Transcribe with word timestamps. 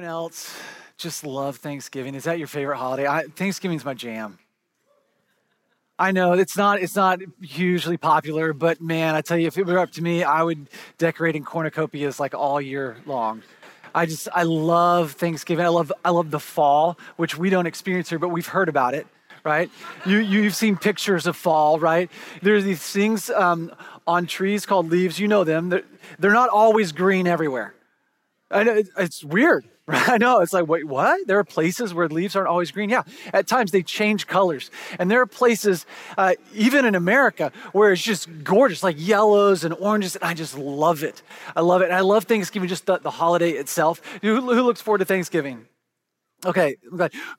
Anyone 0.00 0.14
else 0.14 0.58
just 0.96 1.24
love 1.24 1.56
Thanksgiving? 1.58 2.14
Is 2.14 2.24
that 2.24 2.38
your 2.38 2.46
favorite 2.46 2.78
holiday? 2.78 3.06
I, 3.06 3.24
Thanksgiving's 3.24 3.84
my 3.84 3.92
jam. 3.92 4.38
I 5.98 6.10
know 6.10 6.32
it's 6.32 6.56
not 6.56 6.80
it's 6.80 6.96
not 6.96 7.18
hugely 7.42 7.98
popular, 7.98 8.54
but 8.54 8.80
man, 8.80 9.14
I 9.14 9.20
tell 9.20 9.36
you, 9.36 9.46
if 9.46 9.58
it 9.58 9.66
were 9.66 9.78
up 9.78 9.90
to 9.92 10.02
me, 10.02 10.22
I 10.22 10.42
would 10.42 10.70
decorate 10.96 11.36
in 11.36 11.44
cornucopias 11.44 12.18
like 12.18 12.34
all 12.34 12.62
year 12.62 12.96
long. 13.04 13.42
I 13.94 14.06
just 14.06 14.26
I 14.32 14.44
love 14.44 15.12
Thanksgiving. 15.12 15.66
I 15.66 15.68
love 15.68 15.92
I 16.02 16.08
love 16.08 16.30
the 16.30 16.40
fall, 16.40 16.98
which 17.16 17.36
we 17.36 17.50
don't 17.50 17.66
experience 17.66 18.08
here, 18.08 18.18
but 18.18 18.30
we've 18.30 18.46
heard 18.46 18.70
about 18.70 18.94
it, 18.94 19.06
right? 19.44 19.70
You 20.06 20.16
you've 20.16 20.54
seen 20.54 20.78
pictures 20.78 21.26
of 21.26 21.36
fall, 21.36 21.78
right? 21.78 22.10
There's 22.40 22.64
these 22.64 22.80
things 22.80 23.28
um, 23.28 23.70
on 24.06 24.26
trees 24.26 24.64
called 24.64 24.88
leaves. 24.88 25.20
You 25.20 25.28
know 25.28 25.44
them. 25.44 25.68
They're, 25.68 25.84
they're 26.18 26.32
not 26.32 26.48
always 26.48 26.90
green 26.90 27.26
everywhere. 27.26 27.74
I 28.50 28.64
know 28.64 28.82
it's 28.98 29.22
weird. 29.22 29.64
I 29.92 30.18
know. 30.18 30.40
It's 30.40 30.52
like, 30.52 30.68
wait, 30.68 30.86
what? 30.86 31.26
There 31.26 31.38
are 31.38 31.44
places 31.44 31.92
where 31.92 32.08
leaves 32.08 32.36
aren't 32.36 32.48
always 32.48 32.70
green. 32.70 32.90
Yeah. 32.90 33.02
At 33.32 33.46
times 33.46 33.72
they 33.72 33.82
change 33.82 34.26
colors. 34.26 34.70
And 34.98 35.10
there 35.10 35.20
are 35.20 35.26
places, 35.26 35.86
uh, 36.16 36.34
even 36.54 36.84
in 36.84 36.94
America, 36.94 37.50
where 37.72 37.92
it's 37.92 38.02
just 38.02 38.28
gorgeous, 38.44 38.82
like 38.82 38.96
yellows 38.98 39.64
and 39.64 39.74
oranges. 39.74 40.14
And 40.16 40.24
I 40.24 40.34
just 40.34 40.56
love 40.56 41.02
it. 41.02 41.22
I 41.56 41.60
love 41.60 41.82
it. 41.82 41.86
And 41.86 41.94
I 41.94 42.00
love 42.00 42.24
Thanksgiving, 42.24 42.68
just 42.68 42.86
the, 42.86 42.98
the 42.98 43.10
holiday 43.10 43.50
itself. 43.52 44.00
Who, 44.22 44.40
who 44.40 44.62
looks 44.62 44.80
forward 44.80 44.98
to 44.98 45.04
Thanksgiving? 45.04 45.66
Okay, 46.44 46.76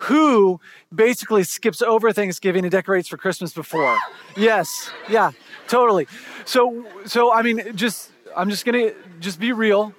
who 0.02 0.60
basically 0.94 1.44
skips 1.44 1.82
over 1.82 2.14
Thanksgiving 2.14 2.66
and 2.66 2.72
decorates 2.72 3.08
for 3.08 3.18
Christmas 3.18 3.52
before? 3.52 3.98
Yes, 4.38 4.92
yeah, 5.10 5.32
totally. 5.68 6.08
So, 6.46 6.86
so 7.08 7.34
I 7.34 7.42
mean, 7.42 7.76
just 7.76 8.12
I'm 8.38 8.52
just 8.52 8.64
gonna 8.64 8.92
just 9.20 9.40
be 9.40 9.54
real. 9.54 9.96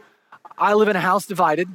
I 0.57 0.75
live 0.75 0.87
in 0.87 0.95
a 0.95 1.01
house 1.01 1.27
divided. 1.27 1.69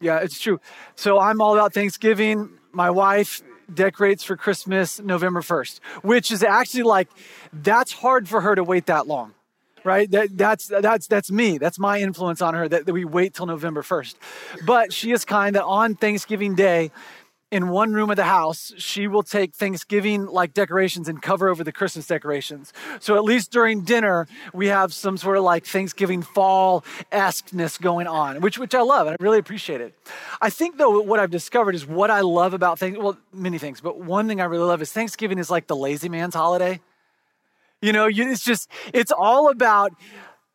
Yeah, 0.00 0.18
it's 0.18 0.38
true. 0.38 0.60
So 0.94 1.18
I'm 1.18 1.40
all 1.40 1.54
about 1.54 1.74
Thanksgiving. 1.74 2.50
My 2.72 2.90
wife 2.90 3.42
decorates 3.72 4.22
for 4.22 4.36
Christmas 4.36 5.00
November 5.00 5.40
1st, 5.40 5.80
which 6.02 6.30
is 6.30 6.42
actually 6.42 6.84
like, 6.84 7.08
that's 7.52 7.92
hard 7.92 8.28
for 8.28 8.40
her 8.40 8.54
to 8.54 8.64
wait 8.64 8.86
that 8.86 9.06
long 9.06 9.34
right 9.84 10.10
that, 10.10 10.36
that's 10.36 10.66
that's 10.66 11.06
that's 11.06 11.30
me 11.30 11.56
that's 11.56 11.78
my 11.78 12.00
influence 12.00 12.42
on 12.42 12.52
her 12.52 12.68
that, 12.68 12.84
that 12.84 12.92
we 12.92 13.04
wait 13.04 13.32
till 13.32 13.46
november 13.46 13.80
1st 13.80 14.16
but 14.66 14.92
she 14.92 15.12
is 15.12 15.24
kind 15.24 15.54
that 15.54 15.64
on 15.64 15.94
thanksgiving 15.94 16.56
day 16.56 16.90
in 17.50 17.68
one 17.68 17.92
room 17.92 18.10
of 18.10 18.16
the 18.16 18.24
house, 18.24 18.72
she 18.76 19.06
will 19.06 19.22
take 19.22 19.54
Thanksgiving 19.54 20.26
like 20.26 20.52
decorations 20.52 21.08
and 21.08 21.22
cover 21.22 21.48
over 21.48 21.64
the 21.64 21.72
Christmas 21.72 22.06
decorations. 22.06 22.72
So 23.00 23.16
at 23.16 23.24
least 23.24 23.50
during 23.50 23.82
dinner, 23.82 24.26
we 24.52 24.66
have 24.66 24.92
some 24.92 25.16
sort 25.16 25.38
of 25.38 25.44
like 25.44 25.64
Thanksgiving 25.64 26.20
fall 26.22 26.84
esqueness 27.10 27.78
going 27.78 28.06
on, 28.06 28.40
which, 28.40 28.58
which 28.58 28.74
I 28.74 28.82
love 28.82 29.06
and 29.06 29.16
I 29.18 29.22
really 29.22 29.38
appreciate 29.38 29.80
it. 29.80 29.94
I 30.42 30.50
think 30.50 30.76
though, 30.76 31.00
what 31.00 31.20
I've 31.20 31.30
discovered 31.30 31.74
is 31.74 31.86
what 31.86 32.10
I 32.10 32.20
love 32.20 32.52
about 32.52 32.78
things, 32.78 32.98
well, 32.98 33.16
many 33.32 33.58
things, 33.58 33.80
but 33.80 33.98
one 33.98 34.28
thing 34.28 34.40
I 34.40 34.44
really 34.44 34.64
love 34.64 34.82
is 34.82 34.92
Thanksgiving 34.92 35.38
is 35.38 35.50
like 35.50 35.66
the 35.66 35.76
lazy 35.76 36.10
man's 36.10 36.34
holiday. 36.34 36.80
You 37.80 37.92
know, 37.92 38.08
it's 38.10 38.44
just, 38.44 38.68
it's 38.92 39.12
all 39.12 39.50
about 39.50 39.92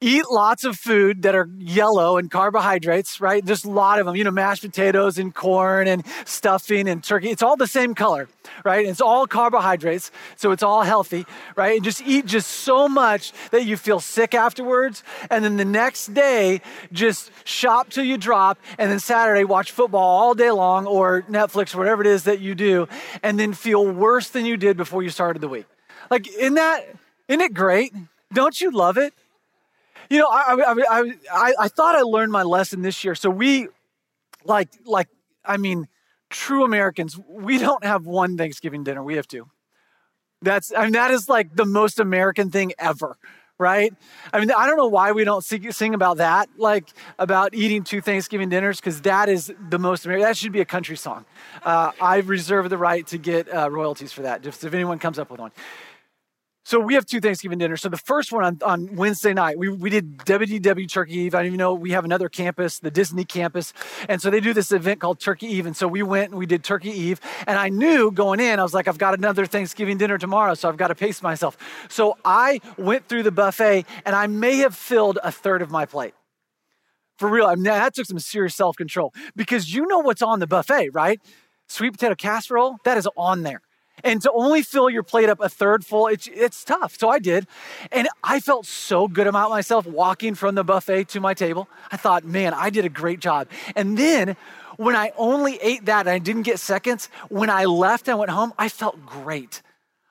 eat 0.04 0.26
lots 0.30 0.66
of 0.66 0.78
food 0.78 1.22
that 1.22 1.34
are 1.34 1.48
yellow 1.58 2.18
and 2.18 2.30
carbohydrates, 2.30 3.22
right? 3.22 3.44
There's 3.44 3.64
a 3.64 3.70
lot 3.70 4.00
of 4.00 4.06
them, 4.06 4.18
you 4.18 4.26
know, 4.26 4.32
mashed 4.32 4.62
potatoes 4.62 5.18
and 5.18 5.34
corn 5.34 5.88
and 5.88 6.04
stuffing 6.26 6.90
and 6.90 7.02
turkey. 7.02 7.30
It's 7.30 7.42
all 7.42 7.56
the 7.56 7.68
same 7.68 7.96
color, 7.96 8.28
right? 8.66 8.86
It's 8.86 9.00
all 9.00 9.26
carbohydrates, 9.28 10.12
so 10.36 10.52
it's 10.52 10.62
all 10.62 10.84
healthy, 10.84 11.26
right? 11.56 11.78
And 11.78 11.86
just 11.86 12.02
eat 12.06 12.26
just 12.26 12.50
so 12.50 12.90
much 12.90 13.31
that 13.52 13.64
you 13.66 13.78
feel 13.78 14.02
sick 14.02 14.36
afterwards. 14.36 15.04
And 15.30 15.46
then 15.46 15.56
the 15.56 15.66
next 15.66 16.14
day, 16.14 16.59
just 16.92 17.31
shop 17.46 17.90
till 17.90 18.04
you 18.04 18.18
drop. 18.18 18.59
And 18.78 18.92
then 18.92 19.00
Saturday, 19.00 19.46
watch 19.46 19.72
football 19.72 20.02
all 20.02 20.34
day 20.34 20.52
long 20.52 20.86
or 20.86 21.22
Netflix 21.24 21.74
whatever 21.74 22.02
it 22.02 22.08
is 22.08 22.24
that 22.26 22.42
you 22.42 22.56
do. 22.56 22.90
And 23.24 23.40
then 23.40 23.54
feel 23.54 23.88
worse 23.88 24.30
than 24.30 24.46
you 24.46 24.58
did 24.58 24.76
before 24.76 25.02
you 25.02 25.09
started 25.09 25.42
the 25.42 25.48
week. 25.48 25.66
Like, 26.12 26.28
isn't 26.28 26.56
that, 26.56 26.94
isn't 27.30 27.42
it 27.42 27.53
great? 27.53 27.94
Don't 28.34 28.59
you 28.59 28.70
love 28.70 28.97
it? 28.97 29.14
You 30.13 30.19
know, 30.19 30.28
I, 30.28 30.75
I, 30.91 31.12
I, 31.34 31.53
I 31.62 31.68
thought 31.69 31.96
I 31.96 32.01
learned 32.01 32.31
my 32.31 32.44
lesson 32.44 32.84
this 32.84 33.03
year. 33.03 33.16
So 33.16 33.31
we, 33.31 33.68
like, 34.46 34.69
like, 34.85 35.07
I 35.44 35.57
mean, 35.57 35.88
true 36.29 36.63
Americans, 36.63 37.19
we 37.28 37.57
don't 37.57 37.84
have 37.84 38.06
one 38.06 38.38
Thanksgiving 38.38 38.84
dinner. 38.84 39.02
We 39.02 39.16
have 39.16 39.28
two. 39.28 39.50
That's, 40.44 40.72
I 40.72 40.84
mean, 40.84 40.94
that 40.94 41.09
is 41.09 41.28
like 41.28 41.56
the 41.56 41.66
most 41.66 42.00
American 42.00 42.52
thing 42.52 42.73
ever, 42.78 43.18
right? 43.57 43.91
I 44.31 44.40
mean, 44.40 44.52
I 44.52 44.68
don't 44.68 44.78
know 44.78 44.88
why 44.88 45.13
we 45.13 45.23
don't 45.23 45.44
sing, 45.44 45.94
about 45.96 46.18
that, 46.18 46.47
like 46.57 46.90
about 47.18 47.56
eating 47.56 47.84
two 47.84 48.00
Thanksgiving 48.00 48.50
dinners, 48.50 48.79
because 48.79 49.02
that 49.02 49.29
is 49.29 49.52
the 49.69 49.79
most 49.79 50.06
American. 50.06 50.28
That 50.28 50.38
should 50.38 50.52
be 50.52 50.62
a 50.62 50.66
country 50.66 50.96
song. 50.96 51.25
Uh, 51.63 51.91
I 52.00 52.18
reserve 52.18 52.69
the 52.69 52.78
right 52.78 53.07
to 53.07 53.18
get 53.18 53.52
uh, 53.52 53.72
royalties 53.72 54.12
for 54.12 54.22
that, 54.22 54.44
just 54.44 54.63
if 54.63 54.75
anyone 54.75 55.00
comes 55.00 55.18
up 55.18 55.31
with 55.31 55.40
one. 55.40 55.52
So 56.66 56.79
we 56.79 56.94
have 56.94 57.06
two 57.06 57.19
Thanksgiving 57.19 57.57
dinners. 57.57 57.81
So 57.81 57.90
the 57.90 57.97
first 57.97 58.31
one 58.31 58.46
on, 58.46 58.59
on 58.63 58.96
Wednesday 58.96 59.34
night, 59.34 59.57
we, 59.57 59.68
we 59.68 59.90
did 59.90 60.18
WDW 60.19 60.90
Turkey 60.90 61.16
Eve. 61.16 61.35
I 61.35 61.40
don't 61.40 61.47
even 61.47 61.57
know 61.57 61.74
we 61.74 61.91
have 61.91 62.06
another 62.06 62.29
campus, 62.29 62.79
the 62.79 62.90
Disney 62.90 63.25
campus. 63.25 63.74
And 64.07 64.22
so 64.22 64.29
they 64.29 64.40
do 64.40 64.53
this 64.53 64.72
event 64.72 65.02
called 65.02 65.19
Turkey 65.19 65.47
Eve. 65.47 65.66
And 65.66 65.75
so 65.75 65.90
we 65.90 66.03
went 66.03 66.29
and 66.29 66.40
we 66.40 66.46
did 66.46 66.63
Turkey 66.63 66.91
Eve. 66.91 67.19
And 67.47 67.59
I 67.59 67.68
knew 67.68 68.12
going 68.12 68.40
in, 68.40 68.59
I 68.59 68.63
was 68.63 68.73
like, 68.73 68.88
I've 68.88 68.97
got 68.97 69.13
another 69.13 69.46
Thanksgiving 69.46 69.97
dinner 69.97 70.18
tomorrow, 70.18 70.53
so 70.53 70.69
I've 70.69 70.78
got 70.78 70.88
to 70.88 70.96
pace 70.96 71.22
myself. 71.22 71.57
So 71.90 72.18
I 72.23 72.62
went 72.78 73.09
through 73.09 73.23
the 73.23 73.31
buffet 73.31 73.85
and 74.06 74.16
I 74.16 74.28
may 74.28 74.57
have 74.57 74.73
filled 74.73 75.19
a 75.22 75.34
third 75.34 75.62
of 75.62 75.69
my 75.69 75.85
plate. 75.85 76.13
For 77.18 77.28
real, 77.29 77.46
I 77.46 77.56
mean, 77.56 77.66
that 77.66 77.94
took 77.94 78.06
some 78.06 78.19
serious 78.19 78.56
self 78.56 78.78
control 78.78 79.13
because 79.35 79.73
you 79.73 79.85
know 79.85 80.00
what's 80.00 80.22
on 80.22 80.40
the 80.40 80.47
buffet, 80.47 80.91
right? 80.94 81.19
Sweet 81.68 81.91
potato 81.91 82.16
casserole, 82.16 82.78
that 82.85 82.97
is 82.97 83.07
on 83.18 83.44
there. 83.44 83.62
And 84.03 84.22
to 84.22 84.31
only 84.31 84.62
fill 84.62 84.90
your 84.90 85.03
plate 85.03 85.30
up 85.30 85.40
a 85.40 85.50
third 85.50 85.86
full, 85.86 86.08
it's, 86.08 86.28
it's 86.28 86.64
tough. 86.64 86.97
So 87.00 87.09
I 87.09 87.19
did. 87.19 87.47
And 87.91 88.09
I 88.24 88.40
felt 88.40 88.66
so 88.66 89.08
good 89.08 89.28
about 89.28 89.50
myself 89.50 89.86
walking 89.86 90.36
from 90.36 90.56
the 90.56 90.64
buffet 90.64 91.06
to 91.09 91.22
my 91.22 91.34
table. 91.34 91.69
I 91.91 91.97
thought, 91.97 92.25
man, 92.25 92.53
I 92.53 92.69
did 92.69 92.86
a 92.86 92.90
great 92.90 93.19
job. 93.19 93.47
And 93.75 93.97
then 93.97 94.36
when 94.78 94.96
I 94.96 95.12
only 95.18 95.58
ate 95.62 95.86
that 95.86 96.02
and 96.02 96.09
I 96.09 96.19
didn't 96.19 96.44
get 96.44 96.59
seconds, 96.59 97.09
when 97.30 97.50
I 97.50 97.66
left 97.66 98.08
and 98.08 98.19
went 98.19 98.31
home, 98.31 98.53
I 98.58 98.69
felt 98.69 99.06
great. 99.06 99.62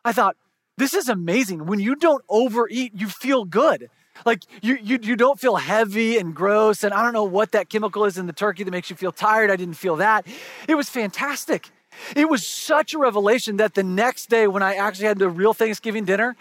I 0.05 0.13
thought, 0.13 0.37
this 0.79 0.95
is 0.95 1.09
amazing. 1.09 1.67
When 1.67 1.79
you 1.79 1.95
don't 1.95 2.25
overeat, 2.29 2.93
you 2.95 3.09
feel 3.09 3.45
good. 3.45 3.91
Like 4.25 4.43
you, 4.63 4.79
you, 4.81 4.99
you 5.03 5.17
don't 5.17 5.39
feel 5.39 5.57
heavy 5.57 6.19
and 6.19 6.35
gross. 6.35 6.83
And 6.85 6.95
I 6.95 7.03
don't 7.03 7.13
know 7.13 7.25
what 7.25 7.53
that 7.53 7.69
chemical 7.69 8.05
is 8.05 8.19
in 8.19 8.27
the 8.27 8.33
turkey 8.33 8.65
that 8.65 8.71
makes 8.71 8.89
you 8.89 8.97
feel 8.97 9.13
tired. 9.13 9.51
I 9.51 9.57
didn't 9.57 9.75
feel 9.75 9.97
that. 9.97 10.27
It 10.69 10.77
was 10.77 10.89
fantastic. 10.89 11.71
It 12.17 12.29
was 12.29 12.47
such 12.47 12.95
a 12.95 12.99
revelation 12.99 13.57
that 13.59 13.75
the 13.75 13.83
next 13.83 14.29
day, 14.29 14.47
when 14.47 14.63
I 14.63 14.75
actually 14.75 15.07
had 15.07 15.19
the 15.19 15.29
real 15.29 15.55
Thanksgiving 15.55 16.05
dinner, 16.05 16.37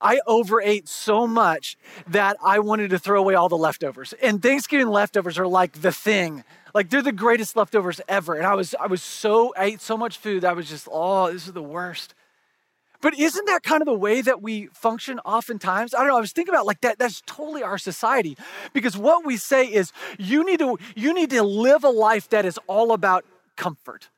I 0.00 0.20
overate 0.26 0.88
so 0.88 1.26
much 1.26 1.76
that 2.06 2.36
I 2.44 2.60
wanted 2.60 2.90
to 2.90 2.98
throw 2.98 3.20
away 3.20 3.34
all 3.34 3.48
the 3.48 3.58
leftovers. 3.58 4.14
And 4.22 4.42
Thanksgiving 4.42 4.88
leftovers 4.88 5.38
are 5.38 5.46
like 5.46 5.80
the 5.80 5.92
thing. 5.92 6.44
Like 6.74 6.90
they're 6.90 7.02
the 7.02 7.12
greatest 7.12 7.56
leftovers 7.56 8.00
ever. 8.08 8.34
And 8.34 8.46
I 8.46 8.54
was 8.54 8.74
I 8.78 8.86
was 8.86 9.02
so 9.02 9.52
I 9.56 9.64
ate 9.64 9.80
so 9.80 9.96
much 9.96 10.18
food 10.18 10.42
that 10.42 10.50
I 10.50 10.52
was 10.52 10.68
just, 10.68 10.88
oh, 10.90 11.32
this 11.32 11.46
is 11.46 11.52
the 11.52 11.62
worst. 11.62 12.14
But 13.00 13.18
isn't 13.18 13.46
that 13.46 13.62
kind 13.62 13.80
of 13.80 13.86
the 13.86 13.94
way 13.94 14.20
that 14.22 14.42
we 14.42 14.66
function 14.66 15.20
oftentimes? 15.20 15.94
I 15.94 15.98
don't 15.98 16.08
know. 16.08 16.16
I 16.16 16.20
was 16.20 16.32
thinking 16.32 16.52
about 16.52 16.66
like 16.66 16.80
that. 16.80 16.98
That's 16.98 17.22
totally 17.26 17.62
our 17.62 17.78
society. 17.78 18.36
Because 18.72 18.96
what 18.96 19.24
we 19.24 19.36
say 19.36 19.66
is 19.66 19.92
you 20.18 20.44
need 20.44 20.58
to 20.58 20.78
you 20.94 21.14
need 21.14 21.30
to 21.30 21.42
live 21.42 21.84
a 21.84 21.90
life 21.90 22.28
that 22.30 22.44
is 22.44 22.58
all 22.66 22.92
about 22.92 23.24
comfort. 23.56 24.08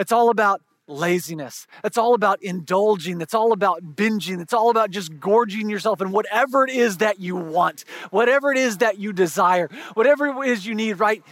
It's 0.00 0.12
all 0.12 0.30
about 0.30 0.62
laziness. 0.88 1.66
It's 1.84 1.98
all 1.98 2.14
about 2.14 2.42
indulging. 2.42 3.20
It's 3.20 3.34
all 3.34 3.52
about 3.52 3.82
binging. 3.94 4.40
It's 4.40 4.54
all 4.54 4.70
about 4.70 4.90
just 4.90 5.20
gorging 5.20 5.68
yourself 5.68 6.00
in 6.00 6.10
whatever 6.10 6.64
it 6.64 6.70
is 6.70 6.96
that 6.96 7.20
you 7.20 7.36
want, 7.36 7.84
whatever 8.10 8.50
it 8.50 8.56
is 8.56 8.78
that 8.78 8.98
you 8.98 9.12
desire, 9.12 9.68
whatever 9.92 10.26
it 10.26 10.48
is 10.48 10.66
you 10.66 10.74
need 10.74 10.94
right 10.94 11.22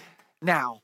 now. 0.42 0.82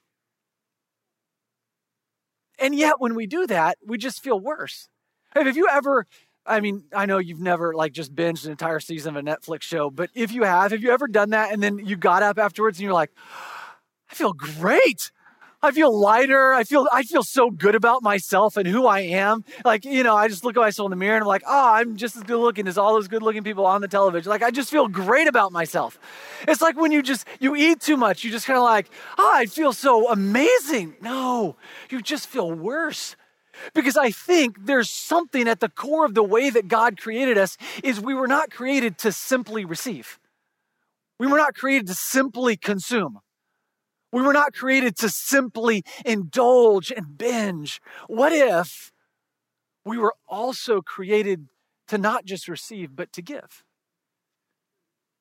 And 2.58 2.74
yet, 2.74 2.94
when 3.00 3.14
we 3.14 3.26
do 3.26 3.46
that, 3.48 3.76
we 3.86 3.98
just 3.98 4.22
feel 4.22 4.40
worse. 4.40 4.88
Have 5.34 5.56
you 5.56 5.68
ever, 5.70 6.06
I 6.46 6.60
mean, 6.60 6.84
I 6.94 7.04
know 7.04 7.18
you've 7.18 7.40
never 7.40 7.74
like 7.74 7.92
just 7.92 8.14
binged 8.14 8.46
an 8.46 8.52
entire 8.52 8.80
season 8.80 9.14
of 9.14 9.24
a 9.24 9.28
Netflix 9.28 9.62
show, 9.62 9.90
but 9.90 10.08
if 10.14 10.32
you 10.32 10.44
have, 10.44 10.70
have 10.70 10.82
you 10.82 10.90
ever 10.90 11.06
done 11.06 11.30
that 11.30 11.52
and 11.52 11.62
then 11.62 11.78
you 11.78 11.96
got 11.96 12.22
up 12.22 12.38
afterwards 12.38 12.78
and 12.78 12.84
you're 12.84 12.94
like, 12.94 13.10
I 14.10 14.14
feel 14.14 14.32
great. 14.32 15.10
I 15.64 15.70
feel 15.70 15.98
lighter. 15.98 16.52
I 16.52 16.64
feel 16.64 16.86
I 16.92 17.02
feel 17.02 17.22
so 17.22 17.50
good 17.50 17.74
about 17.74 18.02
myself 18.02 18.58
and 18.58 18.68
who 18.68 18.86
I 18.86 19.00
am. 19.00 19.44
Like, 19.64 19.86
you 19.86 20.02
know, 20.02 20.14
I 20.14 20.28
just 20.28 20.44
look 20.44 20.56
at 20.56 20.60
myself 20.60 20.86
in 20.86 20.90
the 20.90 20.96
mirror 20.96 21.16
and 21.16 21.22
I'm 21.22 21.28
like, 21.28 21.42
oh, 21.46 21.72
I'm 21.72 21.96
just 21.96 22.16
as 22.16 22.22
good 22.22 22.38
looking 22.38 22.68
as 22.68 22.76
all 22.76 22.92
those 22.92 23.08
good 23.08 23.22
looking 23.22 23.42
people 23.42 23.64
on 23.64 23.80
the 23.80 23.88
television. 23.88 24.28
Like 24.28 24.42
I 24.42 24.50
just 24.50 24.70
feel 24.70 24.88
great 24.88 25.26
about 25.26 25.52
myself. 25.52 25.98
It's 26.46 26.60
like 26.60 26.76
when 26.76 26.92
you 26.92 27.02
just 27.02 27.26
you 27.40 27.56
eat 27.56 27.80
too 27.80 27.96
much, 27.96 28.24
you 28.24 28.30
just 28.30 28.46
kind 28.46 28.58
of 28.58 28.64
like, 28.64 28.90
oh, 29.16 29.32
I 29.34 29.46
feel 29.46 29.72
so 29.72 30.10
amazing. 30.10 30.96
No, 31.00 31.56
you 31.88 32.02
just 32.02 32.28
feel 32.28 32.52
worse. 32.52 33.16
Because 33.72 33.96
I 33.96 34.10
think 34.10 34.66
there's 34.66 34.90
something 34.90 35.48
at 35.48 35.60
the 35.60 35.68
core 35.68 36.04
of 36.04 36.14
the 36.14 36.24
way 36.24 36.50
that 36.50 36.68
God 36.68 37.00
created 37.00 37.38
us 37.38 37.56
is 37.82 38.00
we 38.00 38.12
were 38.12 38.26
not 38.26 38.50
created 38.50 38.98
to 38.98 39.12
simply 39.12 39.64
receive. 39.64 40.18
We 41.18 41.26
were 41.26 41.38
not 41.38 41.54
created 41.54 41.86
to 41.86 41.94
simply 41.94 42.56
consume. 42.56 43.20
We 44.14 44.22
were 44.22 44.32
not 44.32 44.54
created 44.54 44.96
to 44.98 45.08
simply 45.08 45.82
indulge 46.04 46.92
and 46.92 47.18
binge. 47.18 47.82
What 48.06 48.32
if 48.32 48.92
we 49.84 49.98
were 49.98 50.14
also 50.28 50.80
created 50.80 51.48
to 51.88 51.98
not 51.98 52.24
just 52.24 52.46
receive, 52.46 52.94
but 52.94 53.12
to 53.14 53.22
give, 53.22 53.64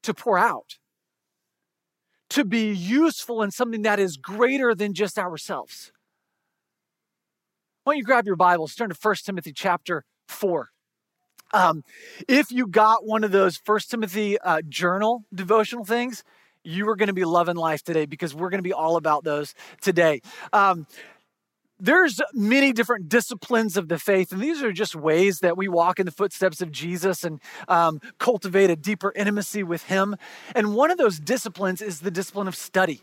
to 0.03 0.13
pour 0.13 0.37
out, 0.37 0.77
to 2.29 2.45
be 2.45 2.71
useful 2.71 3.41
in 3.41 3.49
something 3.49 3.81
that 3.81 3.99
is 3.99 4.15
greater 4.15 4.75
than 4.75 4.93
just 4.93 5.17
ourselves? 5.17 5.91
Why 7.85 7.93
don't 7.93 7.97
you 7.97 8.05
grab 8.05 8.27
your 8.27 8.35
Bibles, 8.35 8.75
turn 8.75 8.89
to 8.89 8.95
1 9.01 9.15
Timothy 9.25 9.53
chapter 9.53 10.05
4. 10.27 10.69
Um, 11.51 11.83
if 12.27 12.51
you 12.51 12.67
got 12.67 13.07
one 13.07 13.23
of 13.23 13.31
those 13.31 13.57
First 13.57 13.89
Timothy 13.89 14.37
uh, 14.37 14.61
journal 14.69 15.23
devotional 15.33 15.83
things, 15.83 16.23
you 16.63 16.87
are 16.89 16.95
going 16.95 17.07
to 17.07 17.13
be 17.13 17.25
loving 17.25 17.55
life 17.55 17.83
today 17.83 18.05
because 18.05 18.33
we're 18.33 18.49
going 18.49 18.59
to 18.59 18.67
be 18.67 18.73
all 18.73 18.95
about 18.95 19.23
those 19.23 19.53
today. 19.81 20.21
Um, 20.51 20.87
there's 21.79 22.21
many 22.33 22.71
different 22.71 23.09
disciplines 23.09 23.75
of 23.75 23.89
the 23.89 23.99
faith, 23.99 24.31
and 24.31 24.39
these 24.41 24.63
are 24.63 24.71
just 24.71 24.95
ways 24.95 25.39
that 25.39 25.57
we 25.57 25.67
walk 25.67 25.99
in 25.99 26.05
the 26.05 26.11
footsteps 26.11 26.61
of 26.61 26.71
Jesus 26.71 27.23
and 27.23 27.41
um, 27.67 27.99
cultivate 28.19 28.69
a 28.69 28.75
deeper 28.75 29.11
intimacy 29.15 29.63
with 29.63 29.83
Him. 29.83 30.15
And 30.55 30.75
one 30.75 30.91
of 30.91 30.97
those 30.97 31.19
disciplines 31.19 31.81
is 31.81 31.99
the 31.99 32.11
discipline 32.11 32.47
of 32.47 32.55
study. 32.55 33.01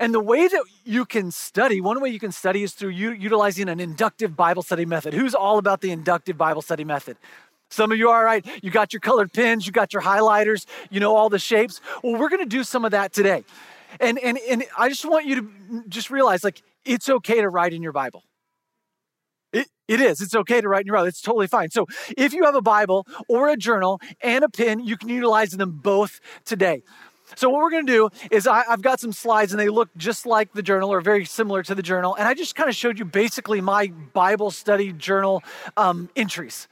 And 0.00 0.12
the 0.12 0.20
way 0.20 0.48
that 0.48 0.64
you 0.84 1.04
can 1.04 1.30
study, 1.30 1.80
one 1.80 2.00
way 2.00 2.08
you 2.08 2.18
can 2.18 2.32
study 2.32 2.62
is 2.62 2.72
through 2.72 2.90
utilizing 2.90 3.68
an 3.68 3.80
inductive 3.80 4.36
Bible 4.36 4.62
study 4.62 4.84
method. 4.84 5.14
Who's 5.14 5.34
all 5.34 5.58
about 5.58 5.80
the 5.80 5.90
inductive 5.90 6.36
Bible 6.36 6.62
study 6.62 6.84
method? 6.84 7.16
Some 7.70 7.92
of 7.92 7.98
you 7.98 8.10
are 8.10 8.24
right. 8.24 8.46
You 8.62 8.70
got 8.70 8.92
your 8.92 9.00
colored 9.00 9.32
pens, 9.32 9.66
you 9.66 9.72
got 9.72 9.92
your 9.92 10.02
highlighters, 10.02 10.66
you 10.90 11.00
know 11.00 11.16
all 11.16 11.28
the 11.28 11.38
shapes. 11.38 11.80
Well, 12.02 12.18
we're 12.18 12.28
going 12.28 12.42
to 12.42 12.48
do 12.48 12.64
some 12.64 12.84
of 12.84 12.92
that 12.92 13.12
today. 13.12 13.44
And, 14.00 14.18
and, 14.18 14.38
and 14.48 14.64
I 14.78 14.88
just 14.88 15.04
want 15.04 15.26
you 15.26 15.36
to 15.36 15.84
just 15.88 16.10
realize 16.10 16.44
like, 16.44 16.62
it's 16.84 17.08
okay 17.08 17.40
to 17.40 17.48
write 17.48 17.72
in 17.72 17.82
your 17.82 17.92
Bible. 17.92 18.22
It, 19.52 19.68
it 19.88 20.00
is. 20.00 20.20
It's 20.20 20.34
okay 20.34 20.60
to 20.60 20.68
write 20.68 20.82
in 20.82 20.86
your 20.86 20.96
Bible. 20.96 21.08
It's 21.08 21.20
totally 21.20 21.46
fine. 21.46 21.70
So 21.70 21.86
if 22.16 22.32
you 22.32 22.44
have 22.44 22.54
a 22.54 22.62
Bible 22.62 23.06
or 23.28 23.48
a 23.48 23.56
journal 23.56 24.00
and 24.20 24.44
a 24.44 24.48
pen, 24.48 24.80
you 24.80 24.96
can 24.96 25.08
utilize 25.08 25.50
them 25.50 25.80
both 25.82 26.20
today. 26.44 26.82
So 27.34 27.50
what 27.50 27.60
we're 27.60 27.70
going 27.70 27.86
to 27.86 27.92
do 27.92 28.08
is 28.30 28.46
I, 28.46 28.62
have 28.64 28.82
got 28.82 29.00
some 29.00 29.12
slides 29.12 29.52
and 29.52 29.60
they 29.60 29.68
look 29.68 29.88
just 29.96 30.26
like 30.26 30.52
the 30.52 30.62
journal 30.62 30.92
or 30.92 31.00
very 31.00 31.24
similar 31.24 31.62
to 31.64 31.74
the 31.74 31.82
journal. 31.82 32.14
And 32.14 32.28
I 32.28 32.34
just 32.34 32.54
kind 32.54 32.68
of 32.68 32.76
showed 32.76 33.00
you 33.00 33.04
basically 33.04 33.60
my 33.60 33.88
Bible 34.12 34.52
study 34.52 34.92
journal 34.92 35.42
um, 35.76 36.08
entries. 36.14 36.68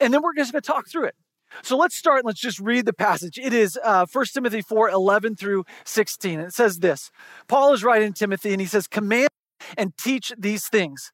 And 0.00 0.12
then 0.12 0.22
we're 0.22 0.34
just 0.34 0.52
going 0.52 0.62
to 0.62 0.66
talk 0.66 0.88
through 0.88 1.04
it. 1.04 1.14
So 1.62 1.76
let's 1.76 1.96
start 1.96 2.24
let's 2.24 2.40
just 2.40 2.60
read 2.60 2.84
the 2.84 2.92
passage. 2.92 3.38
It 3.38 3.52
is 3.52 3.78
uh, 3.82 4.06
1 4.10 4.24
Timothy 4.34 4.60
4 4.60 4.90
11 4.90 5.36
through 5.36 5.64
16. 5.84 6.40
It 6.40 6.52
says 6.52 6.78
this 6.78 7.10
Paul 7.48 7.72
is 7.72 7.82
writing 7.82 8.12
to 8.12 8.18
Timothy 8.18 8.52
and 8.52 8.60
he 8.60 8.66
says, 8.66 8.86
Command 8.86 9.30
and 9.76 9.96
teach 9.96 10.32
these 10.38 10.68
things. 10.68 11.12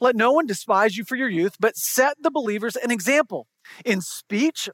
Let 0.00 0.16
no 0.16 0.32
one 0.32 0.46
despise 0.46 0.96
you 0.96 1.04
for 1.04 1.16
your 1.16 1.28
youth, 1.28 1.56
but 1.58 1.76
set 1.76 2.16
the 2.20 2.30
believers 2.30 2.76
an 2.76 2.90
example 2.90 3.48
in 3.84 4.00
speech, 4.00 4.68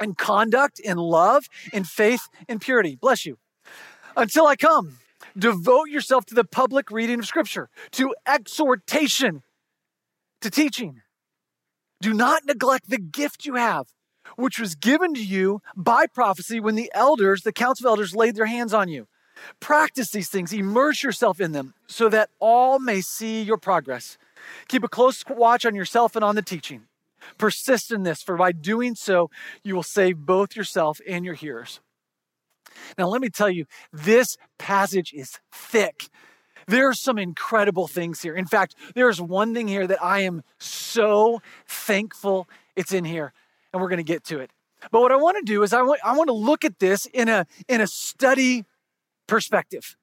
in 0.00 0.14
conduct, 0.14 0.80
in 0.80 0.98
love, 0.98 1.44
in 1.72 1.84
faith, 1.84 2.22
in 2.48 2.58
purity. 2.58 2.96
Bless 3.00 3.24
you. 3.24 3.38
Until 4.16 4.46
I 4.46 4.56
come, 4.56 4.98
devote 5.38 5.88
yourself 5.88 6.26
to 6.26 6.34
the 6.34 6.44
public 6.44 6.90
reading 6.90 7.20
of 7.20 7.26
Scripture, 7.26 7.68
to 7.92 8.14
exhortation, 8.26 9.42
to 10.40 10.50
teaching. 10.50 11.02
Do 12.00 12.14
not 12.14 12.46
neglect 12.46 12.88
the 12.88 12.98
gift 12.98 13.44
you 13.44 13.56
have, 13.56 13.86
which 14.36 14.58
was 14.58 14.74
given 14.74 15.14
to 15.14 15.24
you 15.24 15.60
by 15.76 16.06
prophecy 16.06 16.60
when 16.60 16.74
the 16.74 16.90
elders, 16.94 17.42
the 17.42 17.52
council 17.52 17.86
of 17.86 17.90
elders, 17.90 18.14
laid 18.14 18.36
their 18.36 18.46
hands 18.46 18.72
on 18.72 18.88
you. 18.88 19.06
Practice 19.58 20.10
these 20.10 20.28
things, 20.28 20.52
immerse 20.52 21.02
yourself 21.02 21.40
in 21.40 21.52
them, 21.52 21.74
so 21.86 22.08
that 22.08 22.30
all 22.40 22.78
may 22.78 23.00
see 23.00 23.42
your 23.42 23.56
progress. 23.56 24.18
Keep 24.68 24.84
a 24.84 24.88
close 24.88 25.24
watch 25.28 25.64
on 25.64 25.74
yourself 25.74 26.16
and 26.16 26.24
on 26.24 26.34
the 26.34 26.42
teaching. 26.42 26.82
Persist 27.38 27.92
in 27.92 28.02
this, 28.02 28.22
for 28.22 28.36
by 28.36 28.52
doing 28.52 28.94
so, 28.94 29.30
you 29.62 29.74
will 29.74 29.82
save 29.82 30.18
both 30.18 30.56
yourself 30.56 31.00
and 31.06 31.24
your 31.24 31.34
hearers. 31.34 31.80
Now, 32.96 33.08
let 33.08 33.20
me 33.20 33.28
tell 33.28 33.50
you, 33.50 33.66
this 33.92 34.36
passage 34.58 35.12
is 35.12 35.38
thick. 35.52 36.08
There 36.70 36.88
are 36.88 36.94
some 36.94 37.18
incredible 37.18 37.88
things 37.88 38.22
here. 38.22 38.36
In 38.36 38.46
fact, 38.46 38.76
there's 38.94 39.20
one 39.20 39.54
thing 39.54 39.66
here 39.66 39.88
that 39.88 40.00
I 40.00 40.20
am 40.20 40.44
so 40.58 41.42
thankful 41.66 42.48
it's 42.76 42.92
in 42.92 43.04
here, 43.04 43.32
and 43.72 43.82
we're 43.82 43.88
going 43.88 43.96
to 43.96 44.04
get 44.04 44.22
to 44.26 44.38
it. 44.38 44.52
But 44.92 45.00
what 45.00 45.10
I 45.10 45.16
want 45.16 45.36
to 45.38 45.42
do 45.42 45.64
is 45.64 45.72
I 45.72 45.82
want, 45.82 46.00
I 46.04 46.16
want 46.16 46.28
to 46.28 46.34
look 46.34 46.64
at 46.64 46.78
this 46.78 47.06
in 47.06 47.28
a, 47.28 47.44
in 47.68 47.80
a 47.80 47.88
study 47.88 48.66
perspective. 49.26 49.96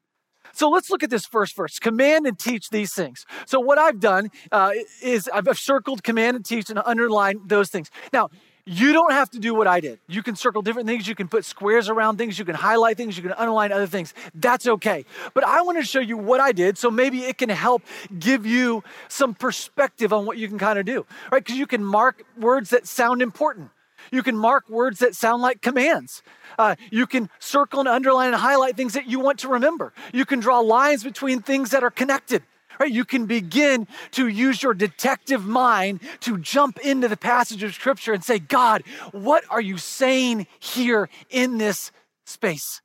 So 0.52 0.70
let's 0.70 0.90
look 0.90 1.04
at 1.04 1.10
this 1.10 1.26
first 1.26 1.56
verse 1.56 1.80
command 1.80 2.28
and 2.28 2.38
teach 2.38 2.70
these 2.70 2.94
things. 2.94 3.26
So, 3.46 3.60
what 3.60 3.78
I've 3.78 4.00
done 4.00 4.30
uh, 4.52 4.72
is 5.02 5.30
I've 5.34 5.48
circled 5.58 6.04
command 6.04 6.36
and 6.36 6.46
teach 6.46 6.70
and 6.70 6.82
underlined 6.84 7.42
those 7.48 7.70
things. 7.70 7.92
Now, 8.12 8.30
you 8.70 8.92
don't 8.92 9.14
have 9.14 9.30
to 9.30 9.40
do 9.40 9.56
what 9.56 9.66
I 9.66 9.80
did. 9.80 9.98
You 10.08 10.22
can 10.22 10.36
circle 10.36 10.62
different 10.62 10.90
things. 10.90 11.08
You 11.08 11.16
can 11.16 11.30
put 11.30 11.46
squares 11.46 11.88
around 11.88 12.18
things. 12.18 12.38
You 12.38 12.44
can 12.44 12.54
highlight 12.54 12.98
things. 12.98 13.16
You 13.16 13.24
can 13.24 13.32
underline 13.32 13.72
other 13.72 13.88
things. 13.88 14.14
That's 14.36 14.68
okay. 14.68 15.06
But 15.34 15.46
I 15.46 15.62
want 15.62 15.78
to 15.78 15.86
show 15.86 16.02
you 16.02 16.18
what 16.18 16.42
I 16.42 16.52
did 16.52 16.78
so 16.78 16.92
maybe 16.92 17.24
it 17.24 17.38
can 17.38 17.48
help 17.48 17.82
give 18.20 18.46
you 18.46 18.84
some 19.08 19.34
perspective 19.34 20.12
on 20.12 20.26
what 20.26 20.38
you 20.38 20.50
can 20.50 20.60
kind 20.60 20.78
of 20.78 20.86
do, 20.86 21.06
right? 21.32 21.42
Because 21.42 21.58
you 21.58 21.66
can 21.66 21.82
mark 21.82 22.26
words 22.38 22.72
that 22.72 22.86
sound 22.86 23.22
important. 23.22 23.70
You 24.12 24.22
can 24.22 24.36
mark 24.36 24.70
words 24.70 25.00
that 25.00 25.16
sound 25.16 25.42
like 25.42 25.62
commands. 25.62 26.22
Uh, 26.60 26.76
you 26.92 27.08
can 27.08 27.30
circle 27.40 27.80
and 27.80 27.88
underline 27.88 28.28
and 28.28 28.36
highlight 28.36 28.76
things 28.76 28.94
that 28.94 29.08
you 29.08 29.22
want 29.22 29.40
to 29.40 29.48
remember. 29.48 29.94
You 30.14 30.26
can 30.26 30.42
draw 30.42 30.60
lines 30.60 31.06
between 31.06 31.42
things 31.42 31.72
that 31.72 31.84
are 31.84 31.92
connected 31.92 32.44
right? 32.80 32.92
You 32.92 33.06
can 33.06 33.26
begin 33.26 33.88
to 34.12 34.28
use 34.28 34.62
your 34.62 34.74
detective 34.74 35.46
mind 35.46 36.02
to 36.22 36.38
jump 36.38 36.80
into 36.80 37.08
the 37.08 37.18
passage 37.18 37.64
of 37.64 37.74
scripture 37.74 38.14
and 38.14 38.24
say, 38.24 38.40
God, 38.40 38.84
what 39.12 39.44
are 39.50 39.62
you 39.62 39.78
saying 39.78 40.48
here 40.60 41.10
in 41.30 41.58
this 41.58 41.92
space? 42.26 42.82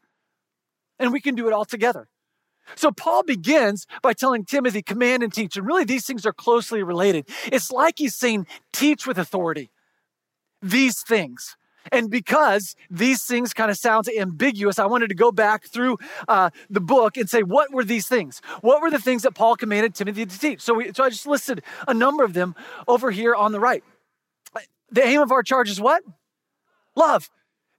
And 0.99 1.12
we 1.12 1.21
can 1.21 1.35
do 1.35 1.47
it 1.47 1.53
all 1.53 1.65
together. 1.65 2.09
So 2.75 2.91
Paul 2.91 3.23
begins 3.25 3.87
by 4.03 4.12
telling 4.12 4.44
Timothy, 4.44 4.83
command 4.83 5.23
and 5.23 5.33
teach. 5.33 5.56
And 5.56 5.67
really, 5.67 5.85
these 5.85 6.06
things 6.06 6.25
are 6.25 6.33
closely 6.33 6.83
related. 6.83 7.29
It's 7.47 7.71
like 7.71 7.95
he's 7.99 8.15
saying, 8.15 8.47
teach 8.73 9.06
with 9.06 9.19
authority. 9.19 9.71
These 10.62 11.03
things. 11.03 11.56
And 11.90 12.11
because 12.11 12.76
these 12.90 13.25
things 13.25 13.52
kind 13.52 13.70
of 13.70 13.76
sounds 13.76 14.08
ambiguous, 14.08 14.79
I 14.79 14.87
wanted 14.87 15.08
to 15.08 15.14
go 15.14 15.32
back 15.32 15.67
through 15.67 15.99
uh, 16.29 16.50
the 16.70 16.81
book 16.81 17.17
and 17.17 17.29
say, 17.29 17.43
what 17.43 17.73
were 17.73 17.84
these 17.84 18.06
things? 18.06 18.40
What 18.61 18.82
were 18.82 18.90
the 18.90 19.00
things 19.00 19.23
that 19.23 19.34
Paul 19.34 19.56
commanded 19.56 19.94
Timothy 19.94 20.26
to 20.26 20.38
teach? 20.38 20.61
So, 20.61 20.75
we, 20.75 20.92
so 20.92 21.04
I 21.04 21.11
just 21.11 21.26
listed 21.26 21.62
a 21.88 21.95
number 21.95 22.23
of 22.23 22.35
them 22.35 22.54
over 22.87 23.11
here 23.11 23.35
on 23.35 23.52
the 23.52 23.61
right. 23.61 23.83
The 24.90 25.04
aim 25.04 25.21
of 25.21 25.33
our 25.33 25.42
charge 25.42 25.71
is 25.71 25.80
what? 25.80 26.02
Love. 26.95 27.30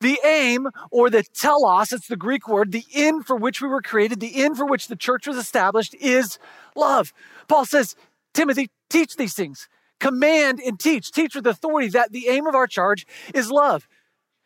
The 0.01 0.19
aim 0.25 0.67
or 0.91 1.09
the 1.09 1.23
telos, 1.23 1.93
it's 1.93 2.07
the 2.07 2.17
Greek 2.17 2.47
word, 2.47 2.71
the 2.71 2.83
end 2.93 3.25
for 3.25 3.37
which 3.37 3.61
we 3.61 3.69
were 3.69 3.81
created, 3.81 4.19
the 4.19 4.43
end 4.43 4.57
for 4.57 4.65
which 4.65 4.87
the 4.87 4.97
church 4.97 5.27
was 5.27 5.37
established 5.37 5.95
is 5.95 6.39
love. 6.75 7.13
Paul 7.47 7.65
says, 7.65 7.95
Timothy, 8.33 8.69
teach 8.89 9.15
these 9.15 9.33
things 9.33 9.69
command 10.03 10.59
and 10.59 10.77
teach, 10.77 11.11
teach 11.11 11.33
with 11.33 11.47
authority 11.47 11.87
that 11.87 12.11
the 12.11 12.27
aim 12.27 12.45
of 12.45 12.55
our 12.55 12.67
charge 12.67 13.07
is 13.33 13.49
love. 13.49 13.87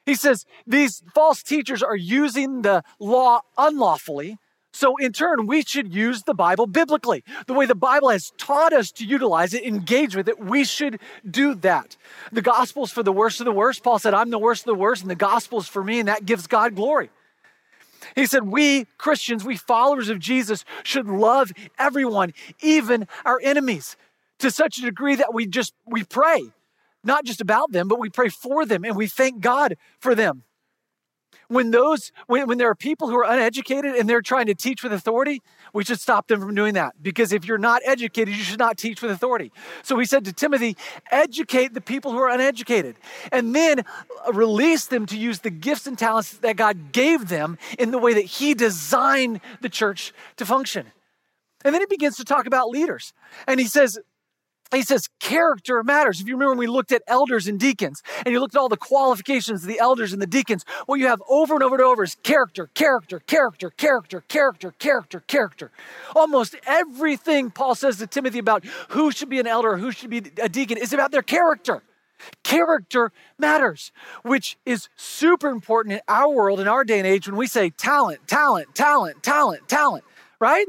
He 0.08 0.16
says 0.16 0.46
these 0.66 1.04
false 1.14 1.44
teachers 1.44 1.84
are 1.84 1.96
using 1.96 2.62
the 2.62 2.82
law 2.98 3.42
unlawfully. 3.58 4.38
So, 4.72 4.96
in 4.96 5.12
turn, 5.12 5.48
we 5.48 5.64
should 5.64 5.94
use 5.94 6.24
the 6.24 6.34
Bible 6.34 6.66
biblically. 6.66 7.26
The 7.46 7.54
way 7.54 7.66
the 7.66 7.76
Bible 7.76 8.10
has 8.10 8.32
taught 8.38 8.72
us 8.72 8.92
to 8.94 9.06
utilize 9.06 9.54
it, 9.54 9.66
engage 9.66 10.16
with 10.16 10.30
it, 10.30 10.40
we 10.40 10.64
should 10.64 11.02
do 11.30 11.56
that. 11.56 11.98
The 12.32 12.42
gospel's 12.42 12.92
for 12.92 13.04
the 13.04 13.12
worst 13.12 13.42
of 13.42 13.46
the 13.46 13.52
worst. 13.52 13.84
Paul 13.84 14.00
said, 14.00 14.14
I'm 14.14 14.30
the 14.30 14.40
worst 14.40 14.62
of 14.62 14.68
the 14.68 14.76
worst, 14.76 15.02
and 15.02 15.12
the 15.12 15.16
gospel's 15.16 15.68
for 15.68 15.84
me, 15.84 16.00
and 16.00 16.08
that 16.08 16.26
gives 16.26 16.48
God 16.48 16.76
glory. 16.76 17.10
He 18.16 18.28
said, 18.28 18.44
We 18.44 18.86
Christians, 18.98 19.44
we 19.44 19.58
followers 19.58 20.08
of 20.08 20.20
Jesus, 20.20 20.64
should 20.84 21.08
love 21.08 21.52
everyone, 21.78 22.34
even 22.62 23.10
our 23.26 23.42
enemies 23.44 23.98
to 24.40 24.52
such 24.52 24.78
a 24.78 24.82
degree 24.84 25.16
that 25.16 25.34
we 25.34 25.48
just 25.48 25.74
we 25.86 26.06
pray 26.06 26.54
not 27.04 27.26
just 27.26 27.42
about 27.42 27.72
them 27.72 27.88
but 27.88 28.00
we 28.00 28.10
pray 28.10 28.30
for 28.30 28.66
them 28.66 28.84
and 28.84 28.96
we 28.96 29.08
thank 29.08 29.42
god 29.42 29.76
for 30.00 30.16
them. 30.16 30.44
When 31.50 31.72
those 31.72 32.12
when, 32.28 32.48
when 32.48 32.58
there 32.58 32.70
are 32.70 32.76
people 32.76 33.08
who 33.08 33.16
are 33.18 33.24
uneducated 33.24 33.96
and 33.96 34.10
they're 34.10 34.22
trying 34.22 34.48
to 34.48 34.56
teach 34.56 34.84
with 34.84 34.92
authority 34.92 35.42
we 35.74 35.84
should 35.84 36.00
stop 36.00 36.28
them 36.28 36.42
from 36.42 36.56
doing 36.56 36.74
that. 36.74 37.02
Because 37.02 37.32
if 37.32 37.46
you're 37.46 37.58
not 37.58 37.82
educated 37.86 38.36
you 38.36 38.44
should 38.44 38.60
not 38.60 38.78
teach 38.78 39.02
with 39.02 39.12
authority. 39.12 39.52
So 39.84 39.98
he 39.98 40.06
said 40.06 40.26
to 40.26 40.34
timothy 40.34 40.76
educate 41.12 41.74
the 41.74 41.82
people 41.82 42.12
who 42.12 42.18
are 42.18 42.30
uneducated 42.30 42.98
and 43.32 43.56
then 43.56 43.86
release 44.34 44.88
them 44.88 45.06
to 45.08 45.18
use 45.18 45.40
the 45.40 45.50
gifts 45.50 45.88
and 45.88 45.98
talents 45.98 46.38
that 46.40 46.58
god 46.58 46.92
gave 46.92 47.30
them 47.30 47.58
in 47.80 47.92
the 47.92 48.00
way 48.00 48.14
that 48.14 48.26
he 48.26 48.54
designed 48.54 49.40
the 49.62 49.70
church 49.70 50.14
to 50.36 50.46
function. 50.46 50.88
And 51.64 51.74
then 51.74 51.82
he 51.82 51.88
begins 51.88 52.18
to 52.18 52.24
talk 52.24 52.46
about 52.46 52.70
leaders. 52.70 53.14
And 53.48 53.60
he 53.60 53.68
says 53.68 54.00
he 54.72 54.82
says 54.82 55.08
character 55.20 55.84
matters. 55.84 56.20
If 56.20 56.28
you 56.28 56.36
remember 56.36 56.52
when 56.52 56.60
we 56.60 56.68
looked 56.68 56.92
at 56.92 57.02
elders 57.08 57.48
and 57.48 57.60
deacons 57.60 58.02
and 58.26 58.34
you 58.34 58.40
looked 58.40 58.56
at 58.56 58.60
all 58.60 58.70
the 58.70 58.78
qualifications 58.78 59.64
of 59.64 59.68
the 59.68 59.80
elders 59.80 60.14
and 60.14 60.22
the 60.22 60.28
deacons, 60.28 60.66
what 60.86 61.00
you 61.00 61.08
have 61.08 61.22
over 61.30 61.54
and 61.54 61.64
over 61.64 61.76
and 61.76 61.84
over 61.84 62.04
is 62.04 62.16
character, 62.24 62.70
character, 62.74 63.20
character, 63.20 63.70
character, 63.70 64.24
character, 64.28 64.72
character, 64.80 65.20
character. 65.22 65.72
Almost 66.16 66.56
everything 66.66 67.52
Paul 67.52 67.76
says 67.76 67.98
to 67.98 68.08
Timothy 68.08 68.40
about 68.40 68.66
who 68.90 69.12
should 69.12 69.30
be 69.30 69.40
an 69.40 69.48
elder 69.48 69.78
who 69.78 69.92
should 69.92 70.10
be 70.10 70.24
a 70.42 70.50
deacon 70.50 70.78
is 70.78 70.94
about 70.94 71.12
their 71.12 71.22
character. 71.22 71.82
Character 72.44 73.12
matters, 73.38 73.92
which 74.24 74.58
is 74.66 74.90
super 74.96 75.50
important 75.50 75.94
in 75.94 76.02
our 76.08 76.30
world, 76.30 76.60
in 76.60 76.68
our 76.68 76.84
day 76.84 76.98
and 76.98 77.08
age, 77.08 77.28
when 77.28 77.38
we 77.38 77.46
say 77.46 77.70
talent, 77.70 78.28
talent, 78.28 78.74
talent, 78.74 79.22
talent, 79.22 79.68
talent, 79.68 80.04
right? 80.40 80.66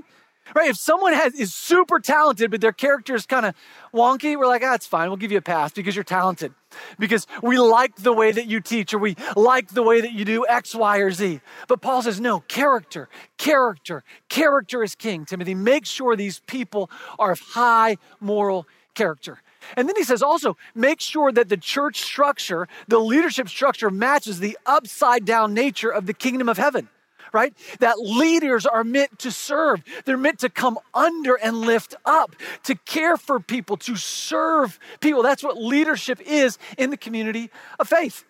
Right? 0.54 0.70
If 0.70 0.76
someone 0.76 1.12
has 1.12 1.34
is 1.34 1.54
super 1.54 2.00
talented, 2.00 2.50
but 2.50 2.60
their 2.60 2.72
character 2.72 3.14
is 3.14 3.26
kind 3.26 3.46
of 3.46 3.54
wonky, 3.92 4.36
we're 4.36 4.46
like, 4.46 4.62
ah, 4.64 4.74
it's 4.74 4.86
fine. 4.86 5.08
We'll 5.08 5.16
give 5.16 5.32
you 5.32 5.38
a 5.38 5.42
pass 5.42 5.72
because 5.72 5.94
you're 5.94 6.04
talented. 6.04 6.52
Because 6.98 7.26
we 7.42 7.58
like 7.58 7.96
the 7.96 8.12
way 8.12 8.32
that 8.32 8.46
you 8.46 8.60
teach 8.60 8.92
or 8.92 8.98
we 8.98 9.16
like 9.36 9.68
the 9.68 9.82
way 9.82 10.00
that 10.00 10.12
you 10.12 10.24
do 10.24 10.46
X, 10.48 10.74
Y, 10.74 10.98
or 10.98 11.10
Z. 11.10 11.40
But 11.66 11.80
Paul 11.80 12.02
says, 12.02 12.20
no, 12.20 12.40
character, 12.40 13.08
character, 13.36 14.04
character 14.28 14.82
is 14.82 14.94
king, 14.94 15.24
Timothy. 15.24 15.54
Make 15.54 15.86
sure 15.86 16.16
these 16.16 16.40
people 16.40 16.90
are 17.18 17.32
of 17.32 17.40
high 17.40 17.96
moral 18.20 18.66
character. 18.94 19.42
And 19.76 19.88
then 19.88 19.96
he 19.96 20.04
says 20.04 20.22
also, 20.22 20.56
make 20.74 21.00
sure 21.00 21.32
that 21.32 21.48
the 21.48 21.56
church 21.56 22.00
structure, 22.00 22.68
the 22.86 22.98
leadership 22.98 23.48
structure 23.48 23.90
matches 23.90 24.38
the 24.40 24.56
upside 24.66 25.24
down 25.24 25.52
nature 25.52 25.90
of 25.90 26.06
the 26.06 26.14
kingdom 26.14 26.48
of 26.48 26.56
heaven 26.56 26.88
right? 27.32 27.54
That 27.80 27.98
leaders 27.98 28.66
are 28.66 28.84
meant 28.84 29.18
to 29.20 29.30
serve. 29.30 29.82
They're 30.04 30.16
meant 30.16 30.38
to 30.40 30.48
come 30.48 30.78
under 30.94 31.34
and 31.34 31.58
lift 31.58 31.94
up, 32.04 32.34
to 32.64 32.74
care 32.74 33.16
for 33.16 33.40
people, 33.40 33.76
to 33.78 33.96
serve 33.96 34.78
people. 35.00 35.22
That's 35.22 35.42
what 35.42 35.56
leadership 35.56 36.20
is 36.20 36.58
in 36.76 36.90
the 36.90 36.96
community 36.96 37.50
of 37.78 37.88
faith. 37.88 38.24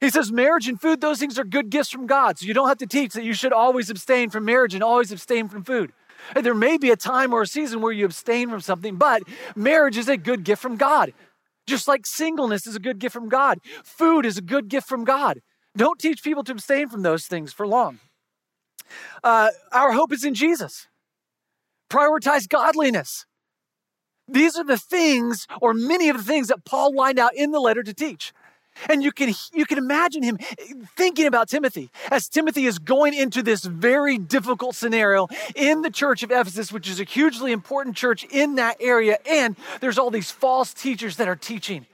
He 0.00 0.10
says, 0.10 0.32
marriage 0.32 0.66
and 0.66 0.80
food, 0.80 1.00
those 1.00 1.20
things 1.20 1.38
are 1.38 1.44
good 1.44 1.70
gifts 1.70 1.90
from 1.90 2.08
God. 2.08 2.38
So 2.38 2.46
you 2.46 2.54
don't 2.54 2.66
have 2.66 2.78
to 2.78 2.86
teach 2.86 3.12
that 3.12 3.22
you 3.22 3.34
should 3.34 3.52
always 3.52 3.88
abstain 3.88 4.30
from 4.30 4.44
marriage 4.44 4.74
and 4.74 4.82
always 4.82 5.12
abstain 5.12 5.48
from 5.48 5.62
food. 5.62 5.92
There 6.34 6.54
may 6.54 6.76
be 6.76 6.90
a 6.90 6.96
time 6.96 7.32
or 7.32 7.42
a 7.42 7.46
season 7.46 7.80
where 7.80 7.92
you 7.92 8.04
abstain 8.04 8.50
from 8.50 8.60
something, 8.60 8.96
but 8.96 9.22
marriage 9.54 9.96
is 9.96 10.08
a 10.08 10.16
good 10.16 10.44
gift 10.44 10.60
from 10.60 10.76
God. 10.76 11.12
Just 11.66 11.86
like 11.86 12.06
singleness 12.06 12.66
is 12.66 12.74
a 12.74 12.80
good 12.80 12.98
gift 12.98 13.12
from 13.12 13.28
God, 13.28 13.60
food 13.84 14.26
is 14.26 14.36
a 14.36 14.42
good 14.42 14.68
gift 14.68 14.88
from 14.88 15.04
God. 15.04 15.40
Don't 15.76 15.98
teach 15.98 16.22
people 16.22 16.42
to 16.44 16.52
abstain 16.52 16.88
from 16.88 17.02
those 17.02 17.26
things 17.26 17.52
for 17.52 17.66
long. 17.66 18.00
Uh, 19.22 19.50
our 19.72 19.92
hope 19.92 20.12
is 20.12 20.24
in 20.24 20.34
Jesus. 20.34 20.88
Prioritize 21.90 22.48
godliness. 22.48 23.26
These 24.28 24.56
are 24.56 24.64
the 24.64 24.78
things, 24.78 25.46
or 25.60 25.74
many 25.74 26.08
of 26.08 26.16
the 26.16 26.22
things 26.22 26.48
that 26.48 26.64
Paul 26.64 26.94
lined 26.94 27.18
out 27.18 27.34
in 27.34 27.50
the 27.50 27.60
letter 27.60 27.82
to 27.82 27.92
teach. 27.92 28.32
And 28.88 29.02
you 29.02 29.12
can, 29.12 29.34
you 29.52 29.66
can 29.66 29.76
imagine 29.76 30.22
him 30.22 30.38
thinking 30.96 31.26
about 31.26 31.48
Timothy 31.48 31.90
as 32.10 32.28
Timothy 32.28 32.64
is 32.64 32.78
going 32.78 33.12
into 33.12 33.42
this 33.42 33.64
very 33.64 34.16
difficult 34.16 34.74
scenario 34.74 35.28
in 35.54 35.82
the 35.82 35.90
church 35.90 36.22
of 36.22 36.30
Ephesus, 36.30 36.72
which 36.72 36.88
is 36.88 36.98
a 36.98 37.04
hugely 37.04 37.52
important 37.52 37.96
church 37.96 38.24
in 38.24 38.54
that 38.54 38.78
area. 38.80 39.18
And 39.28 39.56
there's 39.80 39.98
all 39.98 40.10
these 40.10 40.30
false 40.30 40.72
teachers 40.72 41.16
that 41.16 41.28
are 41.28 41.36
teaching. 41.36 41.86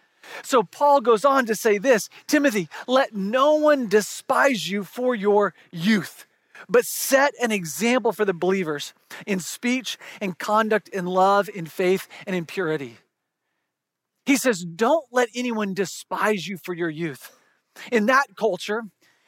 So 0.43 0.63
Paul 0.63 1.01
goes 1.01 1.25
on 1.25 1.47
to 1.47 1.57
say 1.57 1.79
this 1.79 2.09
Timothy, 2.27 2.69
let 2.87 3.15
no 3.15 3.55
one 3.55 3.89
despise 3.89 4.71
you 4.71 4.85
for 4.85 5.15
your 5.15 5.55
youth 5.73 6.27
but 6.69 6.85
set 6.85 7.35
an 7.41 7.51
example 7.51 8.13
for 8.13 8.25
the 8.25 8.35
believers 8.35 8.95
in 9.27 9.41
speech, 9.41 9.99
in 10.21 10.35
conduct, 10.35 10.89
in 10.89 11.07
love, 11.07 11.49
in 11.55 11.67
faith, 11.67 12.07
and 12.27 12.37
in 12.37 12.47
purity. 12.47 12.99
He 14.27 14.37
says, 14.37 14.65
Don't 14.65 15.07
let 15.11 15.29
anyone 15.35 15.75
despise 15.75 16.47
you 16.47 16.59
for 16.59 16.75
your 16.75 16.91
youth. 16.91 17.33
In 17.91 18.07
that 18.07 18.27
culture, 18.37 18.83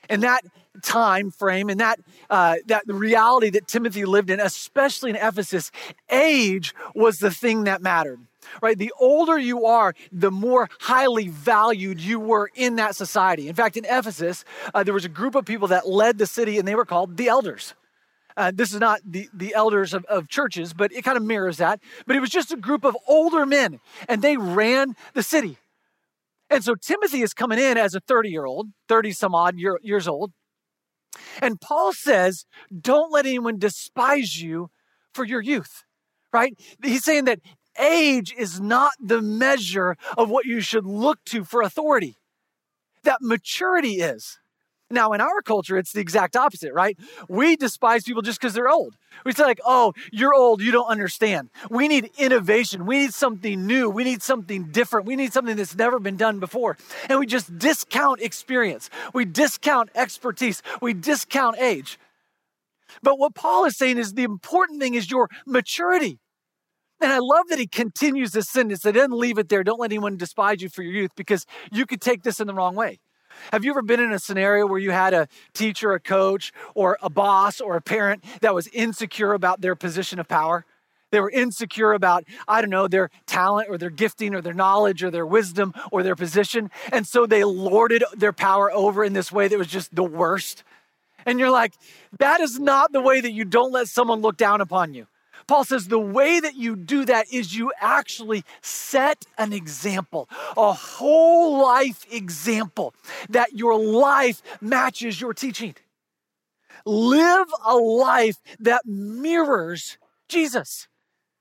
in 0.09 0.21
that 0.21 0.43
time 0.83 1.31
frame, 1.31 1.71
in 1.71 1.79
that, 1.79 2.01
uh, 2.29 2.57
that 2.67 2.85
reality 2.87 3.51
that 3.51 3.69
Timothy 3.69 4.05
lived 4.05 4.29
in, 4.29 4.41
especially 4.41 5.11
in 5.11 5.17
Ephesus, 5.17 5.71
age 6.11 6.75
was 6.95 7.19
the 7.19 7.31
thing 7.31 7.65
that 7.65 7.81
mattered 7.81 8.21
right? 8.63 8.77
The 8.77 8.93
older 8.99 9.39
you 9.39 9.67
are, 9.67 9.95
the 10.13 10.31
more 10.31 10.69
highly 10.81 11.29
valued 11.29 12.01
you 12.01 12.21
were 12.21 12.51
in 12.55 12.77
that 12.77 12.97
society. 12.97 13.49
In 13.49 13.55
fact, 13.55 13.77
in 13.77 13.85
Ephesus, 13.85 14.45
uh, 14.75 14.83
there 14.83 14.95
was 14.95 15.05
a 15.05 15.11
group 15.11 15.35
of 15.35 15.45
people 15.45 15.69
that 15.69 15.89
led 15.89 16.19
the 16.19 16.27
city, 16.27 16.59
and 16.59 16.67
they 16.67 16.75
were 16.75 16.85
called 16.85 17.17
the 17.17 17.29
elders. 17.29 17.75
Uh, 18.37 18.53
this 18.55 18.73
is 18.73 18.81
not 18.81 19.01
the, 19.05 19.29
the 19.35 19.55
elders 19.55 19.93
of, 19.93 20.05
of 20.07 20.29
churches, 20.29 20.73
but 20.73 20.93
it 20.93 21.03
kind 21.03 21.17
of 21.17 21.23
mirrors 21.23 21.59
that. 21.59 21.81
But 22.07 22.17
it 22.17 22.21
was 22.21 22.31
just 22.31 22.53
a 22.53 22.57
group 22.57 22.85
of 22.85 22.97
older 23.07 23.45
men, 23.45 23.81
and 24.09 24.23
they 24.23 24.37
ran 24.37 24.95
the 25.15 25.23
city. 25.23 25.59
And 26.49 26.65
so 26.65 26.75
Timothy 26.75 27.23
is 27.23 27.33
coming 27.33 27.59
in 27.59 27.79
as 27.79 27.95
a 27.95 28.01
30 28.01 28.29
year 28.29 28.45
old, 28.45 28.69
30 28.89 29.13
some 29.13 29.35
odd 29.35 29.57
year, 29.57 29.79
years 29.83 30.09
old. 30.09 30.33
And 31.41 31.61
Paul 31.61 31.93
says, 31.93 32.45
Don't 32.77 33.13
let 33.13 33.27
anyone 33.27 33.59
despise 33.59 34.41
you 34.41 34.71
for 35.15 35.25
your 35.25 35.41
youth, 35.41 35.85
right? 36.33 36.59
He's 36.83 37.05
saying 37.05 37.25
that 37.25 37.41
age 37.81 38.35
is 38.37 38.61
not 38.61 38.93
the 39.01 39.23
measure 39.23 39.97
of 40.17 40.29
what 40.29 40.45
you 40.47 40.61
should 40.61 40.87
look 40.87 41.25
to 41.27 41.45
for 41.45 41.63
authority. 41.63 42.17
That 43.05 43.19
maturity 43.21 44.01
is. 44.01 44.39
Now, 44.93 45.13
in 45.13 45.21
our 45.21 45.41
culture, 45.43 45.79
it's 45.79 45.93
the 45.93 46.01
exact 46.01 46.35
opposite, 46.35 46.75
right? 46.75 46.99
We 47.29 47.55
despise 47.55 48.03
people 48.03 48.23
just 48.23 48.41
because 48.41 48.55
they're 48.55 48.69
old. 48.69 48.97
We 49.25 49.33
say, 49.33 49.45
like, 49.45 49.61
oh, 49.65 49.93
you're 50.11 50.35
old, 50.35 50.61
you 50.61 50.73
don't 50.73 50.89
understand. 50.89 51.51
We 51.71 51.87
need 51.87 52.11
innovation. 52.19 52.87
We 52.87 52.99
need 52.99 53.15
something 53.15 53.67
new. 53.67 53.89
We 53.89 54.03
need 54.03 54.21
something 54.21 54.65
different. 54.73 55.07
We 55.07 55.15
need 55.15 55.33
something 55.33 55.57
that's 55.57 55.77
never 55.77 56.01
been 56.01 56.17
done 56.17 56.41
before. 56.41 56.77
And 57.09 57.21
we 57.21 57.27
just 57.27 57.57
discount 57.57 58.21
experience. 58.21 58.91
We 59.15 59.25
discount 59.25 59.91
expertise. 59.95 60.61
We 60.83 60.93
discount 60.93 61.59
age. 61.61 61.99
But 63.01 63.19
what 63.19 63.37
Paul 63.37 63.67
is 63.67 63.77
saying 63.77 63.99
is 63.99 64.15
the 64.15 64.25
important 64.25 64.81
thing 64.81 64.95
is 64.95 65.09
your 65.09 65.29
maturity. 65.47 66.19
And 67.01 67.11
I 67.13 67.19
love 67.19 67.49
that 67.49 67.59
he 67.59 67.67
continues 67.67 68.33
this 68.33 68.49
sentence. 68.49 68.83
That 68.83 68.95
doesn't 68.95 69.13
leave 69.13 69.39
it 69.39 69.49
there. 69.49 69.65
Don't 69.65 69.81
let 69.81 69.91
anyone 69.91 70.17
despise 70.17 70.61
you 70.61 70.69
for 70.69 70.83
your 70.83 70.93
youth 70.93 71.13
because 71.17 71.47
you 71.73 71.87
could 71.87 72.01
take 72.01 72.23
this 72.23 72.41
in 72.41 72.47
the 72.47 72.55
wrong 72.55 72.75
way. 72.75 73.01
Have 73.53 73.65
you 73.65 73.71
ever 73.71 73.83
been 73.83 74.01
in 74.01 74.13
a 74.13 74.19
scenario 74.19 74.67
where 74.67 74.79
you 74.79 74.91
had 74.91 75.15
a 75.15 75.29
teacher, 75.55 75.93
a 75.93 76.01
coach, 76.01 76.53
or 76.75 76.99
a 77.01 77.09
boss, 77.09 77.61
or 77.61 77.77
a 77.77 77.81
parent 77.81 78.23
that 78.43 78.55
was 78.55 78.67
insecure 78.69 79.33
about 79.33 79.61
their 79.61 79.75
position 79.75 80.19
of 80.19 80.29
power? 80.29 80.67
They 81.11 81.21
were 81.21 81.31
insecure 81.31 81.93
about, 81.93 82.25
I 82.47 82.61
don't 82.61 82.71
know, 82.71 82.87
their 82.87 83.11
talent 83.27 83.69
or 83.69 83.79
their 83.79 83.91
gifting 83.91 84.35
or 84.35 84.41
their 84.41 84.55
knowledge 84.55 85.03
or 85.03 85.11
their 85.11 85.27
wisdom 85.27 85.75
or 85.91 86.03
their 86.03 86.15
position. 86.15 86.71
And 86.93 87.07
so 87.07 87.27
they 87.27 87.45
lorded 87.45 88.05
their 88.15 88.33
power 88.33 88.71
over 88.71 89.03
in 89.05 89.13
this 89.13 89.33
way 89.33 89.49
that 89.49 89.59
was 89.59 89.67
just 89.69 89.95
the 89.95 90.05
worst. 90.05 90.63
And 91.27 91.41
you're 91.41 91.51
like, 91.51 91.73
that 92.19 92.41
is 92.41 92.59
not 92.59 92.93
the 92.93 93.01
way 93.01 93.21
that 93.21 93.33
you 93.33 93.45
don't 93.45 93.73
let 93.73 93.89
someone 93.89 94.21
look 94.21 94.37
down 94.37 94.61
upon 94.61 94.95
you. 94.95 95.07
Paul 95.51 95.65
says 95.65 95.89
the 95.89 95.99
way 95.99 96.39
that 96.39 96.55
you 96.55 96.77
do 96.77 97.05
that 97.07 97.33
is 97.33 97.57
you 97.57 97.73
actually 97.81 98.45
set 98.63 99.27
an 99.37 99.53
example, 99.53 100.29
a 100.57 100.73
whole 100.73 101.61
life 101.61 102.07
example, 102.09 102.95
that 103.31 103.55
your 103.55 103.77
life 103.77 104.43
matches 104.61 105.21
your 105.21 105.35
teaching. 105.35 105.75
Live 106.87 107.49
a 107.67 107.75
life 107.75 108.37
that 108.61 108.83
mirrors 108.87 109.99
Jesus. 110.29 110.87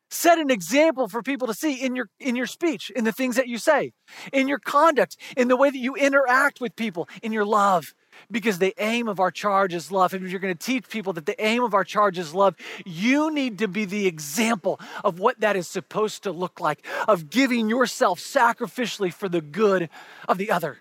Set 0.09 0.39
an 0.39 0.49
example 0.49 1.07
for 1.07 1.21
people 1.21 1.45
to 1.45 1.53
see 1.53 1.75
in 1.75 1.95
your 1.95 2.09
in 2.19 2.35
your 2.35 2.47
speech, 2.47 2.89
in 2.89 3.03
the 3.03 3.11
things 3.11 3.35
that 3.35 3.47
you 3.47 3.59
say, 3.59 3.93
in 4.33 4.47
your 4.47 4.57
conduct, 4.57 5.17
in 5.37 5.49
the 5.49 5.55
way 5.55 5.69
that 5.69 5.77
you 5.77 5.93
interact 5.93 6.59
with 6.59 6.75
people, 6.75 7.07
in 7.21 7.31
your 7.31 7.45
love, 7.45 7.93
because 8.29 8.59
the 8.59 8.73
aim 8.77 9.07
of 9.07 9.19
our 9.19 9.31
charge 9.31 9.73
is 9.73 9.91
love. 9.91 10.13
And 10.13 10.25
if 10.25 10.31
you're 10.31 10.39
going 10.39 10.55
to 10.55 10.65
teach 10.65 10.89
people 10.89 11.13
that 11.13 11.25
the 11.25 11.41
aim 11.43 11.63
of 11.63 11.73
our 11.73 11.83
charge 11.83 12.17
is 12.17 12.33
love, 12.33 12.55
you 12.85 13.31
need 13.31 13.57
to 13.59 13.67
be 13.67 13.85
the 13.85 14.07
example 14.07 14.79
of 15.03 15.19
what 15.19 15.39
that 15.39 15.55
is 15.55 15.67
supposed 15.67 16.23
to 16.23 16.31
look 16.31 16.59
like, 16.59 16.85
of 17.07 17.29
giving 17.29 17.69
yourself 17.69 18.19
sacrificially 18.19 19.13
for 19.13 19.29
the 19.29 19.41
good 19.41 19.89
of 20.27 20.38
the 20.38 20.51
other. 20.51 20.79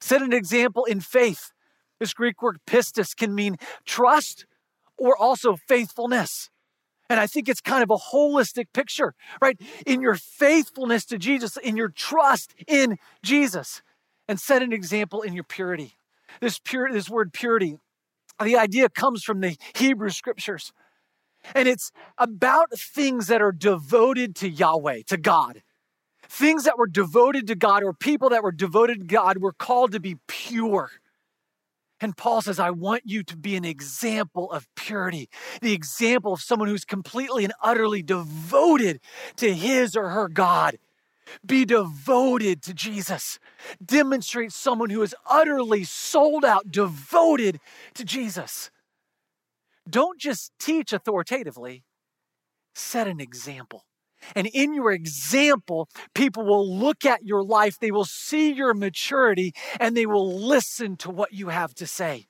Set 0.00 0.22
an 0.22 0.32
example 0.32 0.84
in 0.84 1.00
faith. 1.00 1.52
This 1.98 2.14
Greek 2.14 2.40
word 2.40 2.58
pistis 2.66 3.16
can 3.16 3.34
mean 3.34 3.56
trust 3.84 4.46
or 4.96 5.16
also 5.16 5.56
faithfulness. 5.56 6.50
And 7.10 7.18
I 7.18 7.26
think 7.26 7.48
it's 7.48 7.60
kind 7.60 7.82
of 7.82 7.90
a 7.90 7.96
holistic 7.96 8.66
picture, 8.72 9.14
right? 9.40 9.58
In 9.86 10.02
your 10.02 10.14
faithfulness 10.14 11.04
to 11.06 11.18
Jesus, 11.18 11.56
in 11.56 11.76
your 11.76 11.88
trust 11.88 12.54
in 12.66 12.98
Jesus, 13.22 13.82
and 14.28 14.38
set 14.38 14.62
an 14.62 14.72
example 14.72 15.22
in 15.22 15.32
your 15.32 15.44
purity. 15.44 15.97
This 16.40 16.58
pure, 16.58 16.92
this 16.92 17.08
word 17.08 17.32
purity, 17.32 17.78
the 18.42 18.56
idea 18.56 18.88
comes 18.88 19.24
from 19.24 19.40
the 19.40 19.56
Hebrew 19.74 20.10
scriptures. 20.10 20.72
And 21.54 21.68
it's 21.68 21.92
about 22.16 22.72
things 22.76 23.28
that 23.28 23.40
are 23.40 23.52
devoted 23.52 24.34
to 24.36 24.48
Yahweh, 24.48 25.02
to 25.06 25.16
God. 25.16 25.62
Things 26.28 26.64
that 26.64 26.78
were 26.78 26.86
devoted 26.86 27.46
to 27.46 27.54
God 27.54 27.82
or 27.82 27.92
people 27.92 28.28
that 28.30 28.42
were 28.42 28.52
devoted 28.52 29.00
to 29.00 29.06
God 29.06 29.38
were 29.38 29.52
called 29.52 29.92
to 29.92 30.00
be 30.00 30.16
pure. 30.26 30.90
And 32.00 32.16
Paul 32.16 32.42
says, 32.42 32.60
I 32.60 32.70
want 32.70 33.02
you 33.06 33.24
to 33.24 33.36
be 33.36 33.56
an 33.56 33.64
example 33.64 34.52
of 34.52 34.68
purity, 34.76 35.28
the 35.60 35.72
example 35.72 36.32
of 36.32 36.40
someone 36.40 36.68
who's 36.68 36.84
completely 36.84 37.44
and 37.44 37.52
utterly 37.60 38.02
devoted 38.02 39.00
to 39.36 39.52
his 39.52 39.96
or 39.96 40.10
her 40.10 40.28
God. 40.28 40.78
Be 41.44 41.64
devoted 41.64 42.62
to 42.62 42.74
Jesus. 42.74 43.38
Demonstrate 43.84 44.52
someone 44.52 44.90
who 44.90 45.02
is 45.02 45.14
utterly 45.28 45.84
sold 45.84 46.44
out, 46.44 46.70
devoted 46.70 47.60
to 47.94 48.04
Jesus. 48.04 48.70
Don't 49.88 50.20
just 50.20 50.52
teach 50.58 50.92
authoritatively, 50.92 51.84
set 52.74 53.06
an 53.06 53.20
example. 53.20 53.84
And 54.34 54.46
in 54.48 54.74
your 54.74 54.90
example, 54.90 55.88
people 56.14 56.44
will 56.44 56.68
look 56.68 57.04
at 57.04 57.24
your 57.24 57.42
life, 57.42 57.78
they 57.78 57.90
will 57.90 58.04
see 58.04 58.52
your 58.52 58.74
maturity, 58.74 59.52
and 59.78 59.96
they 59.96 60.06
will 60.06 60.38
listen 60.38 60.96
to 60.98 61.10
what 61.10 61.32
you 61.32 61.48
have 61.48 61.74
to 61.74 61.86
say. 61.86 62.26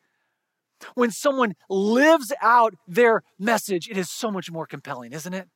When 0.95 1.11
someone 1.11 1.55
lives 1.69 2.33
out 2.41 2.75
their 2.87 3.23
message, 3.39 3.89
it 3.89 3.97
is 3.97 4.11
so 4.11 4.31
much 4.31 4.51
more 4.51 4.67
compelling, 4.67 5.13
isn't 5.13 5.35
it? 5.35 5.49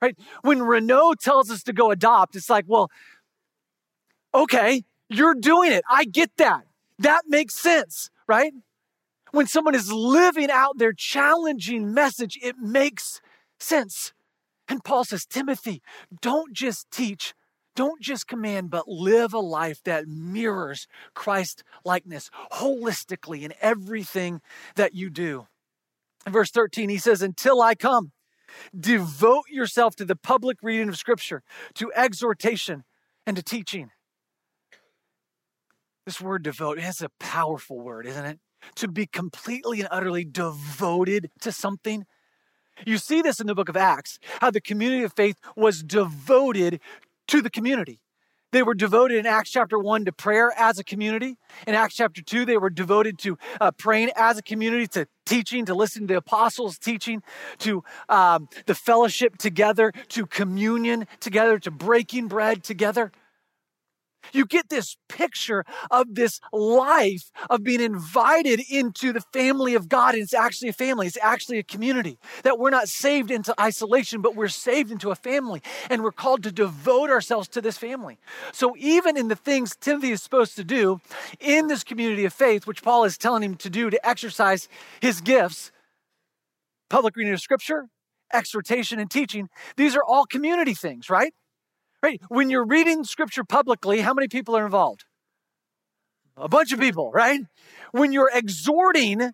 Right? 0.00 0.16
When 0.42 0.62
Renault 0.62 1.14
tells 1.20 1.50
us 1.50 1.62
to 1.64 1.72
go 1.72 1.90
adopt, 1.90 2.36
it's 2.36 2.50
like, 2.50 2.64
well, 2.66 2.90
okay, 4.34 4.84
you're 5.08 5.34
doing 5.34 5.72
it. 5.72 5.84
I 5.88 6.04
get 6.04 6.30
that. 6.36 6.66
That 6.98 7.22
makes 7.28 7.54
sense, 7.54 8.10
right? 8.26 8.52
When 9.32 9.46
someone 9.46 9.74
is 9.74 9.92
living 9.92 10.50
out 10.50 10.78
their 10.78 10.92
challenging 10.92 11.92
message, 11.92 12.38
it 12.42 12.58
makes 12.58 13.20
sense. 13.58 14.12
And 14.68 14.82
Paul 14.82 15.04
says, 15.04 15.26
Timothy, 15.26 15.82
don't 16.20 16.52
just 16.52 16.90
teach, 16.90 17.34
don't 17.74 18.00
just 18.00 18.26
command, 18.26 18.70
but 18.70 18.88
live 18.88 19.32
a 19.32 19.38
life 19.38 19.82
that 19.84 20.08
mirrors 20.08 20.88
Christ 21.14 21.62
likeness 21.84 22.30
holistically 22.52 23.42
in 23.42 23.52
everything 23.60 24.40
that 24.74 24.94
you 24.94 25.10
do. 25.10 25.46
In 26.26 26.32
verse 26.32 26.50
13, 26.50 26.88
he 26.88 26.98
says, 26.98 27.22
Until 27.22 27.62
I 27.62 27.74
come, 27.74 28.12
devote 28.78 29.44
yourself 29.50 29.96
to 29.96 30.04
the 30.04 30.16
public 30.16 30.58
reading 30.62 30.88
of 30.88 30.96
Scripture, 30.96 31.42
to 31.74 31.92
exhortation, 31.94 32.84
and 33.26 33.36
to 33.36 33.42
teaching. 33.42 33.90
This 36.04 36.20
word 36.20 36.42
devote 36.42 36.78
is 36.78 37.00
a 37.00 37.10
powerful 37.18 37.80
word, 37.80 38.06
isn't 38.06 38.24
it? 38.24 38.38
To 38.76 38.88
be 38.88 39.06
completely 39.06 39.80
and 39.80 39.88
utterly 39.90 40.24
devoted 40.24 41.30
to 41.40 41.52
something 41.52 42.06
you 42.84 42.98
see 42.98 43.22
this 43.22 43.40
in 43.40 43.46
the 43.46 43.54
book 43.54 43.68
of 43.68 43.76
Acts, 43.76 44.18
how 44.40 44.50
the 44.50 44.60
community 44.60 45.02
of 45.02 45.14
faith 45.14 45.36
was 45.56 45.82
devoted 45.82 46.80
to 47.28 47.40
the 47.40 47.50
community. 47.50 48.00
They 48.52 48.62
were 48.62 48.74
devoted 48.74 49.18
in 49.18 49.26
Acts 49.26 49.50
chapter 49.50 49.78
1 49.78 50.04
to 50.04 50.12
prayer 50.12 50.52
as 50.56 50.78
a 50.78 50.84
community. 50.84 51.36
In 51.66 51.74
Acts 51.74 51.96
chapter 51.96 52.22
2, 52.22 52.44
they 52.44 52.56
were 52.56 52.70
devoted 52.70 53.18
to 53.20 53.36
uh, 53.60 53.72
praying 53.72 54.10
as 54.16 54.38
a 54.38 54.42
community, 54.42 54.86
to 54.88 55.06
teaching, 55.24 55.64
to 55.66 55.74
listening 55.74 56.06
to 56.08 56.14
the 56.14 56.18
apostles' 56.18 56.78
teaching, 56.78 57.22
to 57.58 57.82
um, 58.08 58.48
the 58.66 58.74
fellowship 58.74 59.36
together, 59.36 59.92
to 60.08 60.26
communion 60.26 61.06
together, 61.18 61.58
to 61.58 61.70
breaking 61.70 62.28
bread 62.28 62.62
together. 62.62 63.10
You 64.32 64.46
get 64.46 64.68
this 64.68 64.96
picture 65.08 65.64
of 65.90 66.14
this 66.14 66.40
life 66.52 67.30
of 67.50 67.62
being 67.62 67.80
invited 67.80 68.60
into 68.70 69.12
the 69.12 69.20
family 69.20 69.74
of 69.74 69.88
God. 69.88 70.14
And 70.14 70.22
it's 70.22 70.34
actually 70.34 70.68
a 70.68 70.74
family, 70.74 71.06
it's 71.06 71.18
actually 71.22 71.58
a 71.58 71.62
community. 71.62 72.18
That 72.42 72.58
we're 72.58 72.70
not 72.70 72.88
saved 72.88 73.30
into 73.30 73.54
isolation, 73.60 74.20
but 74.20 74.34
we're 74.34 74.48
saved 74.48 74.90
into 74.90 75.10
a 75.10 75.14
family. 75.14 75.62
And 75.90 76.02
we're 76.02 76.12
called 76.12 76.42
to 76.44 76.52
devote 76.52 77.10
ourselves 77.10 77.48
to 77.48 77.60
this 77.60 77.78
family. 77.78 78.18
So 78.52 78.74
even 78.78 79.16
in 79.16 79.28
the 79.28 79.36
things 79.36 79.76
Timothy 79.76 80.10
is 80.10 80.22
supposed 80.22 80.56
to 80.56 80.64
do 80.64 81.00
in 81.40 81.66
this 81.66 81.84
community 81.84 82.24
of 82.24 82.32
faith, 82.32 82.66
which 82.66 82.82
Paul 82.82 83.04
is 83.04 83.18
telling 83.18 83.42
him 83.42 83.54
to 83.56 83.70
do 83.70 83.90
to 83.90 84.08
exercise 84.08 84.68
his 85.00 85.20
gifts, 85.20 85.72
public 86.88 87.16
reading 87.16 87.32
of 87.32 87.40
scripture, 87.40 87.88
exhortation, 88.32 88.98
and 88.98 89.10
teaching, 89.10 89.48
these 89.76 89.96
are 89.96 90.02
all 90.02 90.26
community 90.26 90.74
things, 90.74 91.10
right? 91.10 91.32
Right? 92.06 92.20
When 92.28 92.50
you're 92.50 92.64
reading 92.64 93.02
scripture 93.02 93.42
publicly, 93.42 94.00
how 94.00 94.14
many 94.14 94.28
people 94.28 94.56
are 94.56 94.64
involved? 94.64 95.06
A 96.36 96.48
bunch 96.48 96.70
of 96.70 96.78
people, 96.78 97.10
right? 97.10 97.40
When 97.90 98.12
you're 98.12 98.30
exhorting, 98.32 99.32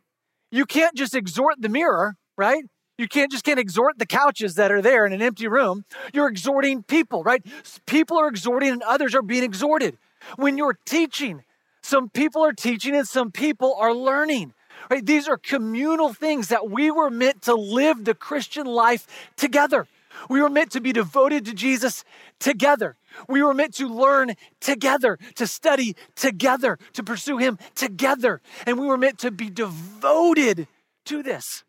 you 0.51 0.65
can't 0.65 0.97
just 0.97 1.15
exhort 1.15 1.57
the 1.61 1.69
mirror, 1.69 2.15
right? 2.39 2.65
You 2.97 3.09
can't 3.09 3.31
just 3.31 3.45
can't 3.45 3.59
exhort 3.59 3.99
the 3.99 4.07
couches 4.07 4.55
that 4.55 4.73
are 4.73 4.81
there 4.81 5.05
in 5.05 5.13
an 5.13 5.21
empty 5.21 5.49
room. 5.49 5.85
You're 6.15 6.29
exhorting 6.29 6.83
people, 6.83 7.23
right? 7.23 7.45
People 7.85 8.19
are 8.19 8.29
exhorting 8.29 8.71
and 8.71 8.83
others 8.83 9.15
are 9.15 9.21
being 9.21 9.45
exhorted. 9.45 9.99
When 10.37 10.57
you're 10.57 10.79
teaching, 10.87 11.45
some 11.83 12.09
people 12.09 12.43
are 12.43 12.55
teaching 12.55 12.97
and 12.97 13.07
some 13.07 13.33
people 13.33 13.77
are 13.79 13.93
learning. 13.93 14.55
Right? 14.91 15.05
These 15.05 15.29
are 15.29 15.37
communal 15.37 16.15
things 16.15 16.49
that 16.49 16.71
we 16.71 16.91
were 16.91 17.11
meant 17.11 17.43
to 17.43 17.55
live 17.55 18.07
the 18.07 18.15
Christian 18.15 18.67
life 18.67 19.07
together. 19.37 19.87
We 20.29 20.41
were 20.41 20.49
meant 20.49 20.71
to 20.73 20.81
be 20.81 20.93
devoted 20.93 21.45
to 21.47 21.55
Jesus 21.55 22.05
together. 22.39 22.97
We 23.29 23.43
were 23.43 23.55
meant 23.55 23.75
to 23.75 23.89
learn 23.89 24.35
together, 24.61 25.19
to 25.37 25.47
study 25.47 25.97
together, 26.15 26.79
to 26.95 27.03
pursue 27.03 27.39
Him 27.39 27.59
together. 27.75 28.41
And 28.67 28.79
we 28.79 28.87
were 28.87 28.99
meant 28.99 29.19
to 29.21 29.31
be 29.31 29.51
devoted 29.51 30.67
to 31.07 31.23
this. 31.23 31.65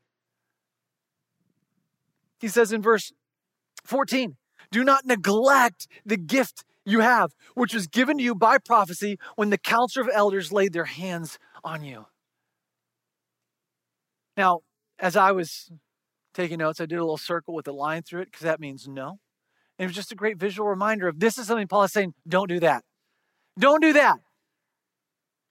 He 2.39 2.47
says 2.47 2.71
in 2.71 2.82
verse 2.82 3.13
14, 3.86 4.36
do 4.71 4.84
not 4.84 5.06
neglect 5.06 5.88
the 6.06 6.17
gift 6.17 6.63
you 6.86 6.99
have, 6.99 7.32
which 7.56 7.73
was 7.73 7.88
given 7.88 8.17
to 8.17 8.23
you 8.23 8.36
by 8.36 8.58
prophecy 8.58 9.17
when 9.36 9.49
the 9.49 9.58
council 9.58 10.01
of 10.01 10.10
elders 10.13 10.51
laid 10.51 10.73
their 10.73 10.86
hands 10.86 11.39
on 11.63 11.84
you. 11.84 12.08
Now, 14.36 14.62
as 14.99 15.15
I 15.15 15.32
was 15.32 15.71
taking 16.34 16.60
notes, 16.60 16.80
I 16.80 16.86
did 16.86 16.98
a 16.98 17.04
little 17.04 17.17
circle 17.17 17.54
with 17.54 17.67
a 17.67 17.72
line 17.72 18.04
through 18.04 18.22
it 18.22 18.32
because 18.32 18.43
that 18.43 18.60
means 18.60 18.88
no. 18.88 19.19
And 19.78 19.86
it 19.86 19.88
was 19.88 19.96
just 19.96 20.12
a 20.12 20.15
great 20.15 20.38
visual 20.38 20.67
reminder 20.69 21.08
of 21.08 21.19
this 21.19 21.38
is 21.38 21.48
something 21.48 21.67
Paul 21.67 21.84
is 21.84 21.93
saying 21.93 22.13
don't 22.28 22.50
do 22.50 22.60
that. 22.60 22.84
Don't 23.58 23.82
do 23.82 23.93
that. 23.93 24.17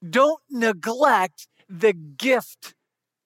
Don't 0.08 0.40
neglect 0.50 1.48
the 1.68 1.92
gift 1.92 2.74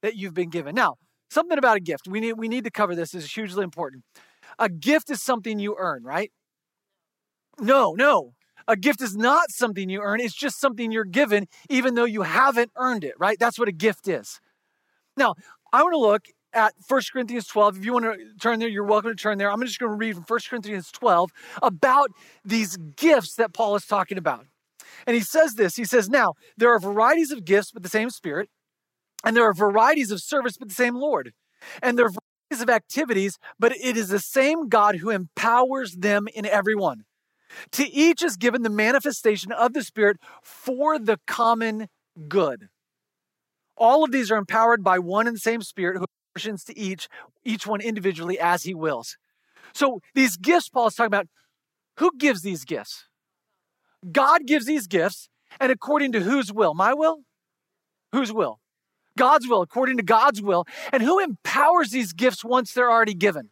that 0.03 0.17
you've 0.17 0.35
been 0.35 0.51
given. 0.51 0.75
Now, 0.75 0.97
something 1.31 1.59
about 1.59 1.77
a 1.77 1.81
gift. 1.81 2.07
We 2.09 2.21
need, 2.21 2.35
we 2.35 2.49
need 2.49 2.65
to 2.65 2.71
cover 2.71 2.95
this. 2.95 3.11
This 3.11 3.25
is 3.25 3.33
hugely 3.33 3.65
important. 3.65 4.05
A 4.59 4.69
gift 4.69 5.11
is 5.11 5.23
something 5.23 5.59
you 5.59 5.77
earn, 5.79 6.05
right? 6.05 6.31
No, 7.59 7.93
no. 7.93 8.35
A 8.69 8.77
gift 8.77 9.01
is 9.01 9.17
not 9.17 9.51
something 9.51 9.89
you 9.89 10.01
earn. 10.01 10.21
It's 10.21 10.35
just 10.35 10.61
something 10.61 10.91
you're 10.91 11.05
given, 11.05 11.47
even 11.71 11.95
though 11.95 12.05
you 12.05 12.23
haven't 12.23 12.71
earned 12.77 13.05
it, 13.05 13.15
right? 13.19 13.39
That's 13.39 13.59
what 13.59 13.69
a 13.69 13.73
gift 13.73 14.09
is. 14.09 14.41
Now, 15.17 15.35
I 15.73 15.83
want 15.83 15.95
to 15.95 15.99
look 15.99 16.27
at 16.57 16.75
1 16.89 17.03
Corinthians 17.13 17.47
12. 17.47 17.79
If 17.79 17.85
you 17.85 17.93
want 17.93 18.07
to 18.07 18.17
turn 18.41 18.59
there, 18.59 18.69
you're 18.69 18.85
welcome 18.85 19.11
to 19.11 19.17
turn 19.17 19.39
there. 19.39 19.53
I'm 19.53 19.61
just 19.61 19.79
going 19.79 19.93
to 19.93 19.97
read 19.97 20.15
from 20.15 20.25
1 20.27 20.41
Corinthians 20.49 20.91
12 20.91 21.31
about 21.63 22.11
these 22.45 22.77
gifts 22.77 23.35
that 23.35 23.53
Paul 23.53 23.77
is 23.77 23.85
talking 23.85 24.19
about. 24.19 24.47
And 25.07 25.15
he 25.15 25.21
says 25.21 25.55
this 25.55 25.77
He 25.77 25.85
says, 25.85 26.09
Now, 26.09 26.33
there 26.57 26.73
are 26.73 26.81
varieties 26.81 27.31
of 27.31 27.45
gifts, 27.45 27.71
but 27.71 27.83
the 27.83 27.89
same 27.89 28.11
Spirit, 28.11 28.49
and 29.23 29.37
there 29.37 29.45
are 29.45 29.55
varieties 29.55 30.11
of 30.11 30.21
service, 30.21 30.57
but 30.57 30.69
the 30.69 30.75
same 30.75 30.97
Lord. 30.97 31.33
And 31.83 31.99
there 31.99 32.07
are 32.07 32.11
varieties 32.11 32.63
of 32.63 32.71
activities, 32.71 33.39
but 33.59 33.77
it 33.77 33.97
is 33.97 34.09
the 34.09 34.19
same 34.19 34.69
God 34.69 34.97
who 34.97 35.11
empowers 35.11 35.97
them 35.97 36.27
in 36.35 36.47
everyone. 36.47 37.05
To 37.73 37.89
each 37.89 38.23
is 38.23 38.37
given 38.37 38.63
the 38.63 38.71
manifestation 38.71 39.53
of 39.53 39.73
the 39.73 39.83
Spirit 39.83 40.19
for 40.43 40.99
the 40.99 41.19
common 41.27 41.89
good. 42.29 42.69
All 43.77 44.05
of 44.05 44.11
these 44.11 44.31
are 44.31 44.37
empowered 44.37 44.83
by 44.83 44.99
one 44.99 45.27
and 45.27 45.37
the 45.37 45.41
same 45.41 45.61
Spirit 45.61 45.99
who 45.99 46.07
portions 46.37 46.65
to 46.65 46.79
each, 46.79 47.09
each 47.47 47.67
one 47.67 47.81
individually 47.81 48.39
as 48.39 48.65
he 48.65 48.75
wills. 48.75 49.17
So 49.73 50.01
these 50.15 50.37
gifts, 50.37 50.69
Paul 50.69 50.89
is 50.89 50.95
talking 50.95 51.07
about, 51.07 51.29
who 51.97 52.11
gives 52.19 52.43
these 52.43 52.67
gifts? 52.67 53.07
God 54.13 54.45
gives 54.47 54.67
these 54.67 54.87
gifts, 54.87 55.31
and 55.59 55.73
according 55.73 56.13
to 56.13 56.21
whose 56.21 56.53
will? 56.53 56.75
My 56.75 56.93
will? 56.93 57.21
Whose 58.13 58.35
will? 58.35 58.61
God's 59.17 59.49
will, 59.49 59.63
according 59.63 59.97
to 59.97 60.03
God's 60.03 60.43
will. 60.43 60.67
And 60.93 61.03
who 61.03 61.19
empowers 61.21 61.89
these 61.91 62.13
gifts 62.13 62.45
once 62.45 62.75
they're 62.75 62.91
already 62.91 63.15
given? 63.15 63.49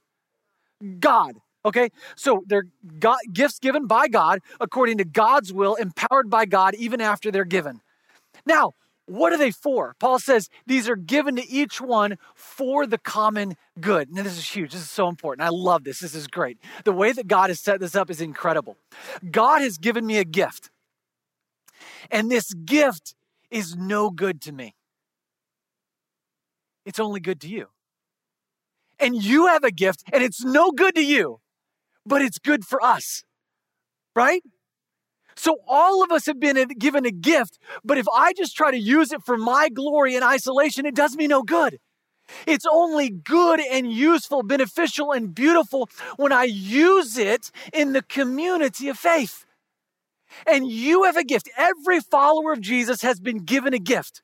God. 0.99 1.37
Okay, 1.65 1.89
so 2.15 2.43
they're 2.47 2.67
God, 2.99 3.17
gifts 3.33 3.59
given 3.59 3.87
by 3.87 4.09
God 4.09 4.41
according 4.61 4.99
to 4.99 5.07
God's 5.07 5.51
will, 5.55 5.75
empowered 5.77 6.29
by 6.29 6.45
God 6.45 6.75
even 6.75 7.01
after 7.01 7.31
they're 7.31 7.47
given. 7.47 7.81
Now, 8.45 8.73
what 9.07 9.33
are 9.33 9.39
they 9.39 9.51
for? 9.51 9.95
Paul 9.99 10.19
says 10.19 10.49
these 10.67 10.89
are 10.89 10.97
given 10.97 11.37
to 11.37 11.47
each 11.49 11.81
one 11.81 12.17
for 12.35 12.87
the 12.87 12.99
common 12.99 13.57
good. 13.81 14.11
Now, 14.11 14.23
this 14.23 14.39
is 14.39 14.49
huge. 14.49 14.73
This 14.73 14.83
is 14.83 14.91
so 14.91 15.09
important. 15.09 15.47
I 15.47 15.51
love 15.51 15.85
this. 15.85 16.01
This 16.01 16.15
is 16.15 16.27
great. 16.27 16.59
The 16.85 16.93
way 16.93 17.13
that 17.13 17.27
God 17.27 17.51
has 17.51 17.61
set 17.61 17.81
this 17.81 17.95
up 17.95 18.11
is 18.11 18.21
incredible. 18.21 18.77
God 19.31 19.61
has 19.61 19.77
given 19.77 20.07
me 20.07 20.19
a 20.19 20.25
gift, 20.25 20.71
and 22.11 22.31
this 22.31 22.55
gift 22.55 23.15
is 23.51 23.77
no 23.77 24.11
good 24.11 24.41
to 24.43 24.53
me. 24.53 24.75
It's 26.85 27.01
only 27.01 27.21
good 27.21 27.41
to 27.43 27.49
you. 27.49 27.69
And 28.99 29.23
you 29.23 29.47
have 29.47 29.65
a 29.65 29.71
gift, 29.71 30.05
and 30.13 30.23
it's 30.23 30.45
no 30.45 30.71
good 30.71 30.95
to 30.95 31.05
you, 31.05 31.41
but 32.07 32.23
it's 32.23 32.39
good 32.39 32.65
for 32.65 32.83
us, 32.83 33.25
right? 34.15 34.43
So 35.37 35.59
all 35.67 36.03
of 36.03 36.11
us 36.11 36.27
have 36.27 36.41
been 36.41 36.67
given 36.79 37.07
a 37.07 37.11
gift, 37.11 37.59
but 37.85 37.99
if 37.99 38.07
I 38.15 38.33
just 38.33 38.57
try 38.57 38.71
to 38.71 38.79
use 38.79 39.13
it 39.13 39.23
for 39.23 39.37
my 39.37 39.69
glory 39.69 40.15
in 40.15 40.23
isolation, 40.23 40.87
it 40.87 40.95
does 40.95 41.17
me 41.17 41.27
no 41.27 41.43
good. 41.43 41.79
It's 42.47 42.67
only 42.71 43.11
good 43.11 43.61
and 43.61 43.93
useful, 43.93 44.43
beneficial 44.43 45.13
and 45.13 45.35
beautiful 45.35 45.89
when 46.17 46.33
I 46.33 46.45
use 46.45 47.19
it 47.19 47.51
in 47.73 47.93
the 47.93 48.03
community 48.03 48.89
of 48.89 48.99
faith. 48.99 49.45
And 50.47 50.67
you 50.67 51.05
have 51.05 51.17
a 51.17 51.25
gift. 51.25 51.51
Every 51.57 52.01
follower 52.01 52.53
of 52.53 52.61
Jesus 52.61 53.03
has 53.03 53.21
been 53.21 53.39
given 53.39 53.75
a 53.75 53.79
gift 53.79 54.23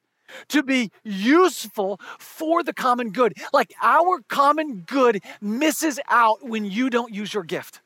to 0.48 0.62
be 0.62 0.90
useful 1.04 2.00
for 2.18 2.62
the 2.62 2.72
common 2.72 3.10
good. 3.10 3.36
Like 3.52 3.74
our 3.82 4.20
common 4.28 4.84
good 4.86 5.22
misses 5.40 6.00
out 6.08 6.46
when 6.46 6.64
you 6.64 6.90
don't 6.90 7.14
use 7.14 7.34
your 7.34 7.44
gift. 7.44 7.80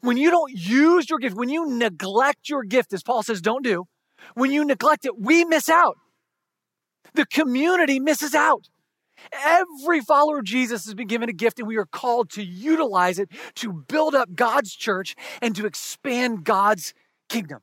When 0.00 0.16
you 0.16 0.30
don't 0.30 0.52
use 0.52 1.10
your 1.10 1.18
gift, 1.18 1.36
when 1.36 1.48
you 1.48 1.66
neglect 1.66 2.48
your 2.48 2.64
gift, 2.64 2.92
as 2.92 3.02
Paul 3.02 3.22
says, 3.22 3.40
don't 3.40 3.64
do, 3.64 3.84
when 4.34 4.50
you 4.50 4.64
neglect 4.64 5.04
it, 5.04 5.18
we 5.18 5.44
miss 5.44 5.68
out. 5.68 5.98
The 7.14 7.26
community 7.26 8.00
misses 8.00 8.34
out. 8.34 8.68
Every 9.32 10.00
follower 10.00 10.38
of 10.38 10.44
Jesus 10.44 10.86
has 10.86 10.94
been 10.94 11.06
given 11.06 11.28
a 11.28 11.34
gift, 11.34 11.58
and 11.58 11.68
we 11.68 11.76
are 11.76 11.86
called 11.86 12.30
to 12.30 12.42
utilize 12.42 13.18
it 13.18 13.30
to 13.56 13.72
build 13.72 14.14
up 14.14 14.34
God's 14.34 14.74
church 14.74 15.14
and 15.42 15.54
to 15.56 15.66
expand 15.66 16.44
God's 16.44 16.94
kingdom. 17.28 17.60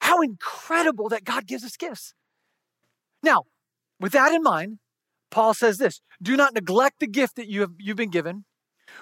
How 0.00 0.20
incredible 0.20 1.08
that 1.10 1.24
God 1.24 1.46
gives 1.46 1.64
us 1.64 1.76
gifts. 1.76 2.14
Now, 3.22 3.44
with 4.00 4.12
that 4.12 4.32
in 4.32 4.42
mind, 4.42 4.78
Paul 5.30 5.54
says 5.54 5.78
this 5.78 6.00
do 6.22 6.36
not 6.36 6.54
neglect 6.54 7.00
the 7.00 7.06
gift 7.06 7.36
that 7.36 7.48
you 7.48 7.60
have 7.60 7.72
you've 7.78 7.96
been 7.96 8.10
given, 8.10 8.44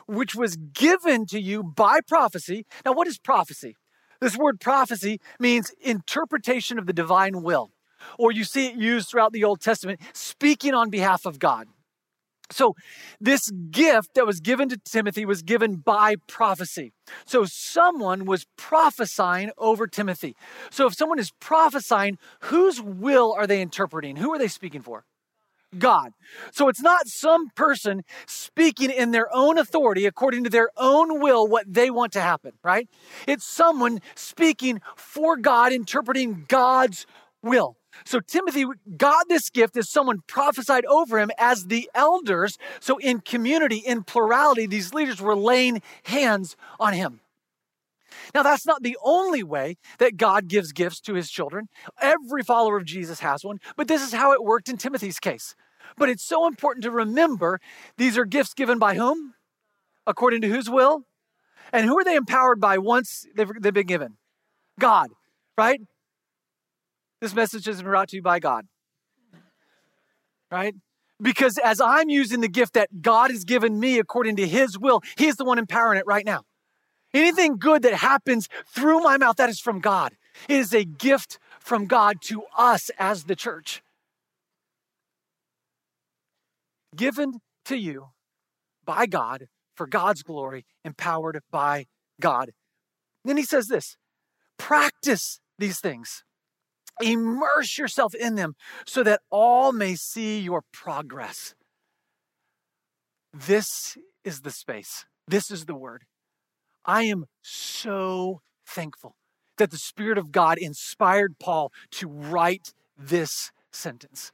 which 0.06 0.34
was 0.34 0.56
given 0.56 1.26
to 1.26 1.40
you 1.40 1.62
by 1.62 2.00
prophecy. 2.06 2.66
Now, 2.84 2.92
what 2.92 3.06
is 3.06 3.18
prophecy? 3.18 3.76
This 4.20 4.36
word 4.36 4.60
prophecy 4.60 5.20
means 5.38 5.72
interpretation 5.80 6.78
of 6.78 6.86
the 6.86 6.92
divine 6.92 7.42
will, 7.42 7.70
or 8.18 8.32
you 8.32 8.44
see 8.44 8.68
it 8.68 8.76
used 8.76 9.08
throughout 9.08 9.32
the 9.32 9.44
Old 9.44 9.60
Testament, 9.60 10.00
speaking 10.12 10.74
on 10.74 10.90
behalf 10.90 11.26
of 11.26 11.38
God. 11.38 11.68
So, 12.50 12.74
this 13.20 13.50
gift 13.70 14.14
that 14.14 14.26
was 14.26 14.40
given 14.40 14.68
to 14.68 14.76
Timothy 14.76 15.24
was 15.24 15.42
given 15.42 15.76
by 15.76 16.16
prophecy. 16.28 16.92
So, 17.24 17.44
someone 17.46 18.26
was 18.26 18.46
prophesying 18.56 19.50
over 19.56 19.86
Timothy. 19.86 20.36
So, 20.70 20.86
if 20.86 20.94
someone 20.94 21.18
is 21.18 21.32
prophesying, 21.40 22.18
whose 22.40 22.82
will 22.82 23.32
are 23.32 23.46
they 23.46 23.62
interpreting? 23.62 24.16
Who 24.16 24.32
are 24.32 24.38
they 24.38 24.48
speaking 24.48 24.82
for? 24.82 25.04
God. 25.78 26.12
So 26.52 26.68
it's 26.68 26.82
not 26.82 27.06
some 27.06 27.50
person 27.50 28.02
speaking 28.26 28.90
in 28.90 29.10
their 29.10 29.28
own 29.34 29.58
authority 29.58 30.06
according 30.06 30.44
to 30.44 30.50
their 30.50 30.70
own 30.76 31.20
will 31.20 31.46
what 31.46 31.72
they 31.72 31.90
want 31.90 32.12
to 32.12 32.20
happen, 32.20 32.52
right? 32.62 32.88
It's 33.26 33.46
someone 33.46 34.00
speaking 34.14 34.80
for 34.96 35.36
God, 35.36 35.72
interpreting 35.72 36.44
God's 36.48 37.06
will. 37.42 37.76
So 38.04 38.20
Timothy 38.20 38.64
got 38.96 39.28
this 39.28 39.50
gift 39.50 39.76
as 39.76 39.90
someone 39.90 40.22
prophesied 40.26 40.84
over 40.86 41.18
him 41.18 41.30
as 41.38 41.66
the 41.66 41.88
elders. 41.94 42.58
So 42.80 42.98
in 42.98 43.20
community, 43.20 43.76
in 43.76 44.02
plurality, 44.02 44.66
these 44.66 44.92
leaders 44.92 45.20
were 45.20 45.36
laying 45.36 45.80
hands 46.04 46.56
on 46.80 46.92
him. 46.92 47.20
Now, 48.34 48.42
that's 48.42 48.66
not 48.66 48.82
the 48.82 48.96
only 49.02 49.42
way 49.42 49.76
that 49.98 50.16
God 50.16 50.48
gives 50.48 50.72
gifts 50.72 51.00
to 51.02 51.14
his 51.14 51.30
children. 51.30 51.68
Every 52.00 52.42
follower 52.42 52.76
of 52.76 52.84
Jesus 52.84 53.20
has 53.20 53.44
one, 53.44 53.58
but 53.76 53.88
this 53.88 54.02
is 54.02 54.12
how 54.12 54.32
it 54.32 54.42
worked 54.42 54.68
in 54.68 54.76
Timothy's 54.76 55.18
case. 55.18 55.54
But 55.96 56.08
it's 56.08 56.24
so 56.24 56.46
important 56.46 56.84
to 56.84 56.90
remember 56.90 57.60
these 57.96 58.16
are 58.18 58.24
gifts 58.24 58.54
given 58.54 58.78
by 58.78 58.94
whom? 58.94 59.34
According 60.06 60.40
to 60.42 60.48
whose 60.48 60.68
will? 60.68 61.02
And 61.72 61.86
who 61.86 61.98
are 61.98 62.04
they 62.04 62.16
empowered 62.16 62.60
by 62.60 62.78
once 62.78 63.26
they've, 63.34 63.50
they've 63.60 63.72
been 63.72 63.86
given? 63.86 64.16
God, 64.78 65.10
right? 65.56 65.80
This 67.20 67.34
message 67.34 67.66
is 67.68 67.82
brought 67.82 68.08
to 68.08 68.16
you 68.16 68.22
by 68.22 68.38
God, 68.38 68.66
right? 70.50 70.74
Because 71.22 71.58
as 71.58 71.80
I'm 71.80 72.10
using 72.10 72.40
the 72.40 72.48
gift 72.48 72.74
that 72.74 73.00
God 73.00 73.30
has 73.30 73.44
given 73.44 73.80
me 73.80 73.98
according 73.98 74.36
to 74.36 74.46
His 74.46 74.78
will, 74.78 75.00
He's 75.16 75.36
the 75.36 75.44
one 75.44 75.58
empowering 75.58 75.98
it 75.98 76.06
right 76.06 76.26
now. 76.26 76.42
Anything 77.14 77.56
good 77.56 77.82
that 77.82 77.94
happens 77.94 78.48
through 78.66 79.00
my 79.00 79.16
mouth, 79.16 79.36
that 79.36 79.48
is 79.48 79.60
from 79.60 79.80
God. 79.80 80.12
It 80.48 80.58
is 80.58 80.74
a 80.74 80.84
gift 80.84 81.38
from 81.60 81.86
God 81.86 82.16
to 82.22 82.42
us 82.56 82.90
as 82.98 83.24
the 83.24 83.36
church. 83.36 83.82
given 86.94 87.40
to 87.64 87.76
you 87.76 88.08
by 88.84 89.06
God 89.06 89.46
for 89.74 89.86
God's 89.86 90.22
glory, 90.22 90.64
empowered 90.84 91.40
by 91.50 91.86
God. 92.20 92.52
Then 93.24 93.36
he 93.36 93.44
says 93.44 93.66
this 93.66 93.96
practice 94.58 95.40
these 95.58 95.80
things, 95.80 96.24
immerse 97.00 97.78
yourself 97.78 98.14
in 98.14 98.34
them 98.34 98.54
so 98.86 99.02
that 99.02 99.20
all 99.30 99.72
may 99.72 99.94
see 99.94 100.40
your 100.40 100.62
progress. 100.72 101.54
This 103.32 103.96
is 104.24 104.42
the 104.42 104.50
space, 104.50 105.06
this 105.26 105.50
is 105.50 105.66
the 105.66 105.74
word. 105.74 106.04
I 106.84 107.04
am 107.04 107.26
so 107.42 108.40
thankful 108.66 109.16
that 109.58 109.70
the 109.70 109.78
Spirit 109.78 110.18
of 110.18 110.32
God 110.32 110.58
inspired 110.58 111.38
Paul 111.38 111.72
to 111.92 112.08
write 112.08 112.72
this 112.96 113.52
sentence. 113.70 114.32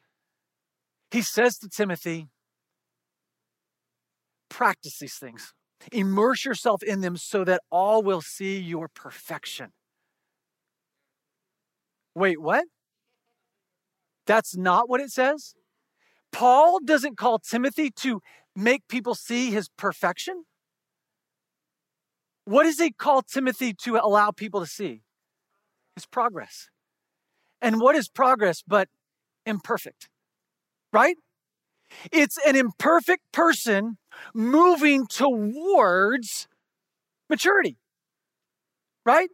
He 1.10 1.22
says 1.22 1.58
to 1.58 1.68
Timothy, 1.68 2.28
Practice 4.48 4.98
these 4.98 5.14
things. 5.14 5.54
Immerse 5.92 6.44
yourself 6.44 6.82
in 6.82 7.00
them 7.00 7.16
so 7.16 7.44
that 7.44 7.62
all 7.70 8.02
will 8.02 8.20
see 8.20 8.58
your 8.58 8.88
perfection. 8.88 9.72
Wait, 12.14 12.40
what? 12.40 12.64
That's 14.26 14.56
not 14.56 14.88
what 14.88 15.00
it 15.00 15.10
says? 15.10 15.54
Paul 16.32 16.80
doesn't 16.84 17.16
call 17.16 17.38
Timothy 17.38 17.90
to 17.96 18.20
make 18.54 18.86
people 18.88 19.14
see 19.14 19.50
his 19.50 19.68
perfection. 19.76 20.44
What 22.50 22.64
does 22.64 22.80
he 22.80 22.90
call 22.90 23.22
Timothy 23.22 23.72
to 23.84 23.94
allow 23.94 24.32
people 24.32 24.58
to 24.58 24.66
see? 24.66 25.02
His 25.94 26.04
progress. 26.04 26.68
And 27.62 27.80
what 27.80 27.94
is 27.94 28.08
progress 28.08 28.60
but 28.66 28.88
imperfect? 29.46 30.08
Right? 30.92 31.14
It's 32.10 32.36
an 32.44 32.56
imperfect 32.56 33.22
person 33.32 33.98
moving 34.34 35.06
towards 35.06 36.48
maturity, 37.28 37.78
right? 39.06 39.28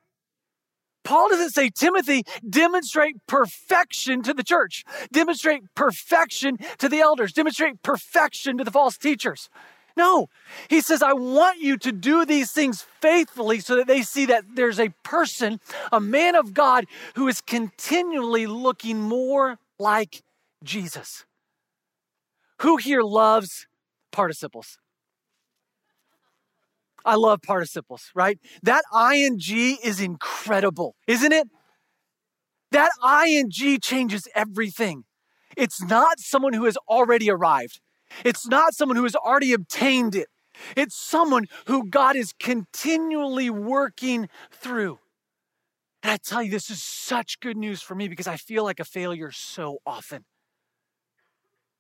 Paul 1.03 1.31
doesn't 1.31 1.51
say, 1.51 1.71
Timothy, 1.71 2.23
demonstrate 2.47 3.17
perfection 3.27 4.23
to 4.25 4.35
the 4.35 4.45
church, 4.45 4.85
demonstrate 5.11 5.63
perfection 5.75 6.59
to 6.77 6.89
the 6.89 7.01
elders, 7.01 7.33
demonstrate 7.33 7.83
perfection 7.83 8.59
to 8.59 8.65
the 8.65 8.71
false 8.71 8.99
teachers. 8.99 9.49
No, 9.97 10.29
he 10.69 10.83
says, 10.83 11.03
I 11.03 11.15
want 11.15 11.59
you 11.61 11.79
to 11.79 11.91
do 11.91 12.27
these 12.27 12.53
things 12.53 12.85
faithfully 13.01 13.61
so 13.61 13.77
that 13.77 13.87
they 13.87 14.03
see 14.03 14.27
that 14.27 14.45
there's 14.55 14.79
a 14.79 14.91
person, 15.03 15.59
a 15.91 16.01
man 16.01 16.35
of 16.35 16.53
God, 16.53 16.85
who 17.15 17.29
is 17.29 17.41
continually 17.41 18.47
looking 18.47 19.01
more 19.01 19.59
like 19.79 20.23
Jesus. 20.63 21.25
Who 22.61 22.77
here 22.77 23.03
loves 23.03 23.67
participles? 24.13 24.79
I 27.05 27.15
love 27.15 27.41
participles, 27.41 28.11
right? 28.15 28.39
That 28.63 28.85
ing 28.93 29.39
is 29.83 30.01
incredible, 30.01 30.97
isn't 31.07 31.33
it? 31.33 31.49
That 32.73 32.91
ing 33.27 33.51
changes 33.81 34.29
everything. 34.35 35.05
It's 35.57 35.83
not 35.83 36.19
someone 36.19 36.53
who 36.53 36.65
has 36.65 36.77
already 36.89 37.31
arrived. 37.31 37.81
It's 38.25 38.47
not 38.47 38.75
someone 38.75 38.97
who 38.97 39.05
has 39.05 39.15
already 39.15 39.53
obtained 39.53 40.15
it. 40.15 40.29
It's 40.77 40.97
someone 40.97 41.47
who 41.67 41.89
God 41.89 42.17
is 42.17 42.33
continually 42.39 43.51
working 43.51 44.29
through. 44.51 44.99
And 46.03 46.13
I 46.13 46.17
tell 46.19 46.43
you, 46.43 46.51
this 46.51 46.71
is 46.71 46.83
such 46.83 47.41
good 47.41 47.57
news 47.57 47.83
for 47.83 47.95
me 47.95 48.09
because 48.09 48.27
I 48.27 48.37
feel 48.37 48.65
like 48.65 48.81
a 48.81 48.85
failure 48.85 49.31
so 49.33 49.79
often. 49.85 50.25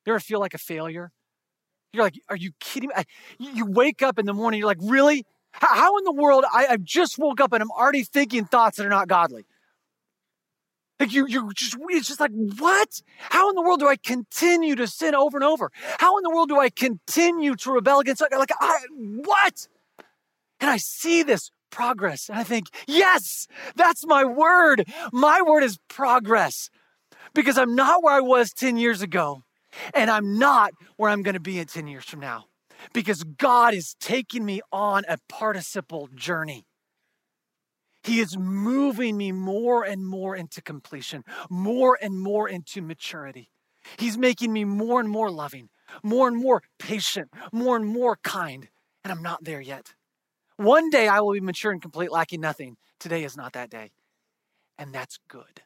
You 0.04 0.12
ever 0.12 0.20
feel 0.20 0.40
like 0.40 0.54
a 0.54 0.58
failure? 0.58 1.12
You're 1.92 2.04
like, 2.04 2.20
are 2.28 2.36
you 2.36 2.52
kidding 2.60 2.90
me? 2.90 3.04
You 3.38 3.66
wake 3.66 4.02
up 4.02 4.18
in 4.18 4.26
the 4.26 4.34
morning, 4.34 4.58
you're 4.58 4.68
like, 4.68 4.78
really? 4.82 5.24
How 5.52 5.96
in 5.96 6.04
the 6.04 6.12
world? 6.12 6.44
I, 6.52 6.66
I 6.70 6.76
just 6.76 7.18
woke 7.18 7.40
up 7.40 7.52
and 7.52 7.62
I'm 7.62 7.70
already 7.70 8.02
thinking 8.02 8.44
thoughts 8.44 8.76
that 8.76 8.86
are 8.86 8.90
not 8.90 9.08
godly. 9.08 9.46
Like 10.98 11.12
you, 11.12 11.26
you 11.26 11.52
just, 11.54 11.76
it's 11.90 12.08
just 12.08 12.20
like, 12.20 12.30
what? 12.58 13.02
How 13.18 13.50
in 13.50 13.54
the 13.54 13.62
world 13.62 13.80
do 13.80 13.88
I 13.88 13.96
continue 13.96 14.74
to 14.76 14.86
sin 14.86 15.14
over 15.14 15.36
and 15.36 15.44
over? 15.44 15.70
How 15.98 16.16
in 16.16 16.22
the 16.22 16.30
world 16.30 16.48
do 16.48 16.58
I 16.58 16.70
continue 16.70 17.54
to 17.56 17.72
rebel 17.72 18.00
against, 18.00 18.22
like, 18.22 18.50
I, 18.60 18.78
what? 19.24 19.68
And 20.60 20.70
I 20.70 20.78
see 20.78 21.22
this 21.22 21.50
progress 21.70 22.30
and 22.30 22.38
I 22.38 22.44
think, 22.44 22.68
yes, 22.86 23.46
that's 23.74 24.06
my 24.06 24.24
word. 24.24 24.88
My 25.12 25.42
word 25.42 25.62
is 25.62 25.78
progress 25.88 26.70
because 27.34 27.58
I'm 27.58 27.74
not 27.74 28.02
where 28.02 28.14
I 28.14 28.20
was 28.20 28.52
10 28.52 28.78
years 28.78 29.02
ago. 29.02 29.42
And 29.92 30.10
I'm 30.10 30.38
not 30.38 30.72
where 30.96 31.10
I'm 31.10 31.22
going 31.22 31.34
to 31.34 31.40
be 31.40 31.58
in 31.58 31.66
10 31.66 31.86
years 31.86 32.04
from 32.04 32.20
now 32.20 32.46
because 32.92 33.24
God 33.24 33.74
is 33.74 33.94
taking 34.00 34.44
me 34.44 34.60
on 34.72 35.04
a 35.08 35.18
participle 35.28 36.08
journey. 36.14 36.64
He 38.06 38.20
is 38.20 38.38
moving 38.38 39.16
me 39.16 39.32
more 39.32 39.82
and 39.82 40.06
more 40.06 40.36
into 40.36 40.62
completion, 40.62 41.24
more 41.50 41.98
and 42.00 42.20
more 42.20 42.48
into 42.48 42.80
maturity. 42.80 43.50
He's 43.98 44.16
making 44.16 44.52
me 44.52 44.64
more 44.64 45.00
and 45.00 45.08
more 45.08 45.28
loving, 45.28 45.70
more 46.04 46.28
and 46.28 46.36
more 46.36 46.62
patient, 46.78 47.30
more 47.50 47.74
and 47.74 47.84
more 47.84 48.16
kind, 48.22 48.68
and 49.02 49.10
I'm 49.10 49.22
not 49.22 49.42
there 49.42 49.60
yet. 49.60 49.94
One 50.56 50.88
day 50.88 51.08
I 51.08 51.18
will 51.18 51.32
be 51.32 51.40
mature 51.40 51.72
and 51.72 51.82
complete, 51.82 52.12
lacking 52.12 52.40
nothing. 52.40 52.76
Today 53.00 53.24
is 53.24 53.36
not 53.36 53.54
that 53.54 53.70
day, 53.70 53.90
and 54.78 54.94
that's 54.94 55.18
good. 55.26 55.62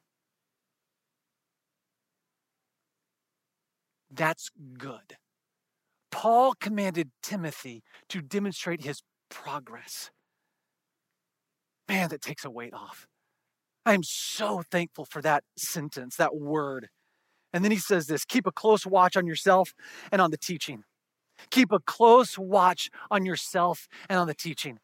That's 4.11 4.51
good. 4.79 5.19
Paul 6.11 6.55
commanded 6.55 7.11
Timothy 7.23 7.83
to 8.09 8.23
demonstrate 8.23 8.83
his 8.83 9.03
progress. 9.29 10.11
Man, 11.91 12.09
that 12.11 12.23
takes 12.23 12.45
a 12.45 12.51
weight 12.51 12.73
off. 12.73 13.09
I 13.85 13.95
am 13.95 14.05
so 14.05 14.63
thankful 14.63 15.05
for 15.05 15.21
that 15.23 15.43
sentence, 15.57 16.15
that 16.15 16.37
word. 16.37 16.89
And 17.53 17.65
then 17.65 17.73
he 17.73 17.79
says 17.79 18.07
this 18.07 18.25
keep 18.25 18.47
a 18.47 18.53
close 18.53 18.87
watch 18.87 19.17
on 19.17 19.27
yourself 19.27 19.75
and 20.13 20.23
on 20.23 20.31
the 20.31 20.37
teaching. 20.37 20.85
Keep 21.51 21.73
a 21.73 21.81
close 21.81 22.39
watch 22.39 22.91
on 23.11 23.27
yourself 23.27 23.89
and 24.09 24.21
on 24.21 24.29
the 24.29 24.35
teaching. 24.35 24.79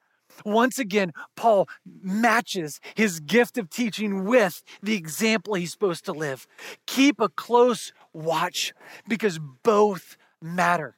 Once 0.44 0.80
again, 0.80 1.12
Paul 1.36 1.68
matches 2.02 2.80
his 2.96 3.20
gift 3.20 3.56
of 3.56 3.70
teaching 3.70 4.24
with 4.24 4.64
the 4.82 4.96
example 4.96 5.54
he's 5.54 5.70
supposed 5.70 6.04
to 6.06 6.12
live. 6.12 6.48
Keep 6.88 7.20
a 7.20 7.28
close 7.28 7.92
watch 8.12 8.74
because 9.06 9.38
both 9.62 10.16
matter. 10.42 10.96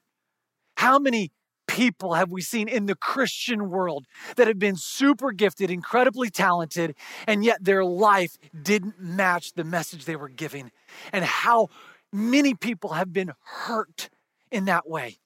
How 0.79 0.99
many 0.99 1.33
people 1.79 2.14
have 2.14 2.33
we 2.33 2.43
seen 2.43 2.67
in 2.67 2.87
the 2.87 2.97
Christian 2.97 3.71
world 3.71 4.07
that 4.37 4.49
have 4.49 4.59
been 4.59 4.77
super 4.77 5.31
gifted, 5.31 5.71
incredibly 5.71 6.29
talented, 6.29 6.97
and 7.27 7.45
yet 7.45 7.62
their 7.62 7.85
life 7.85 8.37
didn't 8.61 9.01
match 9.01 9.53
the 9.55 9.64
message 9.64 10.05
they 10.05 10.17
were 10.17 10.29
giving? 10.29 10.73
And 11.12 11.25
how 11.25 11.69
many 12.12 12.55
people 12.55 12.95
have 12.95 13.12
been 13.12 13.33
hurt 13.45 14.11
in 14.51 14.64
that 14.64 14.88
way. 14.88 15.19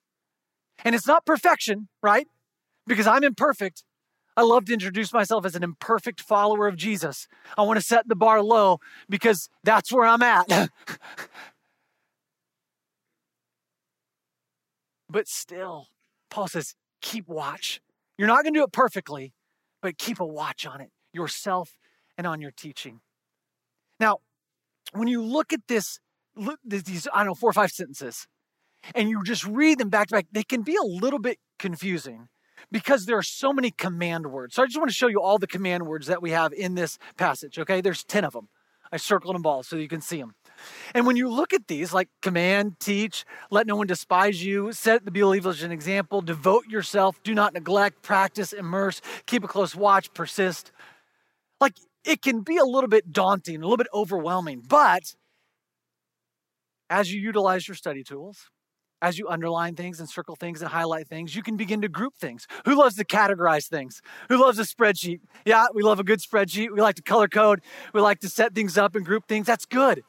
And 0.84 0.94
it's 0.94 1.06
not 1.06 1.24
perfection, 1.24 1.88
right? 2.02 2.26
Because 2.86 3.06
I'm 3.06 3.24
imperfect. 3.24 3.84
I 4.36 4.42
love 4.42 4.66
to 4.66 4.72
introduce 4.72 5.12
myself 5.12 5.46
as 5.46 5.54
an 5.54 5.62
imperfect 5.62 6.20
follower 6.20 6.66
of 6.66 6.76
Jesus. 6.76 7.28
I 7.56 7.62
want 7.62 7.78
to 7.78 7.84
set 7.84 8.08
the 8.08 8.16
bar 8.16 8.42
low 8.42 8.80
because 9.08 9.48
that's 9.62 9.92
where 9.92 10.06
I'm 10.06 10.22
at. 10.22 10.46
but 15.08 15.28
still, 15.28 15.88
Paul 16.32 16.48
says, 16.48 16.74
keep 17.02 17.28
watch. 17.28 17.80
You're 18.16 18.26
not 18.26 18.42
going 18.42 18.54
to 18.54 18.60
do 18.60 18.64
it 18.64 18.72
perfectly, 18.72 19.34
but 19.82 19.98
keep 19.98 20.18
a 20.18 20.26
watch 20.26 20.66
on 20.66 20.80
it 20.80 20.90
yourself 21.12 21.76
and 22.16 22.26
on 22.26 22.40
your 22.40 22.50
teaching. 22.50 23.00
Now, 24.00 24.18
when 24.94 25.08
you 25.08 25.22
look 25.22 25.52
at 25.52 25.60
this, 25.68 26.00
look, 26.34 26.58
these, 26.64 27.06
I 27.12 27.18
don't 27.18 27.26
know, 27.26 27.34
four 27.34 27.50
or 27.50 27.52
five 27.52 27.70
sentences, 27.70 28.26
and 28.94 29.10
you 29.10 29.22
just 29.22 29.44
read 29.44 29.78
them 29.78 29.90
back 29.90 30.08
to 30.08 30.14
back, 30.14 30.26
they 30.32 30.42
can 30.42 30.62
be 30.62 30.74
a 30.74 30.84
little 30.84 31.18
bit 31.18 31.38
confusing 31.58 32.28
because 32.70 33.04
there 33.04 33.18
are 33.18 33.22
so 33.22 33.52
many 33.52 33.70
command 33.70 34.26
words. 34.28 34.54
So 34.54 34.62
I 34.62 34.66
just 34.66 34.78
want 34.78 34.88
to 34.88 34.96
show 34.96 35.08
you 35.08 35.20
all 35.20 35.38
the 35.38 35.46
command 35.46 35.86
words 35.86 36.06
that 36.06 36.22
we 36.22 36.30
have 36.30 36.54
in 36.54 36.74
this 36.74 36.98
passage, 37.18 37.58
okay? 37.58 37.82
There's 37.82 38.04
10 38.04 38.24
of 38.24 38.32
them. 38.32 38.48
I 38.90 38.96
circled 38.96 39.34
them 39.34 39.44
all 39.44 39.62
so 39.62 39.76
you 39.76 39.88
can 39.88 40.00
see 40.00 40.18
them. 40.18 40.34
And 40.94 41.06
when 41.06 41.16
you 41.16 41.28
look 41.28 41.52
at 41.52 41.68
these, 41.68 41.92
like 41.92 42.08
command, 42.20 42.78
teach, 42.80 43.24
let 43.50 43.66
no 43.66 43.76
one 43.76 43.86
despise 43.86 44.44
you, 44.44 44.72
set 44.72 45.04
the 45.04 45.10
believers 45.10 45.62
an 45.62 45.72
example, 45.72 46.20
devote 46.20 46.66
yourself, 46.66 47.22
do 47.22 47.34
not 47.34 47.54
neglect, 47.54 48.02
practice, 48.02 48.52
immerse, 48.52 49.00
keep 49.26 49.44
a 49.44 49.48
close 49.48 49.74
watch, 49.74 50.12
persist. 50.14 50.72
Like 51.60 51.76
it 52.04 52.22
can 52.22 52.40
be 52.40 52.56
a 52.56 52.64
little 52.64 52.88
bit 52.88 53.12
daunting, 53.12 53.56
a 53.56 53.60
little 53.60 53.76
bit 53.76 53.88
overwhelming, 53.94 54.62
but 54.66 55.14
as 56.90 57.12
you 57.12 57.20
utilize 57.20 57.66
your 57.66 57.74
study 57.74 58.04
tools, 58.04 58.50
as 59.00 59.18
you 59.18 59.28
underline 59.28 59.74
things 59.74 59.98
and 59.98 60.08
circle 60.08 60.36
things 60.36 60.62
and 60.62 60.70
highlight 60.70 61.08
things, 61.08 61.34
you 61.34 61.42
can 61.42 61.56
begin 61.56 61.82
to 61.82 61.88
group 61.88 62.14
things. 62.16 62.46
Who 62.64 62.76
loves 62.76 62.94
to 62.96 63.04
categorize 63.04 63.66
things? 63.66 64.00
Who 64.28 64.40
loves 64.40 64.58
a 64.60 64.62
spreadsheet? 64.62 65.20
Yeah, 65.44 65.66
we 65.74 65.82
love 65.82 65.98
a 65.98 66.04
good 66.04 66.20
spreadsheet. 66.20 66.70
We 66.72 66.80
like 66.80 66.94
to 66.94 67.02
color 67.02 67.28
code. 67.28 67.62
We 67.92 68.00
like 68.00 68.20
to 68.20 68.28
set 68.28 68.54
things 68.54 68.78
up 68.78 68.94
and 68.94 69.04
group 69.04 69.26
things. 69.26 69.46
That's 69.46 69.66
good. 69.66 70.04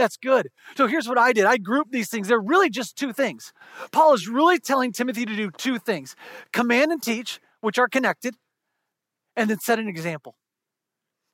That's 0.00 0.16
good. 0.16 0.48
So 0.78 0.86
here's 0.86 1.06
what 1.06 1.18
I 1.18 1.34
did 1.34 1.44
I 1.44 1.58
grouped 1.58 1.92
these 1.92 2.08
things. 2.08 2.28
They're 2.28 2.40
really 2.40 2.70
just 2.70 2.96
two 2.96 3.12
things. 3.12 3.52
Paul 3.92 4.14
is 4.14 4.26
really 4.26 4.58
telling 4.58 4.92
Timothy 4.92 5.26
to 5.26 5.36
do 5.36 5.50
two 5.50 5.78
things 5.78 6.16
command 6.52 6.90
and 6.90 7.02
teach, 7.02 7.38
which 7.60 7.78
are 7.78 7.86
connected, 7.86 8.34
and 9.36 9.50
then 9.50 9.58
set 9.58 9.78
an 9.78 9.88
example. 9.88 10.36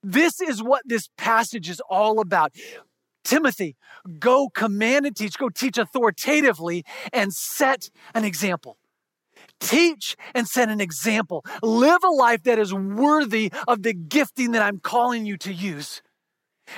This 0.03 0.41
is 0.41 0.65
what 0.65 0.83
this 0.85 1.09
passage 1.17 1.71
is 1.71 1.81
all 1.89 2.19
about. 2.19 2.53
Timothy, 3.23 3.77
go 4.19 4.49
command 4.49 5.07
and 5.07 5.17
teach, 5.17 5.39
go 5.39 5.49
teach 5.49 5.79
authoritatively 5.79 6.85
and 7.13 7.33
set 7.33 7.89
an 8.17 8.25
example. 8.25 8.79
Teach 9.61 10.17
and 10.35 10.49
set 10.49 10.71
an 10.71 10.81
example. 10.81 11.45
Live 11.63 12.03
a 12.03 12.09
life 12.09 12.43
that 12.43 12.59
is 12.59 12.75
worthy 12.75 13.53
of 13.69 13.85
the 13.85 13.95
gifting 13.95 14.51
that 14.53 14.63
I'm 14.63 14.81
calling 14.81 15.25
you 15.25 15.37
to 15.39 15.53
use. 15.53 16.03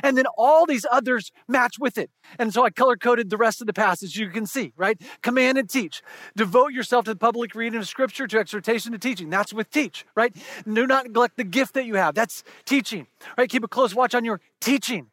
And 0.02 0.16
then 0.16 0.26
all 0.36 0.66
these 0.66 0.86
others 0.90 1.32
match 1.46 1.78
with 1.78 1.98
it. 1.98 2.10
And 2.38 2.52
so 2.52 2.64
I 2.64 2.70
color 2.70 2.96
coded 2.96 3.30
the 3.30 3.36
rest 3.36 3.60
of 3.60 3.66
the 3.66 3.72
passage 3.72 4.16
you 4.16 4.30
can 4.30 4.46
see, 4.46 4.72
right? 4.76 5.00
Command 5.22 5.58
and 5.58 5.68
teach. 5.68 6.02
Devote 6.36 6.72
yourself 6.72 7.04
to 7.06 7.12
the 7.12 7.18
public 7.18 7.54
reading 7.54 7.78
of 7.78 7.88
scripture, 7.88 8.26
to 8.26 8.38
exhortation, 8.38 8.92
to 8.92 8.98
teaching. 8.98 9.30
That's 9.30 9.52
with 9.52 9.70
teach, 9.70 10.04
right? 10.14 10.34
Do 10.70 10.86
not 10.86 11.06
neglect 11.06 11.36
the 11.36 11.44
gift 11.44 11.74
that 11.74 11.86
you 11.86 11.94
have. 11.94 12.14
That's 12.14 12.44
teaching, 12.64 13.06
right? 13.36 13.48
Keep 13.48 13.64
a 13.64 13.68
close 13.68 13.94
watch 13.94 14.14
on 14.14 14.24
your 14.24 14.40
teaching. 14.60 15.08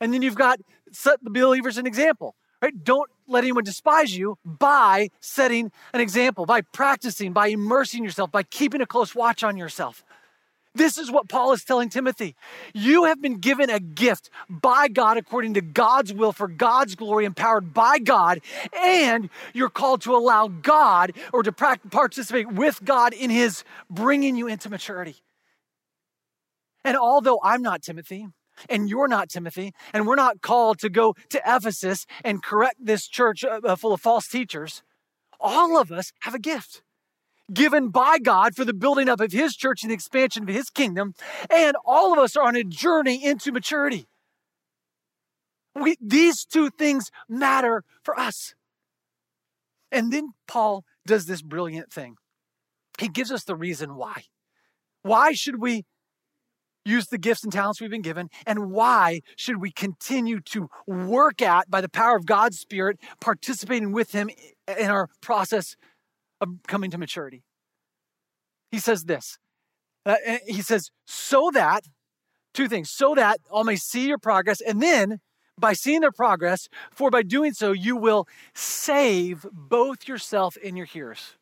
And 0.00 0.12
then 0.12 0.22
you've 0.22 0.34
got 0.34 0.60
set 0.92 1.22
the 1.22 1.30
believers 1.30 1.78
an 1.78 1.86
example, 1.86 2.34
right? 2.62 2.72
Don't 2.84 3.10
let 3.26 3.44
anyone 3.44 3.64
despise 3.64 4.16
you 4.16 4.38
by 4.44 5.08
setting 5.20 5.72
an 5.92 6.00
example, 6.00 6.46
by 6.46 6.60
practicing, 6.60 7.32
by 7.32 7.48
immersing 7.48 8.04
yourself, 8.04 8.30
by 8.30 8.42
keeping 8.42 8.80
a 8.80 8.86
close 8.86 9.14
watch 9.14 9.42
on 9.42 9.56
yourself. 9.56 10.04
This 10.76 10.98
is 10.98 11.10
what 11.10 11.28
Paul 11.28 11.52
is 11.52 11.64
telling 11.64 11.88
Timothy. 11.88 12.34
You 12.74 13.04
have 13.04 13.22
been 13.22 13.38
given 13.38 13.70
a 13.70 13.80
gift 13.80 14.28
by 14.48 14.88
God 14.88 15.16
according 15.16 15.54
to 15.54 15.62
God's 15.62 16.12
will 16.12 16.32
for 16.32 16.48
God's 16.48 16.94
glory, 16.94 17.24
empowered 17.24 17.72
by 17.72 17.98
God, 17.98 18.40
and 18.78 19.30
you're 19.54 19.70
called 19.70 20.02
to 20.02 20.14
allow 20.14 20.48
God 20.48 21.12
or 21.32 21.42
to 21.42 21.52
participate 21.52 22.52
with 22.52 22.84
God 22.84 23.14
in 23.14 23.30
His 23.30 23.64
bringing 23.90 24.36
you 24.36 24.46
into 24.46 24.68
maturity. 24.68 25.16
And 26.84 26.96
although 26.96 27.40
I'm 27.42 27.62
not 27.62 27.82
Timothy, 27.82 28.28
and 28.68 28.88
you're 28.88 29.08
not 29.08 29.28
Timothy, 29.28 29.72
and 29.92 30.06
we're 30.06 30.14
not 30.14 30.40
called 30.40 30.78
to 30.80 30.88
go 30.88 31.14
to 31.30 31.40
Ephesus 31.46 32.06
and 32.22 32.42
correct 32.42 32.76
this 32.80 33.06
church 33.06 33.44
uh, 33.44 33.60
uh, 33.64 33.76
full 33.76 33.92
of 33.92 34.00
false 34.00 34.28
teachers, 34.28 34.82
all 35.40 35.78
of 35.78 35.90
us 35.90 36.12
have 36.20 36.34
a 36.34 36.38
gift 36.38 36.82
given 37.52 37.88
by 37.88 38.18
God 38.18 38.54
for 38.54 38.64
the 38.64 38.74
building 38.74 39.08
up 39.08 39.20
of 39.20 39.32
His 39.32 39.54
church 39.54 39.82
and 39.82 39.90
the 39.90 39.94
expansion 39.94 40.42
of 40.42 40.48
His 40.48 40.70
kingdom. 40.70 41.14
And 41.50 41.76
all 41.84 42.12
of 42.12 42.18
us 42.18 42.36
are 42.36 42.46
on 42.46 42.56
a 42.56 42.64
journey 42.64 43.24
into 43.24 43.52
maturity. 43.52 44.06
We, 45.74 45.96
these 46.00 46.44
two 46.44 46.70
things 46.70 47.10
matter 47.28 47.84
for 48.02 48.18
us. 48.18 48.54
And 49.92 50.12
then 50.12 50.30
Paul 50.48 50.84
does 51.06 51.26
this 51.26 51.42
brilliant 51.42 51.92
thing. 51.92 52.16
He 52.98 53.08
gives 53.08 53.30
us 53.30 53.44
the 53.44 53.56
reason 53.56 53.94
why. 53.94 54.22
Why 55.02 55.32
should 55.32 55.60
we 55.60 55.84
use 56.84 57.08
the 57.08 57.18
gifts 57.18 57.44
and 57.44 57.52
talents 57.52 57.80
we've 57.80 57.90
been 57.90 58.00
given? 58.00 58.28
And 58.46 58.70
why 58.70 59.20
should 59.36 59.60
we 59.60 59.70
continue 59.70 60.40
to 60.46 60.68
work 60.86 61.42
at, 61.42 61.70
by 61.70 61.80
the 61.80 61.88
power 61.88 62.16
of 62.16 62.26
God's 62.26 62.58
Spirit, 62.58 62.98
participating 63.20 63.92
with 63.92 64.12
Him 64.12 64.30
in 64.78 64.90
our 64.90 65.08
process 65.20 65.76
of 66.40 66.48
coming 66.66 66.90
to 66.90 66.98
maturity. 66.98 67.44
He 68.70 68.78
says 68.78 69.04
this. 69.04 69.38
Uh, 70.04 70.16
he 70.46 70.62
says, 70.62 70.90
so 71.06 71.50
that, 71.52 71.84
two 72.54 72.68
things, 72.68 72.90
so 72.90 73.14
that 73.14 73.40
all 73.50 73.64
may 73.64 73.76
see 73.76 74.06
your 74.06 74.18
progress, 74.18 74.60
and 74.60 74.82
then 74.82 75.20
by 75.58 75.72
seeing 75.72 76.00
their 76.00 76.12
progress, 76.12 76.68
for 76.92 77.10
by 77.10 77.22
doing 77.22 77.52
so, 77.52 77.72
you 77.72 77.96
will 77.96 78.28
save 78.54 79.46
both 79.52 80.06
yourself 80.06 80.56
and 80.62 80.76
your 80.76 80.86
hearers. 80.86 81.36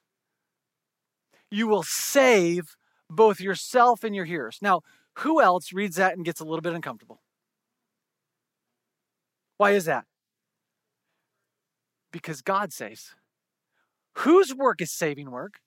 You 1.50 1.66
will 1.66 1.82
save 1.82 2.76
both 3.10 3.40
yourself 3.40 4.04
and 4.04 4.14
your 4.14 4.24
hearers. 4.24 4.58
Now, 4.62 4.80
who 5.18 5.40
else 5.40 5.72
reads 5.72 5.96
that 5.96 6.16
and 6.16 6.24
gets 6.24 6.40
a 6.40 6.44
little 6.44 6.62
bit 6.62 6.74
uncomfortable? 6.74 7.20
Why 9.58 9.72
is 9.72 9.84
that? 9.84 10.04
Because 12.12 12.42
God 12.42 12.72
saves. 12.72 13.14
Whose 14.18 14.54
work 14.54 14.80
is 14.80 14.92
saving 14.92 15.30
work? 15.30 15.60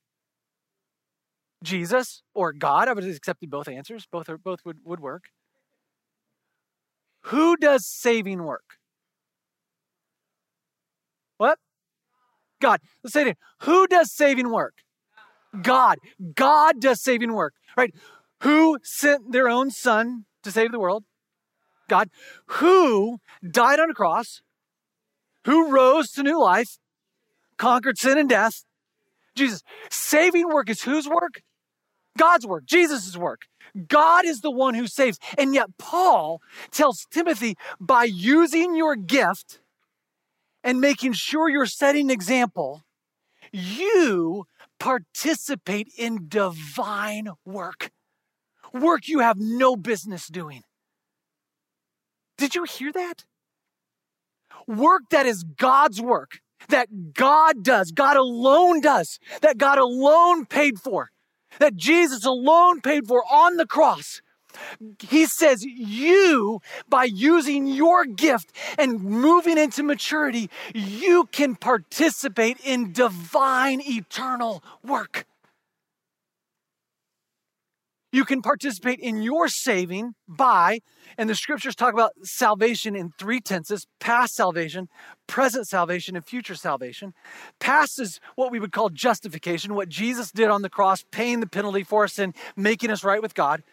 Jesus 1.64 2.22
or 2.34 2.54
God? 2.54 2.88
I 2.88 2.94
would 2.94 3.04
have 3.04 3.16
accepted 3.16 3.50
both 3.50 3.68
answers. 3.68 4.08
Both 4.12 4.30
are 4.30 4.38
both 4.38 4.60
would, 4.66 4.78
would 4.84 5.00
work. 5.00 5.26
Who 7.24 7.58
does 7.58 7.86
saving 7.86 8.44
work? 8.44 8.78
What? 11.38 11.60
God. 12.62 12.80
Let's 13.04 13.14
say 13.14 13.22
it. 13.22 13.24
again. 13.24 13.36
Who 13.62 13.88
does 13.88 14.12
saving 14.12 14.50
work? 14.52 14.76
God. 15.62 15.98
God 16.36 16.80
does 16.80 17.02
saving 17.02 17.34
work. 17.34 17.54
Right? 17.76 17.94
Who 18.42 18.80
sent 18.84 19.32
their 19.32 19.50
own 19.50 19.72
son 19.72 20.26
to 20.44 20.52
save 20.52 20.72
the 20.72 20.80
world? 20.80 21.04
God. 21.90 22.10
Who 22.48 23.20
died 23.50 23.80
on 23.80 23.90
a 23.90 23.94
cross? 23.94 24.42
Who 25.46 25.72
rose 25.72 26.12
to 26.12 26.24
new 26.24 26.40
life, 26.40 26.78
conquered 27.58 27.98
sin 27.98 28.18
and 28.18 28.30
death? 28.30 28.64
Jesus. 29.36 29.64
Saving 29.90 30.48
work 30.48 30.70
is 30.70 30.84
whose 30.84 31.08
work? 31.08 31.42
God's 32.18 32.48
work, 32.48 32.66
Jesus' 32.66 33.16
work. 33.16 33.42
God 33.88 34.26
is 34.26 34.42
the 34.42 34.52
one 34.52 34.74
who 34.74 34.88
saves. 34.88 35.20
And 35.38 35.54
yet, 35.54 35.78
Paul 35.78 36.42
tells 36.72 37.06
Timothy 37.12 37.56
by 37.80 38.06
using 38.06 38.76
your 38.76 38.96
gift 38.96 39.60
and 40.64 40.82
making 40.82 41.14
sure 41.14 41.48
you're 41.48 41.66
setting 41.66 42.10
example, 42.10 42.84
you 43.52 44.46
participate 44.80 45.90
in 45.98 46.28
divine 46.28 47.30
work, 47.46 47.92
work 48.74 49.08
you 49.08 49.20
have 49.20 49.38
no 49.40 49.76
business 49.76 50.28
doing. 50.28 50.64
Did 52.38 52.56
you 52.56 52.64
hear 52.64 52.92
that? 52.92 53.26
Work 54.68 55.04
that 55.12 55.26
is 55.26 55.44
God's 55.44 56.02
work, 56.02 56.40
that 56.70 57.14
God 57.14 57.64
does, 57.64 57.92
God 57.92 58.18
alone 58.18 58.82
does, 58.82 59.20
that 59.42 59.58
God 59.58 59.78
alone 59.78 60.46
paid 60.46 60.80
for, 60.80 61.12
that 61.60 61.76
Jesus 61.76 62.26
alone 62.26 62.82
paid 62.82 63.08
for 63.08 63.24
on 63.32 63.58
the 63.58 63.66
cross. 63.66 64.22
He 65.00 65.26
says, 65.26 65.64
You, 65.64 66.62
by 66.90 67.04
using 67.06 67.68
your 67.68 68.06
gift 68.06 68.52
and 68.78 69.02
moving 69.02 69.58
into 69.58 69.84
maturity, 69.84 70.50
you 70.74 71.26
can 71.32 71.56
participate 71.56 72.58
in 72.64 72.92
divine 72.92 73.82
eternal 73.82 74.64
work. 74.84 75.26
You 78.12 78.24
can 78.24 78.42
participate 78.42 79.00
in 79.00 79.22
your 79.22 79.50
saving 79.50 80.14
by, 80.28 80.80
and 81.18 81.30
the 81.30 81.36
scriptures 81.36 81.76
talk 81.76 81.94
about 81.94 82.14
salvation 82.24 82.96
in 82.96 83.12
three 83.20 83.42
tenses 83.42 83.86
past 84.00 84.36
salvation, 84.36 84.88
present 85.28 85.68
salvation, 85.68 86.16
and 86.16 86.26
future 86.26 86.56
salvation. 86.56 87.14
Past 87.60 88.00
is 88.00 88.22
what 88.36 88.52
we 88.52 88.60
would 88.60 88.72
call 88.72 88.90
justification, 88.90 89.76
what 89.76 89.90
Jesus 89.90 90.32
did 90.32 90.50
on 90.50 90.62
the 90.62 90.70
cross, 90.70 91.04
paying 91.12 91.42
the 91.42 91.48
penalty 91.48 91.84
for 91.84 92.06
us 92.06 92.18
and 92.18 92.34
making 92.56 92.92
us 92.92 93.04
right 93.04 93.22
with 93.22 93.36
God 93.36 93.64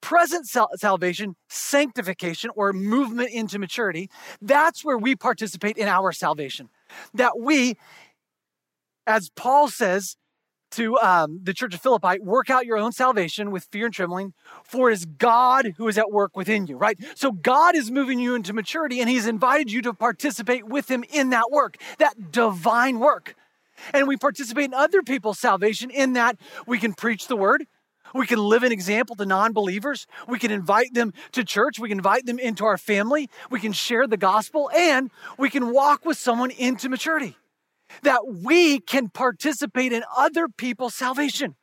present 0.00 0.46
sal- 0.46 0.70
salvation, 0.76 1.36
sanctification, 1.48 2.50
or 2.56 2.72
movement 2.72 3.30
into 3.30 3.58
maturity, 3.58 4.10
that's 4.40 4.84
where 4.84 4.98
we 4.98 5.14
participate 5.14 5.76
in 5.76 5.88
our 5.88 6.12
salvation. 6.12 6.68
That 7.14 7.38
we, 7.38 7.76
as 9.06 9.30
Paul 9.36 9.68
says 9.68 10.16
to 10.72 10.98
um, 10.98 11.40
the 11.42 11.54
church 11.54 11.74
of 11.74 11.80
Philippi, 11.80 12.18
work 12.20 12.50
out 12.50 12.66
your 12.66 12.78
own 12.78 12.92
salvation 12.92 13.50
with 13.50 13.64
fear 13.70 13.86
and 13.86 13.94
trembling, 13.94 14.32
for 14.64 14.90
it 14.90 14.94
is 14.94 15.04
God 15.04 15.74
who 15.76 15.88
is 15.88 15.98
at 15.98 16.10
work 16.10 16.36
within 16.36 16.66
you, 16.66 16.76
right? 16.76 16.98
So 17.14 17.32
God 17.32 17.74
is 17.74 17.90
moving 17.90 18.18
you 18.18 18.34
into 18.34 18.52
maturity, 18.52 19.00
and 19.00 19.08
He's 19.08 19.26
invited 19.26 19.70
you 19.70 19.82
to 19.82 19.92
participate 19.92 20.66
with 20.66 20.90
Him 20.90 21.04
in 21.12 21.30
that 21.30 21.50
work, 21.50 21.76
that 21.98 22.32
divine 22.32 22.98
work. 22.98 23.34
And 23.94 24.06
we 24.06 24.16
participate 24.16 24.66
in 24.66 24.74
other 24.74 25.02
people's 25.02 25.38
salvation 25.38 25.90
in 25.90 26.12
that 26.12 26.36
we 26.66 26.78
can 26.78 26.92
preach 26.92 27.28
the 27.28 27.36
word, 27.36 27.66
we 28.14 28.26
can 28.26 28.38
live 28.38 28.62
an 28.62 28.72
example 28.72 29.16
to 29.16 29.26
non 29.26 29.52
believers. 29.52 30.06
We 30.26 30.38
can 30.38 30.50
invite 30.50 30.94
them 30.94 31.12
to 31.32 31.44
church. 31.44 31.78
We 31.78 31.88
can 31.88 31.98
invite 31.98 32.26
them 32.26 32.38
into 32.38 32.64
our 32.64 32.78
family. 32.78 33.30
We 33.50 33.60
can 33.60 33.72
share 33.72 34.06
the 34.06 34.16
gospel 34.16 34.70
and 34.76 35.10
we 35.38 35.50
can 35.50 35.72
walk 35.72 36.04
with 36.04 36.18
someone 36.18 36.50
into 36.50 36.88
maturity. 36.88 37.36
That 38.02 38.20
we 38.26 38.80
can 38.80 39.08
participate 39.08 39.92
in 39.92 40.02
other 40.16 40.48
people's 40.48 40.94
salvation. 40.94 41.56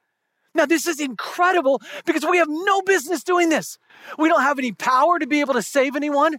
Now, 0.53 0.65
this 0.65 0.87
is 0.87 0.99
incredible 0.99 1.81
because 2.05 2.25
we 2.25 2.37
have 2.37 2.47
no 2.49 2.81
business 2.81 3.23
doing 3.23 3.49
this. 3.49 3.77
We 4.17 4.27
don't 4.27 4.41
have 4.41 4.57
any 4.57 4.71
power 4.71 5.19
to 5.19 5.27
be 5.27 5.39
able 5.39 5.53
to 5.53 5.61
save 5.61 5.95
anyone 5.95 6.37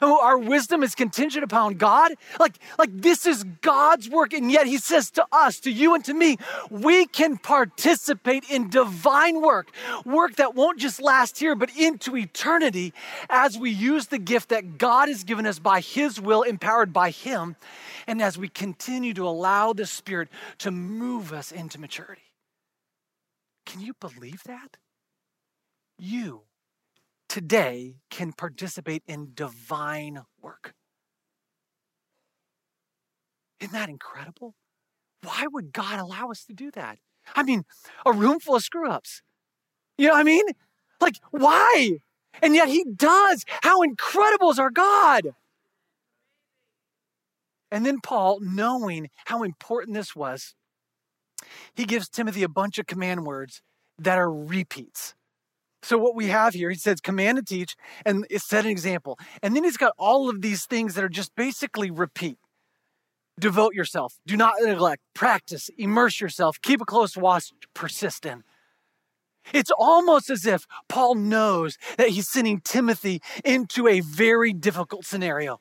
Oh, 0.00 0.20
our 0.22 0.38
wisdom 0.38 0.82
is 0.82 0.94
contingent 0.94 1.44
upon 1.44 1.74
God. 1.74 2.12
Like, 2.38 2.56
like 2.78 2.90
this 2.92 3.26
is 3.26 3.44
God's 3.60 4.08
work. 4.08 4.32
And 4.32 4.50
yet 4.50 4.66
he 4.66 4.78
says 4.78 5.10
to 5.12 5.26
us, 5.32 5.60
to 5.60 5.70
you 5.70 5.94
and 5.94 6.04
to 6.04 6.14
me, 6.14 6.38
we 6.70 7.06
can 7.06 7.36
participate 7.36 8.44
in 8.50 8.70
divine 8.70 9.40
work, 9.40 9.70
work 10.04 10.36
that 10.36 10.54
won't 10.54 10.78
just 10.78 11.00
last 11.00 11.38
here, 11.38 11.54
but 11.54 11.70
into 11.76 12.16
eternity 12.16 12.92
as 13.28 13.58
we 13.58 13.70
use 13.70 14.06
the 14.06 14.18
gift 14.18 14.48
that 14.50 14.78
God 14.78 15.08
has 15.08 15.24
given 15.24 15.46
us 15.46 15.58
by 15.58 15.80
his 15.80 16.20
will, 16.20 16.42
empowered 16.42 16.92
by 16.92 17.10
him. 17.10 17.56
And 18.06 18.22
as 18.22 18.38
we 18.38 18.48
continue 18.48 19.14
to 19.14 19.26
allow 19.26 19.72
the 19.72 19.86
Spirit 19.86 20.28
to 20.58 20.70
move 20.70 21.32
us 21.32 21.52
into 21.52 21.78
maturity. 21.78 22.22
Can 23.66 23.80
you 23.80 23.94
believe 24.00 24.42
that? 24.44 24.78
You 25.98 26.42
today 27.30 27.94
can 28.10 28.32
participate 28.32 29.04
in 29.06 29.30
divine 29.34 30.22
work. 30.42 30.74
Isn't 33.60 33.72
that 33.72 33.88
incredible? 33.88 34.56
Why 35.22 35.46
would 35.50 35.72
God 35.72 36.00
allow 36.00 36.30
us 36.30 36.44
to 36.46 36.52
do 36.52 36.72
that? 36.72 36.98
I 37.36 37.44
mean, 37.44 37.62
a 38.04 38.12
room 38.12 38.40
full 38.40 38.56
of 38.56 38.64
screw 38.64 38.90
ups. 38.90 39.22
You 39.96 40.08
know 40.08 40.14
what 40.14 40.20
I 40.20 40.24
mean? 40.24 40.44
Like, 41.00 41.16
why? 41.30 41.98
And 42.42 42.54
yet 42.54 42.68
he 42.68 42.84
does. 42.84 43.44
How 43.62 43.82
incredible 43.82 44.50
is 44.50 44.58
our 44.58 44.70
God? 44.70 45.34
And 47.70 47.86
then 47.86 48.00
Paul, 48.02 48.40
knowing 48.40 49.08
how 49.26 49.44
important 49.44 49.94
this 49.94 50.16
was, 50.16 50.56
he 51.74 51.84
gives 51.84 52.08
Timothy 52.08 52.42
a 52.42 52.48
bunch 52.48 52.78
of 52.78 52.86
command 52.86 53.24
words 53.24 53.62
that 53.98 54.18
are 54.18 54.32
repeats. 54.32 55.14
So 55.82 55.96
what 55.96 56.14
we 56.14 56.26
have 56.26 56.54
here, 56.54 56.70
he 56.70 56.76
says, 56.76 57.00
command 57.00 57.38
and 57.38 57.46
teach, 57.46 57.74
and 58.04 58.26
set 58.36 58.64
an 58.64 58.70
example. 58.70 59.18
And 59.42 59.56
then 59.56 59.64
he's 59.64 59.76
got 59.76 59.94
all 59.98 60.28
of 60.28 60.42
these 60.42 60.66
things 60.66 60.94
that 60.94 61.04
are 61.04 61.08
just 61.08 61.34
basically 61.34 61.90
repeat. 61.90 62.38
Devote 63.38 63.74
yourself. 63.74 64.18
Do 64.26 64.36
not 64.36 64.54
neglect. 64.60 65.02
Practice. 65.14 65.70
Immerse 65.78 66.20
yourself. 66.20 66.60
Keep 66.60 66.82
a 66.82 66.84
close 66.84 67.16
watch. 67.16 67.52
Persist 67.72 68.26
in. 68.26 68.44
It's 69.54 69.70
almost 69.78 70.28
as 70.28 70.44
if 70.44 70.66
Paul 70.88 71.14
knows 71.14 71.78
that 71.96 72.10
he's 72.10 72.28
sending 72.28 72.60
Timothy 72.60 73.22
into 73.42 73.88
a 73.88 74.00
very 74.00 74.52
difficult 74.52 75.06
scenario. 75.06 75.60